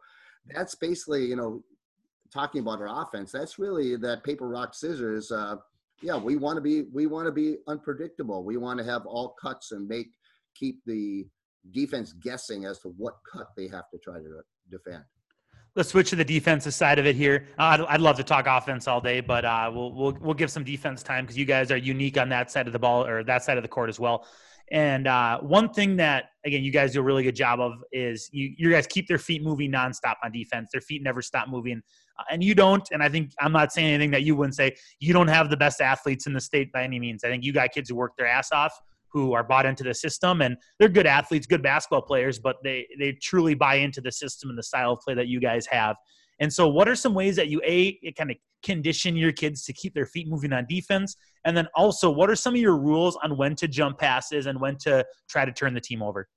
that's 0.54 0.76
basically, 0.76 1.26
you 1.26 1.36
know, 1.36 1.62
talking 2.32 2.62
about 2.62 2.82
our 2.82 3.04
offense, 3.04 3.32
that's 3.32 3.60
really 3.60 3.96
that 3.98 4.24
paper 4.24 4.48
rock 4.48 4.74
scissors. 4.74 5.32
Uh, 5.32 5.58
yeah, 6.02 6.18
we 6.18 6.36
want 6.36 6.58
to 6.58 6.62
be 6.62 6.84
we 6.94 7.08
want 7.08 7.26
to 7.26 7.32
be 7.32 7.58
unpredictable. 7.68 8.44
We 8.44 8.58
want 8.58 8.80
to 8.80 8.86
have 8.86 9.06
all 9.06 9.36
cuts 9.42 9.72
and 9.72 9.88
make 9.88 10.08
keep 10.56 10.80
the 10.86 11.26
defense 11.72 12.14
guessing 12.14 12.66
as 12.66 12.80
to 12.80 12.90
what 12.98 13.16
cut 13.32 13.48
they 13.56 13.68
have 13.68 13.90
to 13.92 13.98
try 13.98 14.20
to 14.20 14.42
defend. 14.70 15.04
Let's 15.76 15.90
switch 15.90 16.10
to 16.10 16.16
the 16.16 16.26
defensive 16.26 16.74
side 16.74 16.98
of 16.98 17.06
it 17.06 17.16
here. 17.16 17.50
Uh, 17.60 17.64
I'd, 17.64 17.82
I'd, 17.82 18.02
love 18.02 18.18
to 18.18 18.24
talk 18.24 18.48
offense 18.48 18.88
all 18.88 19.00
day, 19.00 19.22
but 19.22 19.46
uh, 19.46 19.70
we'll, 19.72 19.94
we'll 19.94 20.18
we'll 20.20 20.34
give 20.34 20.50
some 20.50 20.64
defense 20.64 21.04
time 21.04 21.24
because 21.24 21.38
you 21.38 21.46
guys 21.46 21.72
are 21.72 21.78
unique 21.78 22.18
on 22.18 22.30
that 22.30 22.50
side 22.50 22.66
of 22.68 22.74
the 22.74 22.80
ball 22.80 23.06
or 23.06 23.24
that 23.24 23.44
side 23.44 23.58
of 23.58 23.64
the 23.64 23.70
court 23.70 23.90
as 23.90 24.00
well. 24.00 24.26
And 24.72 25.08
uh, 25.08 25.40
one 25.40 25.70
thing 25.70 25.96
that 25.98 26.26
again 26.46 26.64
you 26.64 26.72
guys 26.72 26.94
do 26.94 27.00
a 27.00 27.04
really 27.04 27.24
good 27.24 27.36
job 27.36 27.60
of 27.60 27.74
is 27.92 28.30
you 28.34 28.54
you 28.58 28.72
guys 28.72 28.88
keep 28.88 29.08
their 29.08 29.20
feet 29.20 29.44
moving 29.44 29.72
nonstop 29.72 30.16
on 30.24 30.32
defense. 30.32 30.70
Their 30.72 30.82
feet 30.82 31.04
never 31.04 31.22
stop 31.22 31.48
moving, 31.48 31.82
and 32.30 32.44
you 32.44 32.56
don't. 32.56 32.88
And 32.92 33.02
I 33.04 33.10
think 33.10 33.32
I'm 33.40 33.52
not 33.52 33.72
saying 33.72 33.88
anything 33.88 34.12
that 34.12 34.24
you 34.24 34.36
wouldn't 34.36 34.56
say. 34.56 34.76
You 35.00 35.14
don't 35.14 35.28
have 35.28 35.50
the 35.50 35.58
best 35.58 35.82
athletes 35.82 36.28
in 36.28 36.34
the 36.34 36.42
state 36.42 36.72
by 36.72 36.84
any 36.84 37.00
means. 37.00 37.24
I 37.24 37.28
think 37.28 37.44
you 37.44 37.54
got 37.54 37.72
kids 37.72 37.90
who 37.90 37.96
work 37.96 38.14
their 38.18 38.28
ass 38.28 38.52
off, 38.52 38.74
who 39.10 39.34
are 39.34 39.44
bought 39.44 39.66
into 39.66 39.84
the 39.84 39.94
system, 39.94 40.42
and 40.42 40.58
they're 40.80 40.90
good 40.90 41.08
athletes, 41.08 41.48
good 41.48 41.64
basketball 41.64 42.02
players, 42.02 42.40
but 42.40 42.58
they 42.64 42.88
they 43.00 43.14
truly 43.14 43.54
buy 43.54 43.76
into 43.76 44.02
the 44.02 44.12
system 44.12 44.50
and 44.50 44.58
the 44.58 44.64
style 44.64 44.94
of 44.94 45.00
play 45.00 45.14
that 45.14 45.28
you 45.28 45.40
guys 45.40 45.66
have. 45.68 45.96
And 46.40 46.54
so, 46.54 46.68
what 46.68 46.88
are 46.88 46.96
some 46.96 47.14
ways 47.14 47.36
that 47.36 47.48
you 47.48 47.62
a 47.64 47.98
kind 48.14 48.32
of 48.32 48.38
condition 48.64 49.16
your 49.16 49.32
kids 49.32 49.64
to 49.66 49.74
keep 49.74 49.94
their 49.94 50.06
feet 50.06 50.28
moving 50.28 50.54
on 50.54 50.66
defense, 50.68 51.16
and 51.46 51.56
then 51.56 51.68
also, 51.76 52.10
what 52.10 52.30
are 52.30 52.36
some 52.36 52.54
of 52.54 52.62
your 52.62 52.78
rules 52.78 53.18
on 53.24 53.38
when 53.38 53.56
to 53.56 53.68
jump 53.68 54.00
passes 54.00 54.46
and 54.46 54.60
when 54.60 54.78
to 54.78 55.06
try 55.30 55.46
to 55.46 55.52
turn 55.52 55.74
the 55.74 55.82
team 55.82 56.02
over? 56.02 56.28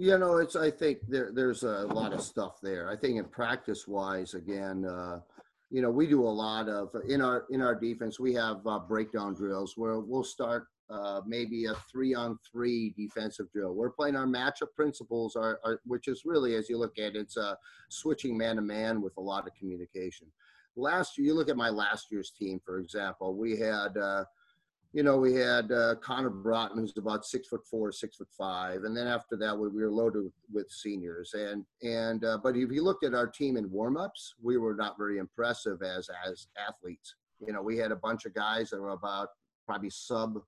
You 0.00 0.16
know, 0.16 0.38
it's. 0.38 0.56
I 0.56 0.70
think 0.70 1.00
there, 1.08 1.30
there's 1.30 1.62
a 1.62 1.84
lot 1.92 2.14
of 2.14 2.22
stuff 2.22 2.58
there. 2.62 2.88
I 2.88 2.96
think 2.96 3.18
in 3.18 3.26
practice 3.26 3.86
wise, 3.86 4.32
again, 4.32 4.86
uh, 4.86 5.20
you 5.68 5.82
know, 5.82 5.90
we 5.90 6.06
do 6.06 6.22
a 6.22 6.36
lot 6.46 6.70
of 6.70 6.88
in 7.06 7.20
our 7.20 7.44
in 7.50 7.60
our 7.60 7.74
defense. 7.74 8.18
We 8.18 8.32
have 8.32 8.66
uh, 8.66 8.78
breakdown 8.78 9.34
drills 9.34 9.74
where 9.76 10.00
we'll 10.00 10.24
start 10.24 10.68
uh, 10.88 11.20
maybe 11.26 11.66
a 11.66 11.74
three 11.92 12.14
on 12.14 12.38
three 12.50 12.94
defensive 12.96 13.52
drill. 13.52 13.74
We're 13.74 13.90
playing 13.90 14.16
our 14.16 14.26
matchup 14.26 14.72
principles, 14.74 15.36
are, 15.36 15.60
which 15.84 16.08
is 16.08 16.22
really, 16.24 16.54
as 16.56 16.70
you 16.70 16.78
look 16.78 16.98
at 16.98 17.14
it, 17.14 17.16
it's 17.16 17.36
uh, 17.36 17.56
switching 17.90 18.38
man 18.38 18.56
to 18.56 18.62
man 18.62 19.02
with 19.02 19.12
a 19.18 19.20
lot 19.20 19.46
of 19.46 19.54
communication. 19.54 20.28
Last 20.76 21.18
year, 21.18 21.26
you 21.26 21.34
look 21.34 21.50
at 21.50 21.58
my 21.58 21.68
last 21.68 22.06
year's 22.10 22.30
team, 22.30 22.58
for 22.64 22.78
example, 22.78 23.36
we 23.36 23.58
had, 23.58 23.98
uh, 23.98 24.24
you 24.92 25.04
know, 25.04 25.16
we 25.16 25.34
had 25.34 25.70
uh, 25.70 25.94
Connor 26.02 26.30
Broughton, 26.30 26.78
who's 26.78 26.96
about 26.96 27.24
six 27.24 27.46
foot 27.46 27.64
four, 27.64 27.92
six 27.92 28.16
foot 28.16 28.28
five, 28.36 28.82
and 28.82 28.96
then 28.96 29.06
after 29.06 29.36
that, 29.36 29.56
we, 29.56 29.68
we 29.68 29.82
were 29.82 29.90
loaded 29.90 30.24
with, 30.24 30.32
with 30.52 30.70
seniors. 30.70 31.32
And 31.34 31.64
and 31.82 32.24
uh, 32.24 32.38
but 32.42 32.56
if 32.56 32.72
you 32.72 32.82
looked 32.82 33.04
at 33.04 33.14
our 33.14 33.28
team 33.28 33.56
in 33.56 33.70
warmups, 33.70 34.32
we 34.42 34.58
were 34.58 34.74
not 34.74 34.98
very 34.98 35.18
impressive 35.18 35.82
as 35.82 36.10
as 36.28 36.48
athletes. 36.58 37.14
You 37.46 37.52
know, 37.52 37.62
we 37.62 37.78
had 37.78 37.92
a 37.92 37.96
bunch 37.96 38.26
of 38.26 38.34
guys 38.34 38.70
that 38.70 38.80
were 38.80 38.90
about 38.90 39.28
probably 39.64 39.90
sub 39.90 40.40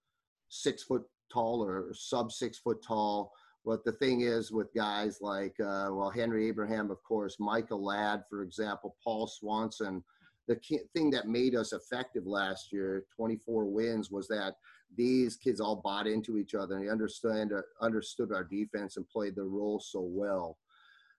six 0.48 0.82
foot 0.82 1.02
tall 1.32 1.62
or 1.62 1.92
sub 1.94 2.32
six 2.32 2.58
foot 2.58 2.82
tall. 2.86 3.32
But 3.64 3.84
the 3.84 3.92
thing 3.92 4.22
is, 4.22 4.50
with 4.50 4.74
guys 4.74 5.18
like, 5.20 5.54
uh, 5.60 5.90
well, 5.92 6.10
Henry 6.10 6.48
Abraham, 6.48 6.90
of 6.90 7.00
course, 7.04 7.36
Michael 7.38 7.84
Ladd, 7.84 8.24
for 8.28 8.42
example, 8.42 8.96
Paul 9.04 9.28
Swanson, 9.28 10.02
the 10.48 10.58
thing 10.94 11.10
that 11.10 11.28
made 11.28 11.54
us 11.54 11.72
effective 11.72 12.26
last 12.26 12.72
year, 12.72 13.04
24 13.14 13.66
wins, 13.66 14.10
was 14.10 14.28
that 14.28 14.54
these 14.96 15.36
kids 15.36 15.60
all 15.60 15.76
bought 15.76 16.06
into 16.06 16.36
each 16.36 16.54
other 16.54 16.76
and 16.76 16.86
they 16.86 16.90
understand, 16.90 17.52
understood 17.80 18.32
our 18.32 18.44
defense 18.44 18.96
and 18.96 19.08
played 19.08 19.36
their 19.36 19.44
role 19.44 19.80
so 19.80 20.00
well. 20.00 20.58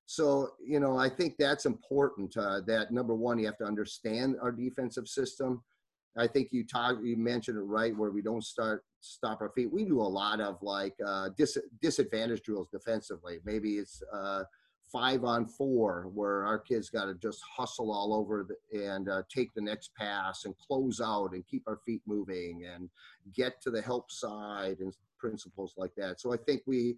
So, 0.06 0.50
you 0.64 0.80
know, 0.80 0.98
I 0.98 1.10
think 1.10 1.36
that's 1.40 1.66
important. 1.66 2.36
Uh, 2.36 2.62
that 2.68 2.92
number 2.92 3.16
one, 3.16 3.40
you 3.40 3.46
have 3.46 3.58
to 3.58 3.66
understand 3.66 4.36
our 4.42 4.52
defensive 4.52 5.08
system. 5.08 5.64
I 6.18 6.28
think 6.28 6.50
you 6.52 6.66
talk, 6.66 6.98
you 7.02 7.18
mentioned 7.18 7.58
it 7.58 7.62
right 7.62 7.96
where 7.96 8.12
we 8.12 8.22
don't 8.22 8.44
start 8.44 8.84
stop 9.04 9.42
our 9.42 9.50
feet. 9.50 9.72
We 9.72 9.86
do 9.86 10.02
a 10.02 10.04
lot 10.04 10.40
of 10.40 10.58
like 10.62 10.94
uh, 11.06 11.30
dis- 11.38 11.58
disadvantage 11.82 12.42
drills 12.44 12.68
defensively. 12.72 13.40
Maybe 13.44 13.78
it's 13.78 14.02
uh, 14.14 14.44
five 14.94 15.24
on 15.24 15.48
four 15.48 16.12
where 16.14 16.46
our 16.46 16.60
kids 16.60 16.90
got 16.90 17.06
to 17.06 17.16
just 17.16 17.42
hustle 17.58 17.92
all 17.92 18.14
over 18.14 18.48
the, 18.48 18.88
and 18.88 19.10
uh, 19.10 19.24
take 19.28 19.52
the 19.56 19.62
next 19.62 19.94
pass 19.96 20.46
and 20.46 20.54
close 20.60 21.02
out 21.02 21.34
and 21.34 21.46
keep 21.48 21.64
our 21.68 21.80
feet 21.84 22.02
moving 22.06 22.66
and 22.72 22.90
get 23.34 23.60
to 23.60 23.72
the 23.72 23.82
help 23.82 24.12
side 24.12 24.78
and 24.80 24.94
principles 25.18 25.74
like 25.78 25.96
that. 25.98 26.22
So 26.22 26.32
I 26.32 26.38
think 26.38 26.62
we, 26.68 26.96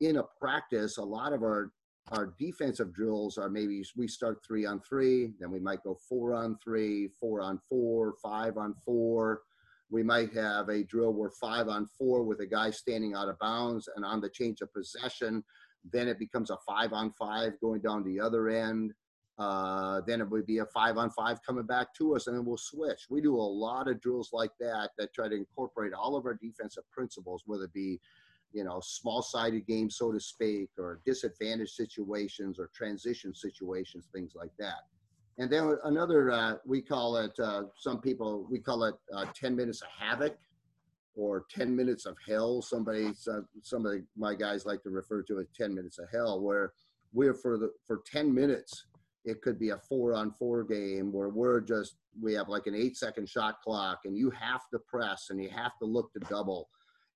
in 0.00 0.16
a 0.16 0.24
practice, 0.40 0.98
a 0.98 1.04
lot 1.04 1.32
of 1.32 1.42
our 1.42 1.70
our 2.12 2.32
defensive 2.38 2.94
drills 2.94 3.36
are 3.36 3.48
maybe 3.48 3.82
we 3.96 4.06
start 4.06 4.38
three 4.46 4.64
on 4.64 4.80
three, 4.80 5.32
then 5.40 5.50
we 5.50 5.58
might 5.58 5.82
go 5.82 5.98
four 6.08 6.34
on 6.34 6.56
three, 6.62 7.08
four 7.18 7.40
on 7.40 7.58
four, 7.68 8.14
five 8.22 8.56
on 8.56 8.74
four. 8.84 9.42
We 9.90 10.04
might 10.04 10.32
have 10.32 10.68
a 10.68 10.84
drill 10.84 11.12
where 11.12 11.30
five 11.30 11.66
on 11.66 11.88
four 11.98 12.22
with 12.22 12.38
a 12.38 12.46
guy 12.46 12.70
standing 12.70 13.14
out 13.14 13.28
of 13.28 13.38
bounds, 13.40 13.88
and 13.96 14.04
on 14.04 14.20
the 14.20 14.28
change 14.28 14.60
of 14.60 14.72
possession, 14.72 15.42
then 15.92 16.08
it 16.08 16.18
becomes 16.18 16.50
a 16.50 16.56
five 16.66 16.92
on 16.92 17.12
five 17.12 17.52
going 17.60 17.80
down 17.80 18.04
the 18.04 18.20
other 18.20 18.48
end. 18.48 18.92
Uh, 19.38 20.00
then 20.06 20.20
it 20.20 20.30
would 20.30 20.46
be 20.46 20.58
a 20.58 20.66
five 20.66 20.96
on 20.96 21.10
five 21.10 21.38
coming 21.42 21.66
back 21.66 21.94
to 21.94 22.16
us, 22.16 22.26
and 22.26 22.36
then 22.36 22.44
we'll 22.44 22.56
switch. 22.56 23.06
We 23.10 23.20
do 23.20 23.34
a 23.34 23.36
lot 23.36 23.86
of 23.86 24.00
drills 24.00 24.30
like 24.32 24.52
that 24.60 24.90
that 24.96 25.12
try 25.12 25.28
to 25.28 25.34
incorporate 25.34 25.92
all 25.92 26.16
of 26.16 26.24
our 26.24 26.34
defensive 26.34 26.84
principles, 26.90 27.42
whether 27.46 27.64
it 27.64 27.72
be 27.74 28.00
you 28.52 28.64
know, 28.64 28.80
small 28.82 29.20
sided 29.20 29.66
games, 29.66 29.96
so 29.98 30.10
to 30.12 30.18
speak, 30.18 30.70
or 30.78 31.00
disadvantage 31.04 31.70
situations 31.70 32.58
or 32.58 32.70
transition 32.74 33.34
situations, 33.34 34.06
things 34.14 34.32
like 34.34 34.50
that. 34.58 34.84
And 35.38 35.50
then 35.50 35.76
another, 35.84 36.30
uh, 36.30 36.54
we 36.64 36.80
call 36.80 37.18
it, 37.18 37.38
uh, 37.38 37.64
some 37.76 38.00
people, 38.00 38.46
we 38.50 38.58
call 38.58 38.84
it 38.84 38.94
uh, 39.14 39.26
10 39.34 39.54
minutes 39.54 39.82
of 39.82 39.88
havoc 39.88 40.38
or 41.16 41.46
10 41.50 41.74
minutes 41.74 42.06
of 42.06 42.16
hell. 42.26 42.62
Somebody, 42.62 43.12
some 43.62 43.86
of 43.86 43.94
my 44.16 44.34
guys 44.34 44.66
like 44.66 44.82
to 44.82 44.90
refer 44.90 45.22
to 45.22 45.38
it 45.38 45.48
10 45.56 45.74
minutes 45.74 45.98
of 45.98 46.08
hell, 46.12 46.40
where 46.40 46.72
we're 47.12 47.34
for 47.34 47.58
the, 47.58 47.72
for 47.86 48.02
10 48.06 48.32
minutes, 48.32 48.86
it 49.24 49.42
could 49.42 49.58
be 49.58 49.70
a 49.70 49.78
four 49.78 50.14
on 50.14 50.30
four 50.30 50.62
game 50.62 51.12
where 51.12 51.30
we're 51.30 51.60
just, 51.60 51.96
we 52.20 52.32
have 52.34 52.48
like 52.48 52.66
an 52.66 52.74
eight 52.74 52.96
second 52.96 53.28
shot 53.28 53.60
clock 53.62 54.00
and 54.04 54.16
you 54.16 54.30
have 54.30 54.62
to 54.72 54.78
press 54.78 55.28
and 55.30 55.42
you 55.42 55.48
have 55.48 55.72
to 55.80 55.86
look 55.86 56.12
to 56.12 56.20
double 56.28 56.68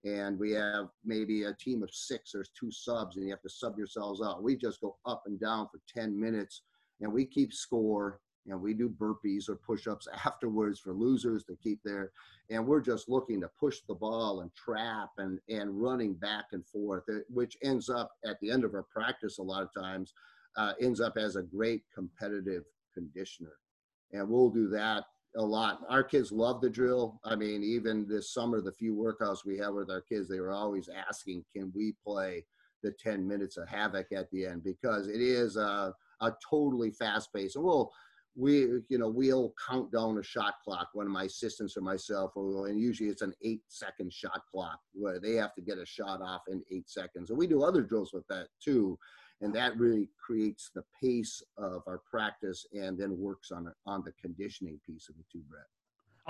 and 0.04 0.38
we 0.38 0.52
have 0.52 0.86
maybe 1.04 1.44
a 1.44 1.54
team 1.54 1.82
of 1.82 1.90
six, 1.92 2.32
there's 2.32 2.50
two 2.58 2.70
subs, 2.70 3.16
and 3.16 3.26
you 3.26 3.30
have 3.30 3.42
to 3.42 3.50
sub 3.50 3.76
yourselves 3.76 4.22
out. 4.22 4.42
We 4.42 4.56
just 4.56 4.80
go 4.80 4.96
up 5.04 5.24
and 5.26 5.38
down 5.38 5.68
for 5.70 5.80
10 5.94 6.18
minutes, 6.18 6.62
and 7.00 7.12
we 7.12 7.26
keep 7.26 7.52
score, 7.52 8.20
and 8.46 8.60
we 8.60 8.74
do 8.74 8.88
burpees 8.88 9.48
or 9.48 9.56
push 9.56 9.86
ups 9.86 10.08
afterwards 10.24 10.78
for 10.78 10.92
losers 10.92 11.44
to 11.44 11.56
keep 11.62 11.80
there. 11.84 12.12
And 12.50 12.66
we're 12.66 12.80
just 12.80 13.08
looking 13.08 13.40
to 13.40 13.50
push 13.58 13.78
the 13.86 13.94
ball 13.94 14.40
and 14.40 14.50
trap 14.54 15.10
and, 15.18 15.38
and 15.48 15.80
running 15.80 16.14
back 16.14 16.46
and 16.52 16.66
forth, 16.66 17.04
uh, 17.08 17.18
which 17.28 17.56
ends 17.62 17.88
up 17.88 18.12
at 18.24 18.40
the 18.40 18.50
end 18.50 18.64
of 18.64 18.74
our 18.74 18.84
practice 18.84 19.38
a 19.38 19.42
lot 19.42 19.62
of 19.62 19.74
times, 19.74 20.12
uh, 20.56 20.72
ends 20.80 21.00
up 21.00 21.16
as 21.16 21.36
a 21.36 21.42
great 21.42 21.82
competitive 21.94 22.64
conditioner. 22.94 23.54
And 24.12 24.28
we'll 24.28 24.50
do 24.50 24.68
that 24.68 25.04
a 25.36 25.42
lot. 25.42 25.80
Our 25.88 26.02
kids 26.02 26.32
love 26.32 26.60
the 26.60 26.70
drill. 26.70 27.20
I 27.24 27.36
mean, 27.36 27.62
even 27.62 28.08
this 28.08 28.32
summer, 28.32 28.60
the 28.60 28.72
few 28.72 28.94
workouts 28.94 29.44
we 29.44 29.58
have 29.58 29.74
with 29.74 29.90
our 29.90 30.00
kids, 30.00 30.28
they 30.28 30.40
were 30.40 30.52
always 30.52 30.88
asking, 30.88 31.44
"Can 31.52 31.72
we 31.74 31.94
play 32.04 32.44
the 32.82 32.90
10 32.92 33.26
minutes 33.26 33.56
of 33.56 33.68
havoc 33.68 34.10
at 34.12 34.28
the 34.30 34.46
end?" 34.46 34.64
Because 34.64 35.06
it 35.06 35.20
is 35.20 35.56
a, 35.56 35.94
a 36.20 36.36
totally 36.48 36.90
fast 36.90 37.32
pace, 37.32 37.54
and 37.54 37.64
we'll 37.64 37.92
we 38.36 38.60
you 38.88 38.98
know 38.98 39.08
we'll 39.08 39.52
count 39.68 39.92
down 39.92 40.18
a 40.18 40.22
shot 40.22 40.54
clock. 40.64 40.88
One 40.92 41.06
of 41.06 41.12
my 41.12 41.24
assistants 41.24 41.76
or 41.76 41.80
myself, 41.80 42.32
and 42.36 42.80
usually 42.80 43.08
it's 43.08 43.22
an 43.22 43.34
eight 43.42 43.62
second 43.68 44.12
shot 44.12 44.42
clock 44.50 44.80
where 44.92 45.20
they 45.20 45.34
have 45.34 45.54
to 45.54 45.62
get 45.62 45.78
a 45.78 45.86
shot 45.86 46.22
off 46.22 46.42
in 46.48 46.62
eight 46.70 46.88
seconds. 46.88 47.30
And 47.30 47.38
we 47.38 47.46
do 47.46 47.62
other 47.62 47.82
drills 47.82 48.12
with 48.12 48.26
that 48.28 48.48
too 48.62 48.98
and 49.40 49.54
that 49.54 49.76
really 49.78 50.08
creates 50.18 50.70
the 50.74 50.84
pace 51.00 51.42
of 51.56 51.82
our 51.86 52.00
practice 52.10 52.66
and 52.72 52.98
then 52.98 53.18
works 53.18 53.50
on 53.50 53.72
on 53.86 54.02
the 54.04 54.12
conditioning 54.20 54.78
piece 54.86 55.08
of 55.08 55.16
the 55.16 55.24
two 55.32 55.42
Brett. 55.48 55.64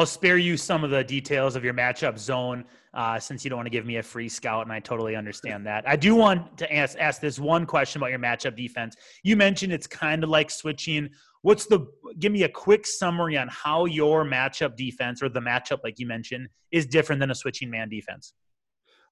I'll 0.00 0.06
spare 0.06 0.38
you 0.38 0.56
some 0.56 0.82
of 0.82 0.88
the 0.88 1.04
details 1.04 1.56
of 1.56 1.62
your 1.62 1.74
matchup 1.74 2.18
zone 2.18 2.64
uh, 2.94 3.20
since 3.20 3.44
you 3.44 3.50
don't 3.50 3.58
want 3.58 3.66
to 3.66 3.70
give 3.70 3.84
me 3.84 3.98
a 3.98 4.02
free 4.02 4.30
scout, 4.30 4.62
and 4.62 4.72
I 4.72 4.80
totally 4.80 5.14
understand 5.14 5.66
that. 5.66 5.86
I 5.86 5.94
do 5.94 6.14
want 6.14 6.56
to 6.56 6.74
ask, 6.74 6.98
ask 6.98 7.20
this 7.20 7.38
one 7.38 7.66
question 7.66 8.00
about 8.00 8.08
your 8.08 8.18
matchup 8.18 8.56
defense. 8.56 8.96
You 9.24 9.36
mentioned 9.36 9.74
it's 9.74 9.86
kind 9.86 10.24
of 10.24 10.30
like 10.30 10.50
switching. 10.50 11.10
What's 11.42 11.66
the 11.66 11.86
give 12.18 12.32
me 12.32 12.44
a 12.44 12.48
quick 12.48 12.86
summary 12.86 13.36
on 13.36 13.48
how 13.48 13.84
your 13.84 14.24
matchup 14.24 14.74
defense 14.74 15.22
or 15.22 15.28
the 15.28 15.40
matchup, 15.40 15.80
like 15.84 15.98
you 15.98 16.06
mentioned, 16.06 16.48
is 16.72 16.86
different 16.86 17.20
than 17.20 17.30
a 17.30 17.34
switching 17.34 17.68
man 17.68 17.90
defense? 17.90 18.32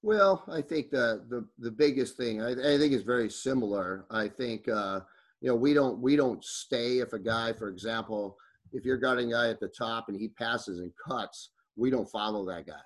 Well, 0.01 0.43
I 0.47 0.63
think 0.63 0.89
the 0.89 1.23
the, 1.29 1.45
the 1.59 1.71
biggest 1.71 2.17
thing 2.17 2.41
I, 2.41 2.53
I 2.53 2.79
think 2.79 2.93
is 2.93 3.03
very 3.03 3.29
similar. 3.29 4.07
I 4.09 4.27
think 4.27 4.67
uh, 4.67 5.01
you 5.39 5.49
know 5.49 5.55
we 5.55 5.75
don't 5.75 5.99
we 5.99 6.15
don't 6.15 6.43
stay 6.43 6.97
if 6.97 7.13
a 7.13 7.19
guy, 7.19 7.53
for 7.53 7.69
example, 7.69 8.37
if 8.73 8.85
you're 8.85 8.97
guarding 8.97 9.33
a 9.33 9.35
guy 9.35 9.49
at 9.49 9.59
the 9.59 9.67
top 9.67 10.09
and 10.09 10.19
he 10.19 10.29
passes 10.29 10.79
and 10.79 10.91
cuts, 11.07 11.51
we 11.75 11.89
don't 11.89 12.09
follow 12.09 12.45
that 12.45 12.67
guy. 12.67 12.81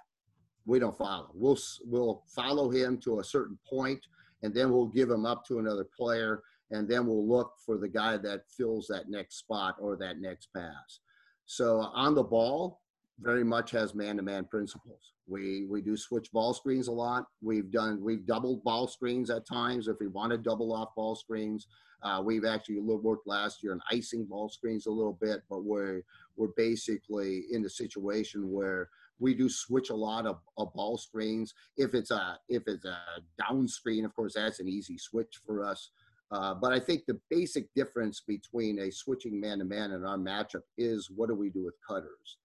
We 0.66 0.80
don't 0.80 0.98
follow. 0.98 1.32
We'll 1.34 1.58
we'll 1.86 2.24
follow 2.34 2.70
him 2.70 2.98
to 3.00 3.20
a 3.20 3.24
certain 3.24 3.58
point, 3.70 4.00
and 4.44 4.54
then 4.54 4.72
we'll 4.72 4.88
give 4.88 5.10
him 5.10 5.26
up 5.26 5.46
to 5.48 5.60
another 5.60 5.86
player, 5.96 6.42
and 6.72 6.88
then 6.88 7.06
we'll 7.06 7.28
look 7.28 7.54
for 7.66 7.78
the 7.78 7.90
guy 7.90 8.18
that 8.18 8.44
fills 8.50 8.88
that 8.88 9.10
next 9.10 9.38
spot 9.40 9.76
or 9.80 9.98
that 9.98 10.20
next 10.20 10.50
pass. 10.56 11.00
So 11.46 11.82
on 11.94 12.16
the 12.16 12.24
ball, 12.24 12.80
very 13.20 13.44
much 13.44 13.72
has 13.72 13.94
man-to-man 13.94 14.46
principles. 14.46 15.14
We 15.28 15.66
we 15.70 15.82
do 15.82 15.98
switch 15.98 16.32
ball 16.32 16.54
screens 16.54 16.88
a 16.88 16.92
lot. 16.92 17.26
We've 17.42 17.72
done 17.72 18.02
we've 18.02 18.26
doubled 18.26 18.64
ball 18.64 18.88
screens 18.88 19.30
at 19.30 19.46
times 19.46 19.88
if 19.88 19.98
we 20.00 20.08
want 20.08 20.32
to 20.32 20.38
double 20.38 20.74
off 20.74 20.96
ball 20.96 21.16
screens. 21.16 21.68
Uh, 22.04 22.22
we've 22.24 22.46
actually 22.46 22.80
worked 22.80 23.28
last 23.28 23.64
year 23.64 23.72
on 23.72 23.82
icing 23.92 24.26
ball 24.26 24.50
screens 24.50 24.86
a 24.86 24.92
little 24.92 25.18
bit, 25.22 25.42
but 25.50 25.64
we're 25.64 26.02
we're 26.36 26.50
basically 26.58 27.46
in 27.52 27.66
a 27.66 27.70
situation 27.70 28.52
where 28.52 28.90
we 29.20 29.34
do 29.34 29.48
switch 29.48 29.90
a 29.90 29.96
lot 29.96 30.26
of, 30.26 30.40
of 30.58 30.74
ball 30.74 30.98
screens. 30.98 31.54
If 31.78 31.94
it's 31.94 32.12
a 32.12 32.38
if 32.50 32.64
it's 32.68 32.86
a 32.86 32.98
down 33.42 33.68
screen, 33.68 34.06
of 34.06 34.16
course, 34.16 34.34
that's 34.36 34.60
an 34.60 34.68
easy 34.68 34.98
switch 34.98 35.40
for 35.46 35.64
us. 35.64 35.92
Uh, 36.32 36.54
but 36.54 36.74
I 36.74 36.80
think 36.80 37.06
the 37.06 37.20
basic 37.30 37.72
difference 37.76 38.22
between 38.28 38.80
a 38.80 38.92
switching 38.92 39.40
man 39.40 39.60
to 39.60 39.66
man 39.66 39.92
and 39.92 40.06
our 40.06 40.18
matchup 40.18 40.64
is 40.78 41.10
what 41.16 41.30
do 41.30 41.36
we 41.36 41.50
do 41.50 41.64
with 41.64 41.76
cutters? 41.88 42.38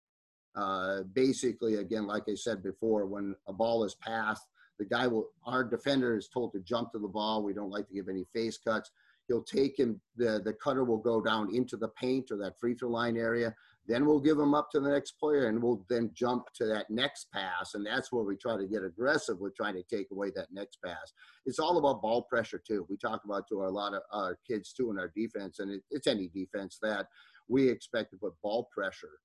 Uh, 0.54 1.02
basically, 1.14 1.76
again, 1.76 2.06
like 2.06 2.24
I 2.28 2.34
said 2.34 2.62
before, 2.62 3.06
when 3.06 3.34
a 3.46 3.52
ball 3.52 3.84
is 3.84 3.94
passed, 3.94 4.44
the 4.78 4.84
guy 4.84 5.06
will, 5.06 5.28
our 5.46 5.64
defender 5.64 6.16
is 6.16 6.28
told 6.28 6.52
to 6.52 6.60
jump 6.60 6.92
to 6.92 6.98
the 6.98 7.08
ball. 7.08 7.42
We 7.42 7.54
don't 7.54 7.70
like 7.70 7.88
to 7.88 7.94
give 7.94 8.08
any 8.08 8.26
face 8.34 8.58
cuts. 8.58 8.90
He'll 9.28 9.42
take 9.42 9.78
him, 9.78 10.00
the, 10.16 10.40
the 10.44 10.54
cutter 10.54 10.84
will 10.84 10.98
go 10.98 11.20
down 11.20 11.54
into 11.54 11.76
the 11.76 11.88
paint 11.88 12.30
or 12.30 12.36
that 12.38 12.58
free 12.58 12.74
throw 12.74 12.88
line 12.88 13.16
area. 13.16 13.54
Then 13.86 14.04
we'll 14.04 14.20
give 14.20 14.38
him 14.38 14.54
up 14.54 14.70
to 14.72 14.80
the 14.80 14.90
next 14.90 15.12
player 15.12 15.48
and 15.48 15.62
we'll 15.62 15.84
then 15.88 16.10
jump 16.14 16.46
to 16.56 16.66
that 16.66 16.90
next 16.90 17.28
pass. 17.32 17.74
And 17.74 17.86
that's 17.86 18.12
where 18.12 18.24
we 18.24 18.36
try 18.36 18.56
to 18.56 18.66
get 18.66 18.84
aggressive 18.84 19.38
with 19.38 19.54
trying 19.56 19.74
to 19.74 19.82
take 19.82 20.08
away 20.10 20.30
that 20.34 20.48
next 20.52 20.78
pass. 20.84 21.12
It's 21.46 21.58
all 21.58 21.78
about 21.78 22.02
ball 22.02 22.22
pressure, 22.22 22.60
too. 22.66 22.86
We 22.90 22.96
talk 22.96 23.22
about 23.24 23.48
to 23.48 23.62
a 23.62 23.68
lot 23.68 23.94
of 23.94 24.02
our 24.12 24.38
kids, 24.46 24.72
too, 24.72 24.90
in 24.90 24.98
our 24.98 25.12
defense, 25.14 25.58
and 25.58 25.70
it, 25.70 25.82
it's 25.90 26.06
any 26.06 26.28
defense 26.28 26.78
that 26.82 27.06
we 27.48 27.68
expect 27.68 28.10
to 28.10 28.18
put 28.18 28.34
ball 28.42 28.68
pressure 28.74 29.18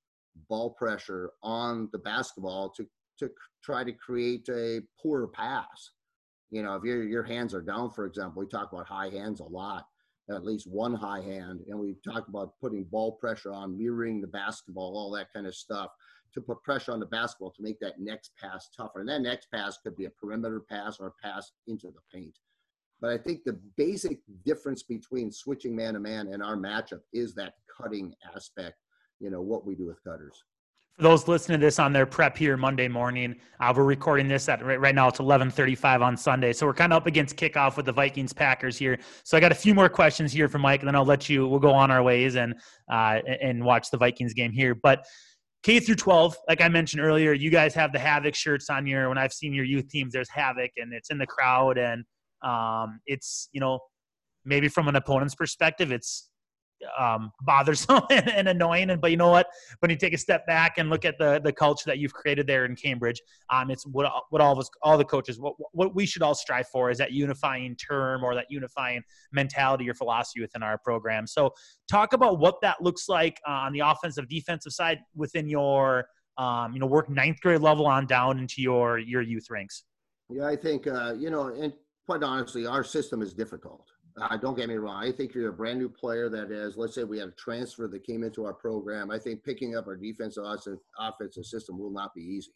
ball 0.49 0.71
pressure 0.71 1.31
on 1.41 1.89
the 1.91 1.99
basketball 1.99 2.69
to 2.69 2.87
to 3.19 3.29
try 3.63 3.83
to 3.83 3.91
create 3.91 4.47
a 4.49 4.81
poor 5.01 5.27
pass. 5.27 5.91
You 6.51 6.63
know, 6.63 6.75
if 6.75 6.83
your 6.83 7.03
your 7.03 7.23
hands 7.23 7.53
are 7.53 7.61
down, 7.61 7.91
for 7.91 8.05
example, 8.05 8.41
we 8.41 8.47
talk 8.47 8.71
about 8.71 8.87
high 8.87 9.09
hands 9.09 9.39
a 9.39 9.45
lot, 9.45 9.85
at 10.29 10.45
least 10.45 10.67
one 10.67 10.93
high 10.93 11.21
hand, 11.21 11.61
and 11.67 11.77
we 11.77 11.95
talked 12.05 12.29
about 12.29 12.53
putting 12.61 12.83
ball 12.85 13.13
pressure 13.13 13.51
on, 13.51 13.77
mirroring 13.77 14.21
the 14.21 14.27
basketball, 14.27 14.95
all 14.95 15.11
that 15.11 15.33
kind 15.33 15.45
of 15.45 15.55
stuff 15.55 15.89
to 16.33 16.41
put 16.41 16.63
pressure 16.63 16.91
on 16.91 16.99
the 16.99 17.05
basketball 17.05 17.51
to 17.51 17.61
make 17.61 17.79
that 17.79 17.99
next 17.99 18.31
pass 18.41 18.69
tougher. 18.75 19.01
And 19.01 19.09
that 19.09 19.21
next 19.21 19.51
pass 19.51 19.77
could 19.77 19.95
be 19.95 20.05
a 20.05 20.09
perimeter 20.09 20.61
pass 20.61 20.99
or 20.99 21.07
a 21.07 21.27
pass 21.27 21.51
into 21.67 21.87
the 21.87 21.99
paint. 22.11 22.37
But 23.01 23.11
I 23.11 23.17
think 23.17 23.43
the 23.43 23.59
basic 23.75 24.19
difference 24.45 24.81
between 24.81 25.31
switching 25.31 25.75
man 25.75 25.93
to 25.93 25.99
man 25.99 26.29
and 26.29 26.41
our 26.41 26.55
matchup 26.55 27.01
is 27.11 27.35
that 27.35 27.55
cutting 27.77 28.13
aspect 28.35 28.77
you 29.23 29.29
know 29.29 29.41
what 29.41 29.65
we 29.65 29.73
do 29.73 29.85
with 29.85 30.03
cutters 30.03 30.43
for 30.95 31.03
those 31.03 31.27
listening 31.27 31.59
to 31.59 31.65
this 31.65 31.79
on 31.79 31.91
their 31.91 32.05
prep 32.05 32.37
here 32.37 32.55
Monday 32.55 32.87
morning, 32.87 33.35
uh, 33.59 33.73
we're 33.75 33.83
recording 33.83 34.27
this 34.27 34.47
at 34.47 34.63
right, 34.63 34.79
right 34.79 34.93
now. 34.93 35.07
It's 35.07 35.19
11:35 35.19 36.01
on 36.03 36.15
Sunday, 36.15 36.53
so 36.53 36.67
we're 36.67 36.73
kind 36.73 36.93
of 36.93 36.97
up 36.97 37.07
against 37.07 37.35
kickoff 37.35 37.77
with 37.77 37.87
the 37.87 37.91
Vikings 37.91 38.31
Packers 38.31 38.77
here. 38.77 38.99
So 39.23 39.35
I 39.35 39.39
got 39.39 39.51
a 39.51 39.55
few 39.55 39.73
more 39.73 39.89
questions 39.89 40.31
here 40.31 40.47
for 40.47 40.59
Mike, 40.59 40.81
and 40.81 40.87
then 40.87 40.95
I'll 40.95 41.05
let 41.05 41.29
you. 41.29 41.47
We'll 41.47 41.59
go 41.59 41.71
on 41.71 41.89
our 41.89 42.03
ways 42.03 42.35
and 42.35 42.53
uh, 42.91 43.19
and 43.41 43.63
watch 43.63 43.89
the 43.89 43.97
Vikings 43.97 44.35
game 44.35 44.51
here. 44.51 44.75
But 44.75 45.03
K 45.63 45.79
through 45.79 45.95
12, 45.95 46.35
like 46.47 46.61
I 46.61 46.67
mentioned 46.67 47.01
earlier, 47.01 47.33
you 47.33 47.49
guys 47.49 47.73
have 47.73 47.91
the 47.91 47.99
Havoc 47.99 48.35
shirts 48.35 48.69
on 48.69 48.85
your. 48.85 49.09
When 49.09 49.17
I've 49.17 49.33
seen 49.33 49.53
your 49.53 49.65
youth 49.65 49.89
teams, 49.89 50.13
there's 50.13 50.29
Havoc, 50.29 50.71
and 50.77 50.93
it's 50.93 51.09
in 51.09 51.17
the 51.17 51.27
crowd, 51.27 51.79
and 51.79 52.03
um, 52.43 52.99
it's 53.07 53.49
you 53.51 53.59
know 53.59 53.79
maybe 54.45 54.67
from 54.67 54.87
an 54.87 54.95
opponent's 54.95 55.33
perspective, 55.33 55.91
it's 55.91 56.29
um, 56.97 57.31
bothersome 57.41 58.01
and, 58.09 58.47
annoying. 58.47 58.89
And 58.89 59.01
but 59.01 59.11
you 59.11 59.17
know 59.17 59.29
what? 59.29 59.47
When 59.79 59.89
you 59.91 59.97
take 59.97 60.13
a 60.13 60.17
step 60.17 60.45
back 60.47 60.77
and 60.77 60.89
look 60.89 61.05
at 61.05 61.17
the 61.17 61.41
the 61.43 61.51
culture 61.51 61.83
that 61.87 61.97
you've 61.97 62.13
created 62.13 62.47
there 62.47 62.65
in 62.65 62.75
Cambridge, 62.75 63.21
um, 63.49 63.71
it's 63.71 63.85
what 63.85 64.11
what 64.29 64.41
all 64.41 64.53
of 64.53 64.59
us, 64.59 64.69
all 64.81 64.97
the 64.97 65.05
coaches, 65.05 65.39
what 65.39 65.55
what 65.71 65.95
we 65.95 66.05
should 66.05 66.21
all 66.21 66.35
strive 66.35 66.67
for 66.67 66.89
is 66.89 66.97
that 66.97 67.11
unifying 67.11 67.75
term 67.75 68.23
or 68.23 68.35
that 68.35 68.47
unifying 68.49 69.01
mentality 69.31 69.89
or 69.89 69.93
philosophy 69.93 70.41
within 70.41 70.63
our 70.63 70.77
program. 70.77 71.27
So 71.27 71.53
talk 71.87 72.13
about 72.13 72.39
what 72.39 72.61
that 72.61 72.81
looks 72.81 73.09
like 73.09 73.39
uh, 73.47 73.51
on 73.51 73.73
the 73.73 73.79
offensive 73.81 74.27
defensive 74.27 74.73
side 74.73 74.99
within 75.15 75.47
your 75.47 76.05
um, 76.37 76.73
you 76.73 76.79
know 76.79 76.87
work 76.87 77.09
ninth 77.09 77.39
grade 77.41 77.61
level 77.61 77.85
on 77.85 78.05
down 78.05 78.39
into 78.39 78.61
your 78.61 78.97
your 78.97 79.21
youth 79.21 79.49
ranks. 79.49 79.83
Yeah, 80.29 80.47
I 80.47 80.55
think 80.55 80.87
uh, 80.87 81.13
you 81.17 81.29
know, 81.29 81.47
and 81.47 81.73
quite 82.05 82.23
honestly, 82.23 82.65
our 82.65 82.83
system 82.83 83.21
is 83.21 83.33
difficult. 83.33 83.92
Uh, 84.21 84.37
don't 84.37 84.55
get 84.55 84.69
me 84.69 84.75
wrong. 84.75 85.03
I 85.03 85.11
think 85.11 85.33
you're 85.33 85.49
a 85.49 85.53
brand 85.53 85.79
new 85.79 85.89
player 85.89 86.29
that 86.29 86.51
is, 86.51 86.77
let's 86.77 86.93
say 86.93 87.03
we 87.03 87.17
had 87.17 87.29
a 87.29 87.33
transfer 87.33 87.87
that 87.87 88.03
came 88.03 88.23
into 88.23 88.45
our 88.45 88.53
program. 88.53 89.09
I 89.09 89.17
think 89.17 89.43
picking 89.43 89.75
up 89.75 89.87
our 89.87 89.95
defensive 89.95 90.43
offensive 90.99 91.45
system 91.45 91.79
will 91.79 91.89
not 91.89 92.13
be 92.13 92.21
easy 92.21 92.53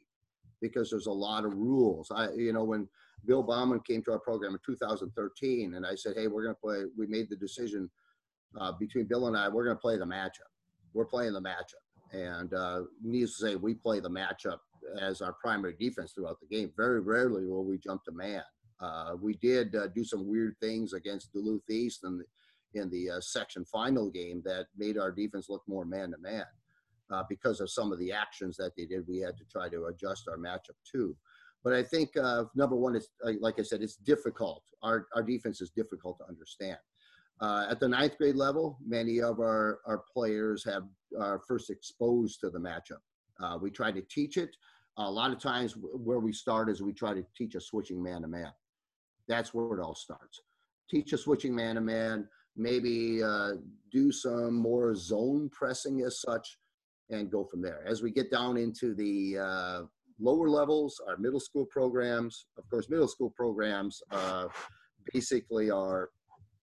because 0.61 0.89
there's 0.89 1.07
a 1.07 1.11
lot 1.11 1.45
of 1.45 1.53
rules. 1.53 2.11
I, 2.11 2.29
you 2.33 2.53
know, 2.53 2.63
when 2.63 2.87
Bill 3.25 3.41
Bauman 3.41 3.79
came 3.81 4.03
to 4.03 4.11
our 4.11 4.19
program 4.19 4.53
in 4.53 4.59
2013 4.65 5.73
and 5.73 5.85
I 5.85 5.95
said, 5.95 6.13
hey, 6.15 6.27
we're 6.27 6.43
going 6.43 6.55
to 6.55 6.61
play, 6.61 6.83
we 6.97 7.07
made 7.07 7.29
the 7.29 7.35
decision 7.35 7.89
uh, 8.59 8.71
between 8.79 9.05
Bill 9.05 9.27
and 9.27 9.35
I, 9.35 9.49
we're 9.49 9.65
going 9.65 9.77
to 9.77 9.81
play 9.81 9.97
the 9.97 10.05
matchup. 10.05 10.51
We're 10.93 11.05
playing 11.05 11.33
the 11.33 11.41
matchup. 11.41 11.83
And 12.13 12.53
uh, 12.53 12.81
needless 13.03 13.37
to 13.37 13.45
say, 13.47 13.55
we 13.55 13.73
play 13.73 13.99
the 13.99 14.09
matchup 14.09 14.59
as 14.99 15.21
our 15.21 15.33
primary 15.33 15.75
defense 15.79 16.13
throughout 16.13 16.39
the 16.39 16.55
game. 16.55 16.71
Very 16.77 17.01
rarely 17.01 17.45
will 17.45 17.65
we 17.65 17.77
jump 17.77 18.03
to 18.05 18.11
man. 18.11 18.43
Uh, 18.79 19.15
we 19.19 19.33
did 19.35 19.75
uh, 19.75 19.87
do 19.87 20.03
some 20.03 20.27
weird 20.27 20.55
things 20.61 20.93
against 20.93 21.33
Duluth 21.33 21.69
East 21.69 22.03
in 22.03 22.19
the, 22.19 22.79
in 22.79 22.89
the 22.89 23.09
uh, 23.11 23.21
section 23.21 23.65
final 23.65 24.09
game 24.09 24.41
that 24.45 24.67
made 24.77 24.97
our 24.97 25.11
defense 25.11 25.47
look 25.49 25.63
more 25.67 25.85
man 25.85 26.11
to 26.11 26.17
man. 26.19 26.45
because 27.29 27.59
of 27.59 27.69
some 27.71 27.91
of 27.91 27.99
the 27.99 28.11
actions 28.11 28.55
that 28.57 28.71
they 28.77 28.85
did, 28.85 29.07
we 29.07 29.19
had 29.19 29.37
to 29.37 29.45
try 29.51 29.67
to 29.69 29.85
adjust 29.85 30.27
our 30.27 30.37
matchup 30.37 30.77
too. 30.89 31.15
But 31.63 31.73
I 31.73 31.83
think 31.83 32.15
uh, 32.15 32.45
number 32.55 32.75
one 32.75 32.95
is, 32.95 33.09
like 33.39 33.59
I 33.59 33.63
said, 33.63 33.81
it's 33.81 33.95
difficult. 33.95 34.63
Our, 34.83 35.07
our 35.15 35.23
defense 35.23 35.59
is 35.59 35.71
difficult 35.71 36.17
to 36.19 36.25
understand. 36.27 36.77
Uh, 37.39 37.67
at 37.69 37.79
the 37.79 37.87
ninth 37.87 38.17
grade 38.17 38.35
level, 38.35 38.79
many 38.85 39.21
of 39.21 39.39
our, 39.39 39.79
our 39.85 40.03
players 40.13 40.63
have 40.63 40.83
are 41.19 41.41
first 41.47 41.69
exposed 41.69 42.39
to 42.39 42.49
the 42.49 42.59
matchup. 42.59 43.01
Uh, 43.39 43.57
we 43.61 43.69
try 43.69 43.91
to 43.91 44.01
teach 44.01 44.37
it. 44.37 44.55
A 44.97 45.11
lot 45.11 45.31
of 45.31 45.39
times, 45.39 45.75
where 45.77 46.19
we 46.19 46.33
start 46.33 46.69
is 46.69 46.81
we 46.81 46.93
try 46.93 47.13
to 47.13 47.23
teach 47.35 47.53
a 47.53 47.61
switching 47.61 48.01
man 48.01 48.23
to 48.23 48.27
man. 48.27 48.51
That's 49.27 49.53
where 49.53 49.77
it 49.77 49.81
all 49.81 49.95
starts. 49.95 50.41
Teach 50.89 51.13
a 51.13 51.17
switching 51.17 51.53
man 51.53 51.75
to 51.75 51.81
man, 51.81 52.27
maybe 52.55 53.21
uh, 53.21 53.53
do 53.91 54.11
some 54.11 54.55
more 54.55 54.95
zone 54.95 55.49
pressing 55.51 56.01
as 56.01 56.21
such, 56.21 56.57
and 57.09 57.31
go 57.31 57.43
from 57.43 57.61
there. 57.61 57.83
As 57.85 58.01
we 58.01 58.11
get 58.11 58.31
down 58.31 58.57
into 58.57 58.93
the 58.93 59.37
uh, 59.37 59.81
lower 60.19 60.49
levels, 60.49 61.01
our 61.07 61.17
middle 61.17 61.39
school 61.39 61.65
programs, 61.65 62.47
of 62.57 62.69
course, 62.69 62.89
middle 62.89 63.07
school 63.07 63.33
programs 63.35 64.01
uh, 64.11 64.47
basically 65.13 65.69
are, 65.69 66.09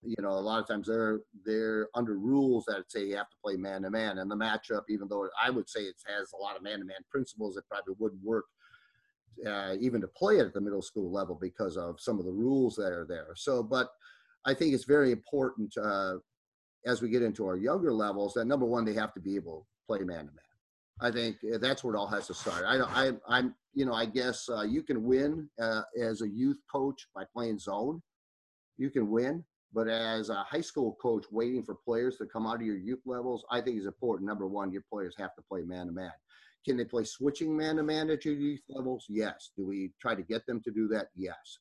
you 0.02 0.16
know, 0.20 0.32
a 0.32 0.40
lot 0.40 0.60
of 0.60 0.68
times 0.68 0.86
they're 0.86 1.20
they're 1.46 1.88
under 1.94 2.18
rules 2.18 2.64
that 2.66 2.84
say 2.88 3.06
you 3.06 3.16
have 3.16 3.30
to 3.30 3.36
play 3.42 3.56
man 3.56 3.82
to 3.82 3.90
man, 3.90 4.18
and 4.18 4.30
the 4.30 4.36
matchup, 4.36 4.82
even 4.88 5.08
though 5.08 5.28
I 5.42 5.50
would 5.50 5.68
say 5.68 5.80
it 5.80 5.96
has 6.06 6.32
a 6.32 6.42
lot 6.42 6.56
of 6.56 6.62
man 6.62 6.80
to 6.80 6.84
man 6.84 6.96
principles, 7.10 7.56
it 7.56 7.64
probably 7.70 7.94
wouldn't 7.98 8.22
work 8.22 8.44
uh, 9.47 9.74
even 9.80 10.01
to 10.01 10.09
play 10.09 10.39
it 10.39 10.47
at 10.47 10.55
the 10.55 10.61
middle 10.61 10.82
school 10.82 11.11
level 11.11 11.39
because 11.41 11.76
of 11.76 12.01
some 12.01 12.18
of 12.18 12.24
the 12.24 12.32
rules 12.32 12.76
that 12.76 12.93
are 12.93 13.07
there. 13.09 13.35
So, 13.37 13.62
but 13.62 13.91
I 14.45 14.55
think 14.55 14.74
it's 14.74 14.85
very 14.85 15.12
important 15.12 15.74
uh, 15.76 16.16
as 16.87 17.01
we 17.01 17.09
get 17.09 17.22
into 17.22 17.47
our 17.47 17.57
younger 17.57 17.93
levels 17.93 18.35
that 18.35 18.47
number 18.47 18.66
one, 18.66 18.85
they 18.85 18.95
have 18.95 19.14
to 19.14 19.20
be 19.20 19.37
able 19.37 19.61
to 19.61 19.87
play 19.87 20.05
man 20.05 20.26
to 20.26 20.32
man. 20.32 20.39
I 21.01 21.11
think 21.11 21.37
uh, 21.53 21.59
that's 21.59 21.82
where 21.82 21.95
it 21.95 21.99
all 21.99 22.07
has 22.07 22.26
to 22.28 22.35
start. 22.35 22.64
I, 22.66 22.78
I, 22.78 23.12
I'm, 23.28 23.55
you 23.72 23.85
know, 23.85 23.95
I 23.95 24.07
guess 24.07 24.49
uh, 24.49 24.62
you 24.62 24.82
can 24.82 25.03
win 25.03 25.49
uh, 25.61 25.82
as 26.01 26.22
a 26.22 26.28
youth 26.28 26.59
coach 26.70 27.09
by 27.14 27.24
playing 27.32 27.59
zone. 27.59 28.01
You 28.76 28.91
can 28.91 29.11
win, 29.11 29.45
but 29.72 29.89
as 29.89 30.30
a 30.30 30.45
high 30.45 30.61
school 30.61 30.97
coach, 31.03 31.24
waiting 31.30 31.62
for 31.62 31.74
players 31.74 32.16
to 32.18 32.26
come 32.26 32.47
out 32.47 32.57
of 32.57 32.62
your 32.62 32.76
youth 32.76 33.03
levels, 33.07 33.45
I 33.51 33.61
think 33.61 33.78
is 33.78 33.87
important. 33.87 34.28
Number 34.28 34.47
one, 34.47 34.72
your 34.72 34.85
players 34.91 35.14
have 35.18 35.35
to 35.35 35.43
play 35.43 35.62
man 35.62 35.87
to 35.87 35.93
man. 35.93 36.12
Can 36.64 36.76
they 36.76 36.84
play 36.84 37.04
switching 37.04 37.56
man 37.56 37.76
to 37.76 37.82
man 37.82 38.10
at 38.10 38.24
your 38.24 38.34
youth 38.34 38.62
levels? 38.68 39.06
Yes. 39.08 39.50
Do 39.56 39.66
we 39.66 39.92
try 40.00 40.14
to 40.14 40.22
get 40.22 40.46
them 40.46 40.60
to 40.62 40.70
do 40.70 40.88
that? 40.88 41.08
Yes. 41.14 41.58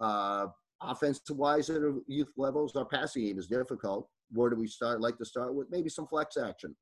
Uh, 0.00 0.46
offensive 0.80 1.36
wise 1.36 1.70
at 1.70 1.82
youth 2.06 2.32
levels, 2.36 2.76
our 2.76 2.84
passing 2.84 3.24
game 3.24 3.38
is 3.38 3.48
difficult. 3.48 4.08
Where 4.30 4.50
do 4.50 4.56
we 4.56 4.68
start? 4.68 5.00
Like 5.00 5.18
to 5.18 5.24
start 5.24 5.54
with 5.54 5.68
maybe 5.70 5.88
some 5.88 6.06
flex 6.06 6.36
action, 6.36 6.76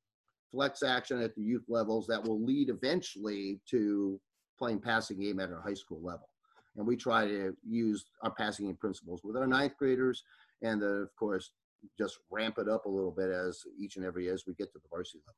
flex 0.50 0.82
action 0.82 1.20
at 1.22 1.34
the 1.34 1.42
youth 1.42 1.64
levels 1.68 2.06
that 2.08 2.22
will 2.22 2.44
lead 2.44 2.68
eventually 2.68 3.60
to 3.70 4.20
playing 4.58 4.80
passing 4.80 5.20
game 5.20 5.40
at 5.40 5.50
our 5.50 5.62
high 5.62 5.74
school 5.74 6.00
level. 6.02 6.28
And 6.76 6.86
we 6.86 6.96
try 6.96 7.26
to 7.26 7.54
use 7.66 8.04
our 8.22 8.32
passing 8.32 8.66
game 8.66 8.76
principles 8.76 9.22
with 9.24 9.36
our 9.36 9.46
ninth 9.46 9.76
graders, 9.78 10.22
and 10.62 10.82
of 10.82 11.08
course 11.18 11.52
just 11.98 12.18
ramp 12.30 12.56
it 12.58 12.68
up 12.68 12.86
a 12.86 12.88
little 12.88 13.10
bit 13.10 13.30
as 13.30 13.62
each 13.78 13.96
and 13.96 14.04
every 14.06 14.28
as 14.28 14.44
we 14.46 14.54
get 14.54 14.72
to 14.72 14.78
the 14.78 14.88
varsity 14.88 15.20
level 15.26 15.36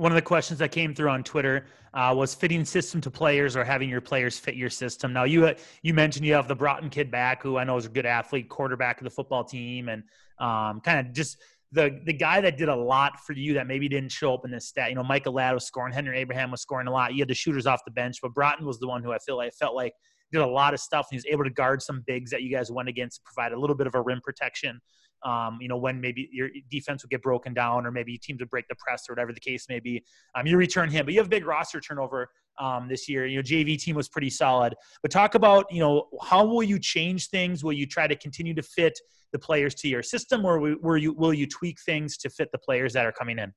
one 0.00 0.10
of 0.10 0.16
the 0.16 0.22
questions 0.22 0.58
that 0.58 0.72
came 0.72 0.94
through 0.94 1.10
on 1.10 1.22
Twitter 1.22 1.66
uh, 1.92 2.14
was 2.16 2.34
fitting 2.34 2.64
system 2.64 3.02
to 3.02 3.10
players 3.10 3.54
or 3.54 3.64
having 3.64 3.90
your 3.90 4.00
players 4.00 4.38
fit 4.38 4.54
your 4.54 4.70
system. 4.70 5.12
Now 5.12 5.24
you 5.24 5.54
you 5.82 5.92
mentioned 5.92 6.24
you 6.24 6.32
have 6.32 6.48
the 6.48 6.56
Broughton 6.56 6.88
kid 6.88 7.10
back, 7.10 7.42
who 7.42 7.58
I 7.58 7.64
know 7.64 7.76
is 7.76 7.84
a 7.84 7.90
good 7.90 8.06
athlete, 8.06 8.48
quarterback 8.48 8.98
of 8.98 9.04
the 9.04 9.10
football 9.10 9.44
team, 9.44 9.90
and 9.90 10.02
um, 10.38 10.80
kind 10.80 11.06
of 11.06 11.12
just 11.12 11.36
the 11.70 12.00
the 12.06 12.14
guy 12.14 12.40
that 12.40 12.56
did 12.56 12.70
a 12.70 12.74
lot 12.74 13.20
for 13.26 13.34
you 13.34 13.52
that 13.54 13.66
maybe 13.66 13.90
didn't 13.90 14.10
show 14.10 14.32
up 14.32 14.46
in 14.46 14.50
this 14.50 14.66
stat. 14.66 14.88
You 14.88 14.94
know, 14.94 15.04
Michael 15.04 15.34
Ladd 15.34 15.52
was 15.52 15.66
scoring, 15.66 15.92
Henry 15.92 16.18
Abraham 16.18 16.50
was 16.50 16.62
scoring 16.62 16.86
a 16.86 16.90
lot. 16.90 17.12
You 17.12 17.20
had 17.20 17.28
the 17.28 17.34
shooters 17.34 17.66
off 17.66 17.82
the 17.84 17.92
bench, 17.92 18.16
but 18.22 18.32
Broughton 18.32 18.64
was 18.64 18.80
the 18.80 18.88
one 18.88 19.02
who 19.02 19.12
I 19.12 19.18
feel 19.18 19.36
like 19.36 19.52
felt 19.52 19.74
like 19.74 19.92
did 20.32 20.40
a 20.40 20.46
lot 20.46 20.72
of 20.72 20.80
stuff. 20.80 21.08
And 21.10 21.16
he 21.16 21.16
was 21.18 21.26
able 21.30 21.44
to 21.44 21.50
guard 21.50 21.82
some 21.82 22.04
bigs 22.06 22.30
that 22.30 22.42
you 22.42 22.50
guys 22.50 22.70
went 22.70 22.88
against, 22.88 23.22
provide 23.22 23.52
a 23.52 23.60
little 23.60 23.76
bit 23.76 23.86
of 23.86 23.94
a 23.94 24.00
rim 24.00 24.22
protection 24.22 24.80
um, 25.24 25.58
you 25.60 25.68
know, 25.68 25.76
when 25.76 26.00
maybe 26.00 26.28
your 26.32 26.48
defense 26.70 27.02
would 27.02 27.10
get 27.10 27.22
broken 27.22 27.54
down 27.54 27.86
or 27.86 27.90
maybe 27.90 28.16
teams 28.18 28.40
would 28.40 28.50
break 28.50 28.66
the 28.68 28.74
press 28.76 29.04
or 29.08 29.12
whatever 29.12 29.32
the 29.32 29.40
case 29.40 29.66
may 29.68 29.80
be. 29.80 30.02
Um, 30.34 30.46
you 30.46 30.56
return 30.56 30.90
him, 30.90 31.04
but 31.04 31.14
you 31.14 31.20
have 31.20 31.28
big 31.28 31.46
roster 31.46 31.80
turnover 31.80 32.28
um, 32.58 32.88
this 32.88 33.08
year. 33.08 33.26
You 33.26 33.36
know, 33.36 33.42
JV 33.42 33.78
team 33.78 33.96
was 33.96 34.08
pretty 34.08 34.30
solid. 34.30 34.74
But 35.02 35.10
talk 35.10 35.34
about, 35.34 35.66
you 35.70 35.80
know, 35.80 36.08
how 36.22 36.44
will 36.44 36.62
you 36.62 36.78
change 36.78 37.28
things? 37.28 37.64
Will 37.64 37.72
you 37.72 37.86
try 37.86 38.06
to 38.06 38.16
continue 38.16 38.54
to 38.54 38.62
fit 38.62 38.98
the 39.32 39.38
players 39.38 39.74
to 39.76 39.88
your 39.88 40.02
system, 40.02 40.44
or 40.44 40.58
will 40.58 40.98
you 40.98 41.12
will 41.12 41.32
you 41.32 41.46
tweak 41.46 41.80
things 41.80 42.16
to 42.18 42.28
fit 42.28 42.50
the 42.50 42.58
players 42.58 42.92
that 42.94 43.06
are 43.06 43.12
coming 43.12 43.38
in? 43.38 43.52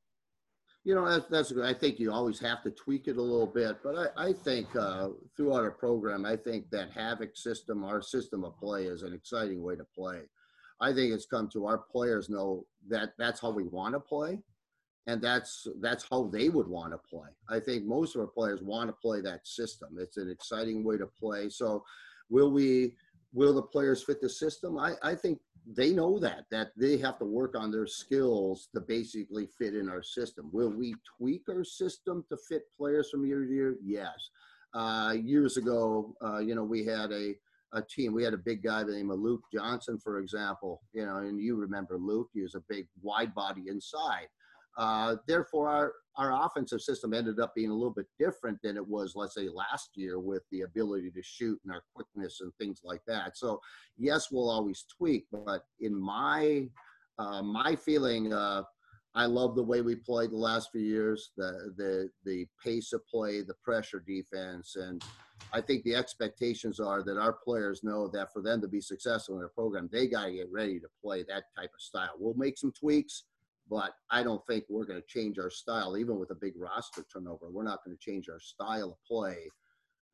You 0.86 0.96
know, 0.96 1.10
that's, 1.10 1.26
that's 1.30 1.52
good. 1.52 1.66
I 1.66 1.74
think 1.74 1.98
you 1.98 2.12
always 2.12 2.40
have 2.42 2.62
to 2.64 2.72
tweak 2.72 3.08
it 3.08 3.16
a 3.16 3.22
little 3.22 3.48
bit, 3.48 3.78
but 3.84 4.12
I, 4.18 4.28
I 4.30 4.34
think 4.34 4.76
uh, 4.76 5.10
throughout 5.36 5.64
our 5.64 5.72
program, 5.72 6.26
I 6.26 6.36
think 6.36 6.70
that 6.72 6.92
Havoc 6.92 7.38
system, 7.38 7.86
our 7.86 8.02
system 8.02 8.44
of 8.44 8.58
play, 8.58 8.84
is 8.84 9.02
an 9.04 9.14
exciting 9.14 9.64
way 9.64 9.78
to 9.78 9.86
play. 9.96 10.24
I 10.84 10.94
think 10.94 11.14
it's 11.14 11.26
come 11.26 11.48
to 11.54 11.66
our 11.66 11.78
players 11.78 12.30
know 12.30 12.66
that 12.90 13.14
that's 13.18 13.40
how 13.40 13.52
we 13.52 13.64
want 13.64 13.94
to 13.94 14.02
play, 14.02 14.40
and 15.08 15.22
that's 15.22 15.66
that's 15.80 16.06
how 16.10 16.24
they 16.26 16.50
would 16.50 16.68
want 16.68 16.92
to 16.92 16.98
play. 16.98 17.30
I 17.50 17.62
think 17.62 17.86
most 17.86 18.16
of 18.16 18.22
our 18.22 18.28
players 18.28 18.62
want 18.62 18.90
to 18.90 18.94
play 18.94 19.22
that 19.22 19.48
system. 19.48 19.96
It's 19.98 20.18
an 20.18 20.30
exciting 20.30 20.84
way 20.84 20.98
to 20.98 21.08
play. 21.08 21.48
So, 21.48 21.86
will 22.30 22.52
we? 22.52 22.96
Will 23.32 23.56
the 23.56 23.64
players 23.64 24.04
fit 24.04 24.22
the 24.22 24.30
system? 24.30 24.78
I, 24.78 24.94
I 25.02 25.16
think 25.16 25.40
they 25.66 25.92
know 25.92 26.20
that 26.20 26.46
that 26.52 26.72
they 26.76 26.98
have 26.98 27.18
to 27.20 27.26
work 27.26 27.56
on 27.58 27.72
their 27.72 27.88
skills 27.88 28.68
to 28.76 28.82
basically 28.82 29.48
fit 29.58 29.76
in 29.76 29.90
our 29.90 30.04
system. 30.04 30.50
Will 30.52 30.70
we 30.70 30.96
tweak 31.18 31.44
our 31.50 31.64
system 31.64 32.26
to 32.30 32.38
fit 32.50 32.64
players 32.78 33.10
from 33.10 33.26
year 33.26 33.46
to 33.46 33.52
year? 33.52 33.76
Yes. 33.82 34.30
Uh, 34.74 35.14
years 35.16 35.56
ago, 35.58 36.16
uh, 36.26 36.40
you 36.40 36.56
know, 36.56 36.64
we 36.64 36.84
had 36.84 37.12
a 37.12 37.36
a 37.74 37.82
team. 37.82 38.14
We 38.14 38.24
had 38.24 38.34
a 38.34 38.38
big 38.38 38.64
guy 38.64 38.84
by 38.84 38.92
the 38.92 38.96
name 38.96 39.12
of 39.12 39.20
Luke 39.20 39.44
Johnson, 39.54 39.98
for 39.98 40.20
example, 40.20 40.82
you 40.94 41.06
know, 41.06 41.18
and 41.18 41.40
you 41.40 41.56
remember 41.56 41.98
Luke, 41.98 42.30
he 42.34 42.42
was 42.42 42.56
a 42.56 42.64
big 42.70 42.88
wide 43.02 43.34
body 43.34 43.64
inside. 43.68 44.28
Uh, 44.78 45.18
therefore, 45.28 45.70
our, 45.70 45.94
our 46.18 46.46
offensive 46.46 46.82
system 46.82 47.14
ended 47.14 47.40
up 47.40 47.54
being 47.54 47.70
a 47.70 47.74
little 47.74 47.94
bit 47.94 48.08
different 48.20 48.58
than 48.64 48.76
it 48.76 48.88
was, 48.88 49.14
let's 49.16 49.36
say, 49.36 49.48
last 49.50 49.92
year 49.96 50.20
with 50.20 50.42
the 50.52 50.62
ability 50.62 51.12
to 51.12 51.22
shoot 51.22 51.60
and 51.64 51.74
our 51.74 51.84
quickness 51.94 52.42
and 52.42 52.52
things 52.56 52.82
like 52.84 53.02
that. 53.06 53.38
So, 53.38 53.60
yes, 53.98 54.32
we'll 54.32 54.50
always 54.50 54.86
tweak, 54.98 55.26
but 55.32 55.66
in 55.80 55.96
my 55.96 56.68
uh, 57.20 57.44
my 57.44 57.76
feeling, 57.76 58.34
uh, 58.34 58.64
I 59.16 59.26
love 59.26 59.56
the 59.56 59.64
way 59.64 59.82
we 59.82 59.96
played 59.96 60.32
the 60.32 60.38
last 60.38 60.72
few 60.72 60.82
years, 60.82 61.32
the 61.38 61.74
the 61.78 62.10
the 62.26 62.48
pace 62.64 62.94
of 62.94 63.06
play, 63.08 63.42
the 63.42 63.54
pressure 63.64 64.04
defense, 64.06 64.76
and 64.76 65.04
I 65.52 65.62
think 65.62 65.84
the 65.84 65.96
expectations 65.96 66.80
are 66.80 67.04
that 67.04 67.18
our 67.18 67.34
players 67.34 67.84
know 67.84 68.08
that 68.10 68.34
for 68.34 68.42
them 68.42 68.62
to 68.62 68.68
be 68.68 68.82
successful 68.82 69.36
in 69.36 69.42
their 69.42 69.50
program, 69.50 69.90
they 69.92 70.08
got 70.08 70.26
to 70.26 70.34
get 70.34 70.52
ready 70.52 70.80
to 70.80 70.88
play 71.02 71.24
that 71.24 71.44
type 71.56 71.72
of 71.76 71.82
style. 71.82 72.14
We'll 72.18 72.34
make 72.34 72.58
some 72.58 72.72
tweaks, 72.72 73.26
but 73.70 73.94
I 74.10 74.24
don't 74.24 74.46
think 74.48 74.66
we're 74.68 74.86
going 74.86 75.02
to 75.02 75.08
change 75.08 75.38
our 75.38 75.52
style, 75.52 75.96
even 75.98 76.18
with 76.18 76.32
a 76.32 76.36
big 76.36 76.54
roster 76.56 77.06
turnover. 77.12 77.52
We're 77.52 77.64
not 77.64 77.84
going 77.86 77.96
to 77.96 78.04
change 78.04 78.30
our 78.30 78.40
style 78.40 78.92
of 78.92 79.04
play 79.08 79.50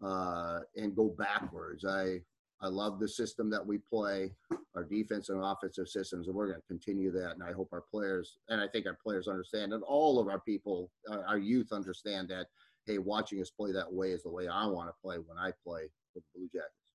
uh, 0.03 0.59
and 0.75 0.95
go 0.95 1.15
backwards. 1.17 1.85
I 1.85 2.21
I 2.61 2.67
love 2.67 2.99
the 2.99 3.07
system 3.07 3.49
that 3.51 3.65
we 3.65 3.77
play, 3.77 4.33
our 4.75 4.83
defense 4.83 5.29
and 5.29 5.41
offensive 5.43 5.87
systems, 5.87 6.27
and 6.27 6.35
we're 6.35 6.47
going 6.47 6.59
to 6.59 6.67
continue 6.67 7.11
that. 7.11 7.31
And 7.31 7.43
I 7.43 7.53
hope 7.53 7.69
our 7.71 7.83
players, 7.89 8.37
and 8.49 8.59
I 8.59 8.67
think 8.67 8.85
our 8.85 8.97
players 9.01 9.27
understand, 9.27 9.73
and 9.73 9.83
all 9.83 10.19
of 10.19 10.27
our 10.27 10.39
people, 10.39 10.91
our, 11.09 11.37
youth 11.37 11.71
understand 11.71 12.29
that. 12.29 12.47
Hey, 12.85 12.97
watching 12.97 13.39
us 13.39 13.51
play 13.51 13.71
that 13.71 13.91
way 13.91 14.11
is 14.11 14.23
the 14.23 14.31
way 14.31 14.47
I 14.47 14.65
want 14.65 14.89
to 14.89 14.93
play 15.01 15.17
when 15.17 15.37
I 15.37 15.51
play 15.63 15.83
with 16.15 16.23
the 16.23 16.39
Blue 16.39 16.49
Jackets. 16.51 16.88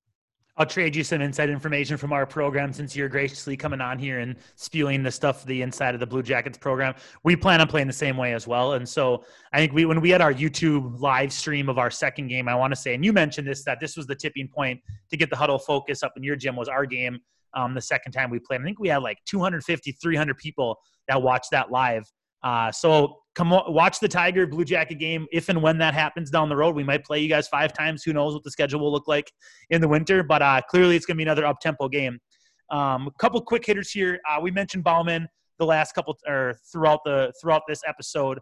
I'll 0.56 0.66
trade 0.66 0.94
you 0.94 1.02
some 1.02 1.20
inside 1.20 1.50
information 1.50 1.96
from 1.96 2.12
our 2.12 2.26
program 2.26 2.72
since 2.72 2.94
you're 2.94 3.08
graciously 3.08 3.56
coming 3.56 3.80
on 3.80 3.98
here 3.98 4.20
and 4.20 4.36
spewing 4.54 5.02
the 5.02 5.10
stuff 5.10 5.44
the 5.44 5.62
inside 5.62 5.94
of 5.94 6.00
the 6.00 6.06
Blue 6.06 6.22
Jackets 6.22 6.56
program. 6.56 6.94
We 7.24 7.34
plan 7.34 7.60
on 7.60 7.66
playing 7.66 7.88
the 7.88 7.92
same 7.92 8.16
way 8.16 8.34
as 8.34 8.46
well. 8.46 8.74
And 8.74 8.88
so 8.88 9.24
I 9.52 9.58
think 9.58 9.72
we 9.72 9.84
when 9.84 10.00
we 10.00 10.10
had 10.10 10.20
our 10.20 10.32
YouTube 10.32 11.00
live 11.00 11.32
stream 11.32 11.68
of 11.68 11.78
our 11.78 11.90
second 11.90 12.28
game, 12.28 12.46
I 12.48 12.54
want 12.54 12.72
to 12.72 12.76
say, 12.76 12.94
and 12.94 13.04
you 13.04 13.12
mentioned 13.12 13.48
this 13.48 13.64
that 13.64 13.80
this 13.80 13.96
was 13.96 14.06
the 14.06 14.14
tipping 14.14 14.46
point 14.46 14.80
to 15.10 15.16
get 15.16 15.28
the 15.28 15.36
Hudl 15.36 15.60
Focus 15.60 16.04
up 16.04 16.12
in 16.16 16.22
your 16.22 16.36
gym 16.36 16.54
was 16.54 16.68
our 16.68 16.86
game 16.86 17.18
um, 17.54 17.74
the 17.74 17.82
second 17.82 18.12
time 18.12 18.30
we 18.30 18.38
played. 18.38 18.60
I 18.60 18.64
think 18.64 18.78
we 18.78 18.88
had 18.88 19.02
like 19.02 19.18
250, 19.26 19.92
300 19.92 20.38
people 20.38 20.78
that 21.08 21.20
watched 21.20 21.50
that 21.50 21.72
live. 21.72 22.04
Uh, 22.44 22.70
so 22.70 23.20
come 23.34 23.50
watch 23.50 23.98
the 23.98 24.06
Tiger 24.06 24.46
Blue 24.46 24.64
Jacket 24.64 24.96
game. 24.96 25.26
If 25.32 25.48
and 25.48 25.60
when 25.62 25.78
that 25.78 25.94
happens 25.94 26.30
down 26.30 26.48
the 26.50 26.56
road, 26.56 26.76
we 26.76 26.84
might 26.84 27.04
play 27.04 27.20
you 27.20 27.28
guys 27.28 27.48
five 27.48 27.72
times. 27.72 28.04
Who 28.04 28.12
knows 28.12 28.34
what 28.34 28.44
the 28.44 28.50
schedule 28.50 28.80
will 28.80 28.92
look 28.92 29.08
like 29.08 29.32
in 29.70 29.80
the 29.80 29.88
winter? 29.88 30.22
But 30.22 30.42
uh, 30.42 30.60
clearly, 30.68 30.94
it's 30.94 31.06
going 31.06 31.16
to 31.16 31.18
be 31.18 31.24
another 31.24 31.46
up 31.46 31.58
tempo 31.60 31.88
game. 31.88 32.18
Um, 32.70 33.06
a 33.06 33.10
couple 33.18 33.40
quick 33.40 33.64
hitters 33.64 33.90
here. 33.90 34.20
Uh, 34.30 34.40
we 34.40 34.50
mentioned 34.50 34.84
Bauman 34.84 35.26
the 35.58 35.66
last 35.66 35.94
couple 35.94 36.16
or 36.26 36.54
throughout 36.70 37.00
the 37.04 37.32
throughout 37.40 37.62
this 37.66 37.80
episode. 37.86 38.38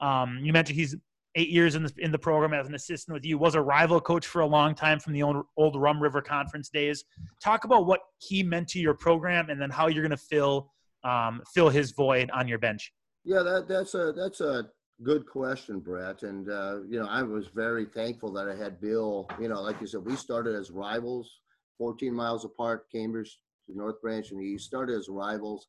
Um, 0.00 0.40
you 0.42 0.52
mentioned 0.52 0.78
he's 0.78 0.94
eight 1.34 1.48
years 1.48 1.74
in 1.74 1.84
the 1.84 1.92
in 1.98 2.12
the 2.12 2.18
program 2.18 2.52
as 2.52 2.68
an 2.68 2.74
assistant 2.74 3.14
with 3.14 3.24
you. 3.24 3.38
Was 3.38 3.54
a 3.54 3.62
rival 3.62 4.00
coach 4.00 4.26
for 4.26 4.40
a 4.40 4.46
long 4.46 4.74
time 4.74 5.00
from 5.00 5.14
the 5.14 5.22
old, 5.22 5.44
old 5.56 5.80
Rum 5.80 6.02
River 6.02 6.20
Conference 6.20 6.68
days. 6.68 7.04
Talk 7.42 7.64
about 7.64 7.86
what 7.86 8.00
he 8.18 8.42
meant 8.42 8.68
to 8.68 8.80
your 8.80 8.94
program, 8.94 9.48
and 9.48 9.60
then 9.60 9.70
how 9.70 9.86
you're 9.86 10.02
going 10.02 10.10
to 10.10 10.16
fill 10.16 10.72
um, 11.04 11.42
fill 11.54 11.70
his 11.70 11.92
void 11.92 12.30
on 12.32 12.48
your 12.48 12.58
bench. 12.58 12.92
Yeah, 13.26 13.42
that, 13.42 13.66
that's 13.66 13.94
a 13.94 14.12
that's 14.12 14.40
a 14.40 14.68
good 15.02 15.26
question, 15.26 15.80
Brett. 15.80 16.22
And 16.22 16.48
uh, 16.48 16.82
you 16.88 17.00
know, 17.00 17.08
I 17.08 17.24
was 17.24 17.48
very 17.48 17.84
thankful 17.84 18.32
that 18.34 18.48
I 18.48 18.54
had 18.54 18.80
Bill. 18.80 19.28
You 19.40 19.48
know, 19.48 19.60
like 19.60 19.80
you 19.80 19.88
said, 19.88 20.04
we 20.04 20.14
started 20.14 20.54
as 20.54 20.70
rivals, 20.70 21.40
14 21.76 22.14
miles 22.14 22.44
apart, 22.44 22.86
Cambridge 22.90 23.36
to 23.66 23.76
North 23.76 24.00
Branch, 24.00 24.30
and 24.30 24.40
he 24.40 24.56
started 24.56 24.96
as 24.96 25.08
rivals. 25.08 25.66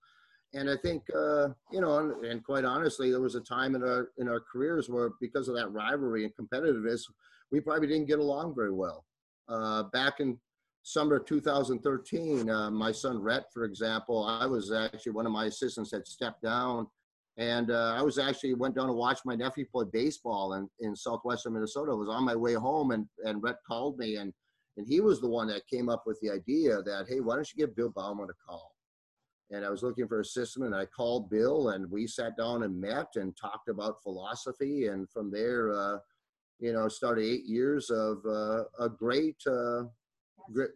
And 0.54 0.70
I 0.70 0.78
think, 0.78 1.04
uh, 1.16 1.50
you 1.72 1.82
know, 1.82 1.98
and, 1.98 2.24
and, 2.24 2.44
quite 2.44 2.64
honestly, 2.64 3.10
there 3.10 3.20
was 3.22 3.36
a 3.36 3.42
time 3.42 3.74
in 3.74 3.82
our 3.82 4.10
in 4.20 4.30
our 4.30 4.40
careers 4.40 4.88
where, 4.88 5.10
because 5.20 5.48
of 5.48 5.56
that 5.56 5.72
rivalry 5.72 6.26
and 6.26 6.34
competitiveness, 6.36 7.02
we 7.52 7.60
probably 7.60 7.88
didn't 7.88 8.08
get 8.08 8.20
along 8.20 8.54
very 8.56 8.72
well. 8.72 9.04
Uh, 9.50 9.82
back 9.92 10.20
in 10.20 10.38
summer 10.84 11.18
2013, 11.18 12.52
uh, 12.52 12.70
my 12.70 12.92
son 12.92 13.20
Rhett, 13.20 13.46
for 13.52 13.64
example, 13.64 14.24
I 14.24 14.46
was 14.46 14.72
actually 14.72 15.14
one 15.14 15.26
of 15.26 15.32
my 15.32 15.46
assistants 15.46 15.92
had 15.92 16.06
stepped 16.06 16.44
down 16.44 16.88
and 17.38 17.70
uh, 17.70 17.94
I 17.96 18.02
was 18.02 18.18
actually 18.18 18.56
went 18.56 18.76
down 18.76 18.88
to 18.88 18.94
watch 18.94 19.20
my 19.24 19.36
nephew 19.36 19.66
play 19.72 19.86
baseball 19.92 20.56
in, 20.56 20.68
in 20.80 20.96
southwestern 20.96 21.54
Minnesota. 21.54 21.92
I 21.92 21.96
was 21.96 22.10
on 22.10 22.24
my 22.24 22.36
way 22.36 22.56
home, 22.56 22.92
and 22.92 23.08
and 23.26 23.42
Rhett 23.44 23.58
called 23.68 23.98
me, 24.00 24.16
and 24.16 24.34
and 24.78 24.88
he 24.88 25.02
was 25.02 25.22
the 25.22 25.30
one 25.30 25.48
that 25.48 25.68
came 25.68 25.88
up 25.88 26.04
with 26.06 26.20
the 26.22 26.32
idea 26.32 26.82
that 26.82 27.06
hey, 27.08 27.20
why 27.20 27.36
don't 27.36 27.48
you 27.54 27.66
give 27.66 27.76
Bill 27.76 27.90
Bauman 27.90 28.28
a 28.30 28.50
call? 28.50 28.74
And 29.52 29.64
I 29.64 29.70
was 29.70 29.84
looking 29.84 30.08
for 30.08 30.20
a 30.20 30.26
system, 30.26 30.64
and 30.64 30.76
I 30.76 30.86
called 30.86 31.30
Bill, 31.30 31.70
and 31.70 31.90
we 31.90 32.08
sat 32.08 32.36
down 32.38 32.64
and 32.64 32.80
met 32.82 33.08
and 33.16 33.38
talked 33.38 33.70
about 33.70 34.02
philosophy, 34.02 34.88
and 34.88 35.10
from 35.10 35.32
there, 35.32 35.72
uh, 35.74 35.98
you 36.60 36.74
know, 36.74 36.88
started 36.88 37.24
eight 37.24 37.46
years 37.46 37.90
of 37.92 38.18
uh, 38.26 38.64
a 38.80 38.90
great. 38.90 39.38
Uh, 39.46 39.84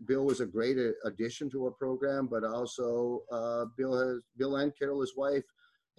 Bill 0.05 0.26
was 0.26 0.41
a 0.41 0.45
great 0.45 0.78
addition 1.05 1.49
to 1.49 1.64
our 1.64 1.72
program, 1.72 2.28
but 2.28 2.43
also 2.43 3.22
uh, 3.32 3.66
Bill 3.78 3.97
has 3.97 4.20
Bill 4.38 4.57
and 4.57 4.78
Carol, 4.78 4.99
his 4.99 5.16
wife, 5.16 5.45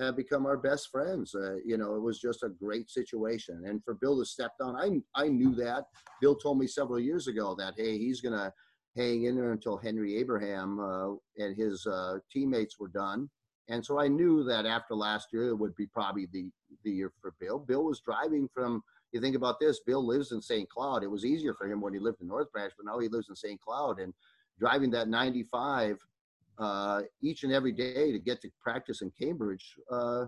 have 0.05 0.17
become 0.17 0.47
our 0.47 0.57
best 0.57 0.91
friends. 0.91 1.35
Uh, 1.35 1.57
you 1.65 1.77
know, 1.77 1.95
it 1.95 2.01
was 2.01 2.21
just 2.21 2.43
a 2.43 2.49
great 2.49 2.91
situation. 2.91 3.65
And 3.67 3.83
for 3.85 3.95
Bill 3.95 4.19
to 4.19 4.25
step 4.25 4.53
down, 4.61 4.77
I 4.77 5.21
I 5.21 5.29
knew 5.29 5.55
that. 5.57 5.87
Bill 6.21 6.37
told 6.37 6.59
me 6.59 6.67
several 6.67 7.01
years 7.01 7.29
ago 7.29 7.55
that 7.59 7.75
hey, 7.77 7.99
he's 7.99 8.21
gonna 8.21 8.53
hang 8.97 9.25
in 9.25 9.37
there 9.37 9.53
until 9.53 9.77
Henry 9.77 10.17
Abraham 10.19 10.81
uh, 10.81 11.15
and 11.39 11.57
his 11.57 11.87
uh, 11.87 12.19
teammates 12.31 12.79
were 12.79 12.89
done. 12.89 13.29
And 13.69 13.85
so 13.85 13.99
I 13.99 14.09
knew 14.09 14.45
that 14.45 14.67
after 14.67 14.95
last 14.95 15.29
year 15.33 15.49
it 15.49 15.57
would 15.57 15.75
be 15.77 15.87
probably 15.87 16.27
the 16.33 16.51
the 16.85 16.91
year 16.91 17.13
for 17.21 17.35
Bill. 17.41 17.59
Bill 17.59 17.85
was 17.85 18.01
driving 18.01 18.49
from. 18.53 18.83
You 19.13 19.21
think 19.21 19.37
about 19.37 19.61
this. 19.61 19.81
Bill 19.87 20.05
lives 20.07 20.33
in 20.33 20.41
St. 20.41 20.67
Cloud. 20.71 21.05
It 21.05 21.11
was 21.11 21.27
easier 21.27 21.53
for 21.53 21.67
him 21.67 21.83
when 21.83 21.93
he 21.93 22.01
lived 22.01 22.23
in 22.23 22.29
North 22.29 22.51
Branch, 22.51 22.73
but 22.79 22.87
now 22.91 22.99
he 22.99 23.09
lives 23.09 23.29
in 23.29 23.37
St. 23.37 23.61
Cloud 23.61 24.01
and 24.01 24.15
driving 24.59 24.91
that 24.93 25.09
95 25.09 25.99
uh, 26.59 27.03
each 27.23 27.45
and 27.45 27.53
every 27.53 27.73
day 27.73 28.13
to 28.13 28.19
get 28.19 28.41
to 28.43 28.51
practice 28.61 29.03
in 29.03 29.11
Cambridge 29.19 29.75
uh, 29.91 30.27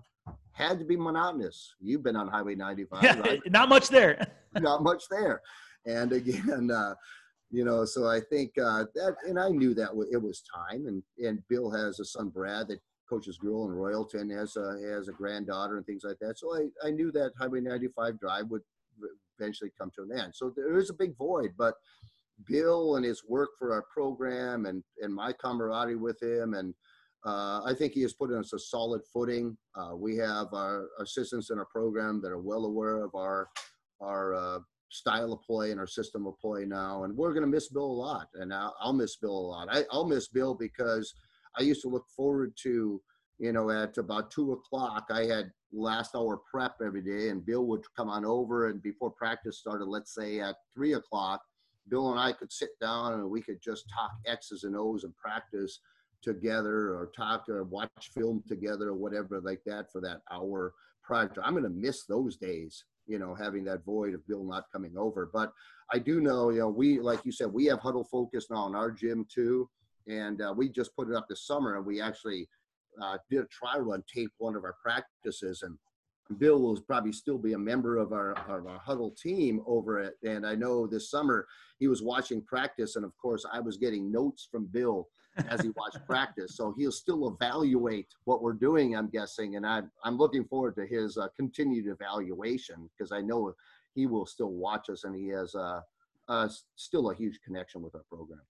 had 0.52 0.78
to 0.78 0.84
be 0.84 0.96
monotonous. 0.96 1.74
You've 1.80 2.02
been 2.02 2.16
on 2.16 2.28
Highway 2.28 2.54
95, 2.54 3.02
yeah, 3.02 3.18
right? 3.18 3.40
Not 3.50 3.68
much 3.68 3.88
there. 3.88 4.26
not 4.60 4.82
much 4.82 5.04
there. 5.10 5.40
And 5.86 6.12
again, 6.12 6.70
uh, 6.70 6.94
you 7.50 7.64
know, 7.64 7.84
so 7.84 8.06
I 8.08 8.20
think 8.20 8.52
uh, 8.58 8.84
that, 8.94 9.16
and 9.28 9.38
I 9.38 9.48
knew 9.48 9.74
that 9.74 9.90
it 10.10 10.22
was 10.22 10.42
time. 10.42 10.86
And 10.86 11.02
and 11.24 11.42
Bill 11.48 11.70
has 11.70 12.00
a 12.00 12.04
son, 12.04 12.28
Brad, 12.28 12.68
that 12.68 12.80
coaches 13.08 13.36
Gruel 13.36 13.66
and 13.68 13.76
Royalton, 13.76 14.30
has 14.36 14.56
a 14.56 14.78
has 14.94 15.08
a 15.08 15.12
granddaughter 15.12 15.76
and 15.76 15.84
things 15.84 16.04
like 16.04 16.18
that. 16.20 16.38
So 16.38 16.56
I 16.56 16.86
I 16.86 16.90
knew 16.90 17.12
that 17.12 17.32
Highway 17.38 17.60
95 17.60 18.18
drive 18.18 18.46
would 18.48 18.62
eventually 19.38 19.70
come 19.78 19.90
to 19.96 20.02
an 20.02 20.18
end. 20.18 20.34
So 20.34 20.52
there 20.56 20.76
is 20.78 20.90
a 20.90 20.94
big 20.94 21.16
void, 21.16 21.52
but 21.56 21.74
Bill 22.46 22.96
and 22.96 23.04
his 23.04 23.22
work 23.26 23.50
for 23.58 23.72
our 23.72 23.84
program 23.92 24.66
and, 24.66 24.82
and 25.00 25.14
my 25.14 25.32
camaraderie 25.32 25.96
with 25.96 26.20
him. 26.22 26.54
And 26.54 26.74
uh, 27.24 27.62
I 27.64 27.74
think 27.78 27.92
he 27.92 28.02
has 28.02 28.12
put 28.12 28.30
us 28.32 28.52
a 28.52 28.58
solid 28.58 29.02
footing. 29.12 29.56
Uh, 29.74 29.96
we 29.96 30.16
have 30.16 30.48
our 30.52 30.88
assistants 31.00 31.50
in 31.50 31.58
our 31.58 31.66
program 31.66 32.20
that 32.22 32.32
are 32.32 32.40
well 32.40 32.66
aware 32.66 33.02
of 33.02 33.14
our, 33.14 33.48
our 34.00 34.34
uh, 34.34 34.58
style 34.90 35.32
of 35.32 35.42
play 35.42 35.70
and 35.70 35.80
our 35.80 35.86
system 35.86 36.26
of 36.26 36.38
play 36.38 36.64
now. 36.64 37.04
And 37.04 37.16
we're 37.16 37.32
going 37.32 37.44
to 37.44 37.50
miss 37.50 37.68
Bill 37.68 37.84
a 37.84 37.86
lot. 37.86 38.28
And 38.34 38.52
I'll, 38.52 38.76
I'll 38.80 38.92
miss 38.92 39.16
Bill 39.16 39.30
a 39.30 39.48
lot. 39.48 39.68
I, 39.70 39.84
I'll 39.90 40.06
miss 40.06 40.28
Bill 40.28 40.54
because 40.54 41.14
I 41.58 41.62
used 41.62 41.82
to 41.82 41.88
look 41.88 42.06
forward 42.14 42.52
to, 42.62 43.00
you 43.38 43.52
know, 43.52 43.70
at 43.70 43.96
about 43.96 44.30
two 44.30 44.52
o'clock, 44.52 45.06
I 45.10 45.24
had 45.24 45.50
last 45.72 46.14
hour 46.14 46.40
prep 46.50 46.76
every 46.84 47.02
day, 47.02 47.30
and 47.30 47.44
Bill 47.44 47.66
would 47.66 47.84
come 47.96 48.08
on 48.08 48.24
over. 48.24 48.68
And 48.68 48.82
before 48.82 49.10
practice 49.10 49.58
started, 49.58 49.86
let's 49.86 50.14
say 50.14 50.40
at 50.40 50.56
three 50.74 50.94
o'clock, 50.94 51.40
Bill 51.88 52.10
and 52.10 52.20
I 52.20 52.32
could 52.32 52.52
sit 52.52 52.70
down 52.80 53.14
and 53.14 53.30
we 53.30 53.42
could 53.42 53.60
just 53.62 53.84
talk 53.94 54.12
X's 54.26 54.64
and 54.64 54.76
O's 54.76 55.04
and 55.04 55.16
practice 55.16 55.80
together 56.22 56.94
or 56.94 57.10
talk 57.16 57.48
or 57.48 57.64
watch 57.64 58.10
film 58.14 58.42
together 58.48 58.88
or 58.88 58.94
whatever 58.94 59.40
like 59.40 59.60
that 59.66 59.92
for 59.92 60.00
that 60.00 60.22
hour 60.32 60.72
to. 61.08 61.42
I'm 61.42 61.52
going 61.52 61.64
to 61.64 61.70
miss 61.70 62.04
those 62.04 62.36
days, 62.36 62.84
you 63.06 63.18
know, 63.18 63.34
having 63.34 63.64
that 63.64 63.84
void 63.84 64.14
of 64.14 64.26
Bill 64.26 64.44
not 64.44 64.64
coming 64.72 64.96
over. 64.96 65.28
But 65.32 65.52
I 65.92 65.98
do 65.98 66.20
know, 66.20 66.50
you 66.50 66.60
know, 66.60 66.68
we, 66.68 66.98
like 67.00 67.24
you 67.24 67.32
said, 67.32 67.52
we 67.52 67.66
have 67.66 67.80
Hudl 67.80 68.08
Focus 68.08 68.46
now 68.50 68.66
in 68.66 68.74
our 68.74 68.90
gym 68.90 69.26
too. 69.32 69.68
And 70.08 70.40
uh, 70.40 70.54
we 70.56 70.68
just 70.70 70.94
put 70.96 71.10
it 71.10 71.14
up 71.14 71.26
this 71.28 71.46
summer 71.46 71.76
and 71.76 71.86
we 71.86 72.00
actually 72.00 72.48
uh, 73.02 73.18
did 73.30 73.40
a 73.40 73.46
try 73.46 73.78
run, 73.78 74.02
taped 74.12 74.34
one 74.38 74.56
of 74.56 74.64
our 74.64 74.76
practices 74.82 75.62
and 75.62 75.76
Bill 76.38 76.60
will 76.60 76.80
probably 76.80 77.12
still 77.12 77.38
be 77.38 77.52
a 77.52 77.58
member 77.58 77.98
of 77.98 78.12
our, 78.12 78.32
of 78.48 78.66
our 78.66 78.80
Hudl 78.80 79.16
team 79.16 79.62
over 79.66 80.00
it. 80.00 80.14
And 80.22 80.46
I 80.46 80.54
know 80.54 80.86
this 80.86 81.10
summer 81.10 81.46
he 81.78 81.88
was 81.88 82.02
watching 82.02 82.42
practice, 82.42 82.96
and 82.96 83.04
of 83.04 83.16
course, 83.18 83.44
I 83.50 83.60
was 83.60 83.76
getting 83.76 84.10
notes 84.10 84.48
from 84.50 84.66
Bill 84.66 85.08
as 85.48 85.60
he 85.60 85.70
watched 85.76 85.98
practice. 86.06 86.56
So 86.56 86.74
he'll 86.78 86.92
still 86.92 87.28
evaluate 87.28 88.08
what 88.24 88.42
we're 88.42 88.54
doing, 88.54 88.96
I'm 88.96 89.08
guessing. 89.08 89.56
And 89.56 89.66
I'm, 89.66 89.90
I'm 90.02 90.16
looking 90.16 90.44
forward 90.44 90.76
to 90.76 90.86
his 90.86 91.18
uh, 91.18 91.28
continued 91.36 91.86
evaluation 91.86 92.88
because 92.96 93.12
I 93.12 93.20
know 93.20 93.54
he 93.94 94.06
will 94.06 94.26
still 94.26 94.50
watch 94.50 94.88
us 94.88 95.04
and 95.04 95.14
he 95.14 95.28
has 95.28 95.54
uh, 95.54 95.80
uh, 96.28 96.48
still 96.76 97.10
a 97.10 97.14
huge 97.14 97.38
connection 97.44 97.82
with 97.82 97.94
our 97.94 98.04
program. 98.08 98.40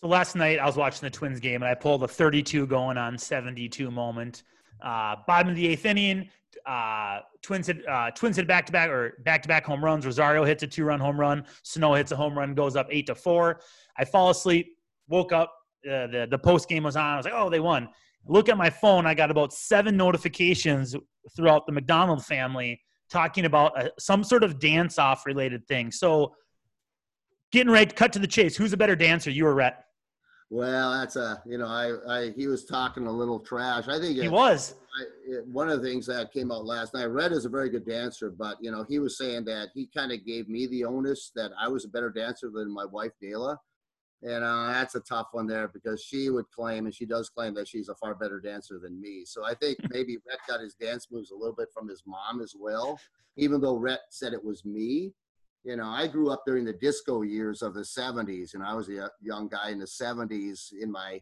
So 0.00 0.08
last 0.08 0.34
night 0.34 0.58
I 0.58 0.66
was 0.66 0.76
watching 0.76 1.00
the 1.02 1.10
Twins 1.10 1.38
game 1.38 1.62
and 1.62 1.70
I 1.70 1.74
pulled 1.74 2.02
a 2.02 2.08
32 2.08 2.66
going 2.66 2.98
on 2.98 3.16
72 3.16 3.90
moment. 3.90 4.42
Uh, 4.80 5.16
bottom 5.26 5.50
of 5.50 5.56
the 5.56 5.66
eighth 5.68 5.84
inning, 5.84 6.28
uh, 6.66 7.20
Twins 7.42 7.66
hit 7.66 7.86
uh, 7.88 8.10
Twins 8.12 8.36
hit 8.36 8.46
back 8.46 8.66
to 8.66 8.72
back 8.72 8.88
or 8.88 9.18
back 9.24 9.42
to 9.42 9.48
back 9.48 9.64
home 9.64 9.84
runs. 9.84 10.06
Rosario 10.06 10.44
hits 10.44 10.62
a 10.62 10.66
two 10.66 10.84
run 10.84 11.00
home 11.00 11.18
run. 11.18 11.44
Sanó 11.64 11.96
hits 11.96 12.12
a 12.12 12.16
home 12.16 12.38
run, 12.38 12.54
goes 12.54 12.76
up 12.76 12.88
eight 12.90 13.06
to 13.06 13.14
four. 13.14 13.60
I 13.96 14.04
fall 14.04 14.30
asleep, 14.30 14.76
woke 15.08 15.32
up. 15.32 15.52
Uh, 15.84 16.06
the 16.06 16.28
the 16.30 16.38
post 16.38 16.68
game 16.68 16.84
was 16.84 16.96
on. 16.96 17.04
I 17.04 17.16
was 17.16 17.24
like, 17.24 17.34
oh, 17.36 17.50
they 17.50 17.60
won. 17.60 17.88
Look 18.26 18.48
at 18.48 18.56
my 18.56 18.70
phone. 18.70 19.06
I 19.06 19.14
got 19.14 19.30
about 19.30 19.52
seven 19.52 19.96
notifications 19.96 20.94
throughout 21.36 21.66
the 21.66 21.72
McDonald 21.72 22.24
family 22.24 22.80
talking 23.10 23.44
about 23.44 23.78
a, 23.80 23.92
some 23.98 24.24
sort 24.24 24.42
of 24.42 24.58
dance 24.58 24.98
off 24.98 25.26
related 25.26 25.66
thing. 25.66 25.90
So, 25.90 26.34
getting 27.52 27.72
to 27.72 27.86
cut 27.86 28.12
to 28.14 28.18
the 28.18 28.26
chase. 28.26 28.56
Who's 28.56 28.72
a 28.72 28.76
better 28.76 28.96
dancer, 28.96 29.30
you 29.30 29.46
or 29.46 29.54
Rhett? 29.54 29.84
Well, 30.52 30.92
that's 30.92 31.16
a 31.16 31.42
you 31.46 31.56
know 31.56 31.66
I, 31.66 31.92
I 32.06 32.30
he 32.36 32.46
was 32.46 32.66
talking 32.66 33.06
a 33.06 33.10
little 33.10 33.40
trash. 33.40 33.88
I 33.88 33.98
think 33.98 34.16
he 34.16 34.26
it, 34.26 34.30
was. 34.30 34.74
I, 35.00 35.36
it, 35.36 35.46
one 35.46 35.70
of 35.70 35.80
the 35.80 35.88
things 35.88 36.04
that 36.08 36.30
came 36.30 36.52
out 36.52 36.66
last 36.66 36.92
night. 36.92 37.06
Rhett 37.06 37.32
is 37.32 37.46
a 37.46 37.48
very 37.48 37.70
good 37.70 37.86
dancer, 37.86 38.28
but 38.28 38.58
you 38.60 38.70
know 38.70 38.84
he 38.86 38.98
was 38.98 39.16
saying 39.16 39.46
that 39.46 39.68
he 39.72 39.88
kind 39.96 40.12
of 40.12 40.26
gave 40.26 40.50
me 40.50 40.66
the 40.66 40.84
onus 40.84 41.32
that 41.36 41.52
I 41.58 41.68
was 41.68 41.86
a 41.86 41.88
better 41.88 42.10
dancer 42.10 42.50
than 42.50 42.70
my 42.70 42.84
wife 42.84 43.12
Dela, 43.18 43.58
And 44.22 44.44
uh, 44.44 44.66
that's 44.66 44.94
a 44.94 45.00
tough 45.00 45.28
one 45.32 45.46
there 45.46 45.68
because 45.68 46.02
she 46.02 46.28
would 46.28 46.50
claim, 46.50 46.84
and 46.84 46.94
she 46.94 47.06
does 47.06 47.30
claim 47.30 47.54
that 47.54 47.66
she's 47.66 47.88
a 47.88 47.94
far 47.94 48.14
better 48.14 48.38
dancer 48.38 48.78
than 48.78 49.00
me. 49.00 49.22
So 49.24 49.46
I 49.46 49.54
think 49.54 49.78
maybe 49.88 50.18
Rhett 50.28 50.40
got 50.46 50.60
his 50.60 50.74
dance 50.74 51.06
moves 51.10 51.30
a 51.30 51.34
little 51.34 51.56
bit 51.56 51.68
from 51.72 51.88
his 51.88 52.02
mom 52.06 52.42
as 52.42 52.54
well, 52.54 53.00
even 53.38 53.62
though 53.62 53.76
Rhett 53.76 54.00
said 54.10 54.34
it 54.34 54.44
was 54.44 54.66
me. 54.66 55.14
You 55.64 55.76
know, 55.76 55.86
I 55.86 56.08
grew 56.08 56.30
up 56.30 56.42
during 56.44 56.64
the 56.64 56.72
disco 56.72 57.22
years 57.22 57.62
of 57.62 57.74
the 57.74 57.82
70s, 57.82 58.54
and 58.54 58.64
I 58.64 58.74
was 58.74 58.88
a 58.88 59.10
young 59.20 59.48
guy 59.48 59.70
in 59.70 59.78
the 59.78 59.86
70s 59.86 60.72
in 60.80 60.90
my 60.90 61.20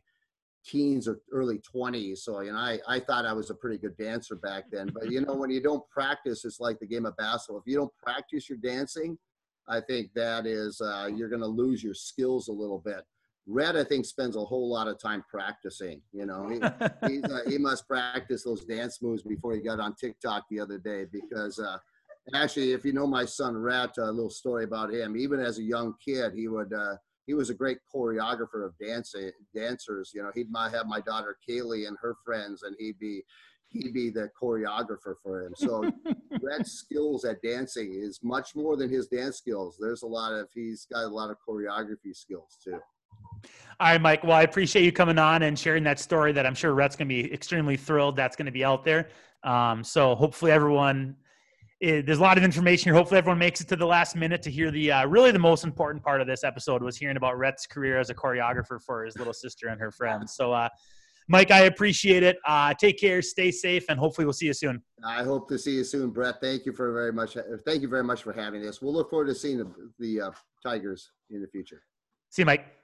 teens 0.65 1.07
or 1.07 1.21
early 1.33 1.59
20s. 1.59 2.19
So, 2.19 2.41
you 2.41 2.53
know, 2.53 2.59
I, 2.59 2.79
I 2.89 3.01
thought 3.01 3.27
I 3.27 3.33
was 3.33 3.51
a 3.51 3.55
pretty 3.55 3.79
good 3.79 3.97
dancer 3.97 4.37
back 4.37 4.65
then. 4.71 4.91
But, 4.95 5.11
you 5.11 5.21
know, 5.21 5.35
when 5.35 5.51
you 5.51 5.63
don't 5.63 5.89
practice, 5.91 6.45
it's 6.45 6.61
like 6.61 6.79
the 6.79 6.87
game 6.87 7.07
of 7.07 7.17
basketball. 7.17 7.61
If 7.61 7.71
you 7.71 7.77
don't 7.77 7.93
practice 8.03 8.49
your 8.49 8.59
dancing, 8.59 9.19
I 9.69 9.81
think 9.81 10.13
that 10.15 10.47
is 10.47 10.81
uh, 10.81 11.09
you're 11.15 11.29
going 11.29 11.43
to 11.43 11.47
lose 11.47 11.83
your 11.83 11.95
skills 11.95 12.49
a 12.49 12.53
little 12.53 12.79
bit. 12.79 13.05
Rhett, 13.47 13.77
I 13.77 13.85
think, 13.85 14.05
spends 14.05 14.37
a 14.37 14.45
whole 14.45 14.71
lot 14.71 14.87
of 14.87 14.99
time 14.99 15.25
practicing. 15.29 16.03
You 16.13 16.27
know, 16.27 16.49
he, 17.07 17.23
uh, 17.23 17.39
he 17.49 17.59
must 17.59 17.89
practice 17.89 18.45
those 18.45 18.65
dance 18.65 19.01
moves 19.03 19.23
before 19.23 19.55
he 19.55 19.61
got 19.61 19.81
on 19.81 19.95
TikTok 19.95 20.45
the 20.51 20.61
other 20.61 20.79
day 20.79 21.07
because 21.11 21.59
uh, 21.59 21.79
actually, 22.35 22.73
if 22.73 22.85
you 22.85 22.93
know 22.93 23.07
my 23.07 23.25
son 23.25 23.57
Rhett, 23.57 23.99
a 23.99 24.11
little 24.11 24.31
story 24.31 24.65
about 24.65 24.93
him. 24.93 25.17
Even 25.17 25.41
as 25.41 25.59
a 25.59 25.63
young 25.63 25.95
kid, 26.05 26.33
he 26.35 26.49
would 26.49 26.73
uh, 26.73 26.97
he 27.27 27.35
was 27.35 27.51
a 27.51 27.55
great 27.55 27.79
choreographer 27.95 28.65
of 28.65 28.75
dancing 28.85 29.31
dancers. 29.55 30.11
You 30.15 30.23
know, 30.23 30.31
he'd 30.35 30.49
have 30.73 30.87
my 30.87 31.01
daughter 31.01 31.37
Kaylee 31.49 31.87
and 31.87 31.97
her 32.01 32.17
friends, 32.25 32.63
and 32.63 32.75
he'd 32.79 32.99
be 32.99 33.23
he'd 33.69 33.95
be 33.95 34.11
the 34.11 34.29
choreographer 34.41 35.15
for 35.23 35.43
him. 35.43 35.55
So 35.57 35.91
Rhett's 36.43 36.73
skills 36.73 37.25
at 37.25 37.41
dancing 37.43 37.95
is 37.95 38.21
much 38.23 38.57
more 38.57 38.77
than 38.77 38.91
his 38.91 39.07
dance 39.07 39.37
skills. 39.37 39.77
There's 39.81 40.03
a 40.03 40.09
lot 40.09 40.33
of 40.33 40.49
he's 40.53 40.87
got 40.93 41.05
a 41.05 41.09
lot 41.09 41.31
of 41.31 41.37
choreography 41.49 42.15
skills 42.15 42.59
too. 42.63 42.81
All 43.79 43.93
right, 43.93 44.01
Mike. 44.01 44.25
Well, 44.25 44.33
I 44.33 44.43
appreciate 44.43 44.85
you 44.85 44.93
coming 44.93 45.19
on 45.19 45.43
and 45.43 45.59
sharing 45.59 45.85
that 45.85 45.99
story. 45.99 46.33
That 46.33 46.47
I'm 46.47 46.55
sure 46.55 46.75
Rhett's 46.75 46.97
going 46.97 47.09
to 47.09 47.15
be 47.15 47.33
extremely 47.33 47.77
thrilled. 47.77 48.17
That's 48.17 48.37
going 48.37 48.47
to 48.47 48.53
be 48.53 48.65
out 48.65 48.85
there. 48.85 49.09
Um, 49.43 49.83
so 49.85 50.15
hopefully 50.15 50.51
everyone. 50.51 51.17
It, 51.81 52.05
there's 52.05 52.19
a 52.19 52.23
lot 52.23 52.37
of 52.37 52.45
information 52.45 52.89
here. 52.89 52.95
Hopefully, 52.95 53.19
everyone 53.19 53.39
makes 53.39 53.61
it 53.61 53.69
to 53.69 53.77
the 53.77 53.87
last 53.87 54.15
minute 54.15 54.43
to 54.43 54.51
hear 54.51 54.71
the 54.71 54.93
uh, 54.93 55.07
really 55.07 55.31
the 55.31 55.39
most 55.39 55.65
important 55.65 56.05
part 56.05 56.21
of 56.21 56.27
this 56.27 56.45
episode 56.45 56.83
was 56.83 56.97
hearing 56.97 57.17
about 57.17 57.39
Rhett's 57.39 57.67
career 57.67 57.99
as 57.99 58.11
a 58.11 58.15
choreographer 58.15 58.81
for 58.83 59.05
his 59.05 59.17
little 59.17 59.33
sister 59.33 59.69
and 59.69 59.81
her 59.81 59.91
friends. 59.91 60.35
So, 60.35 60.53
uh, 60.53 60.69
Mike, 61.29 61.51
I 61.51 61.61
appreciate 61.61 62.23
it. 62.23 62.37
Uh, 62.47 62.75
take 62.75 62.99
care, 62.99 63.23
stay 63.23 63.51
safe, 63.51 63.85
and 63.89 63.99
hopefully 63.99 64.27
we'll 64.27 64.35
see 64.35 64.47
you 64.47 64.53
soon. 64.53 64.83
I 65.05 65.23
hope 65.23 65.49
to 65.49 65.59
see 65.59 65.77
you 65.77 65.85
soon, 65.85 66.11
Brett. 66.11 66.41
Thank 66.41 66.67
you 66.67 66.73
for 66.73 66.93
very 66.93 67.13
much. 67.13 67.37
Thank 67.65 67.83
you 67.83 67.89
very 67.89 68.05
much 68.05 68.23
for 68.23 68.33
having 68.33 68.67
us. 68.67 68.83
We'll 68.83 68.93
look 68.93 69.09
forward 69.09 69.29
to 69.29 69.35
seeing 69.35 69.59
the, 69.59 69.73
the 69.99 70.21
uh, 70.21 70.31
Tigers 70.63 71.13
in 71.31 71.41
the 71.41 71.49
future. 71.49 71.83
See 72.29 72.43
you, 72.43 72.47
Mike. 72.47 72.80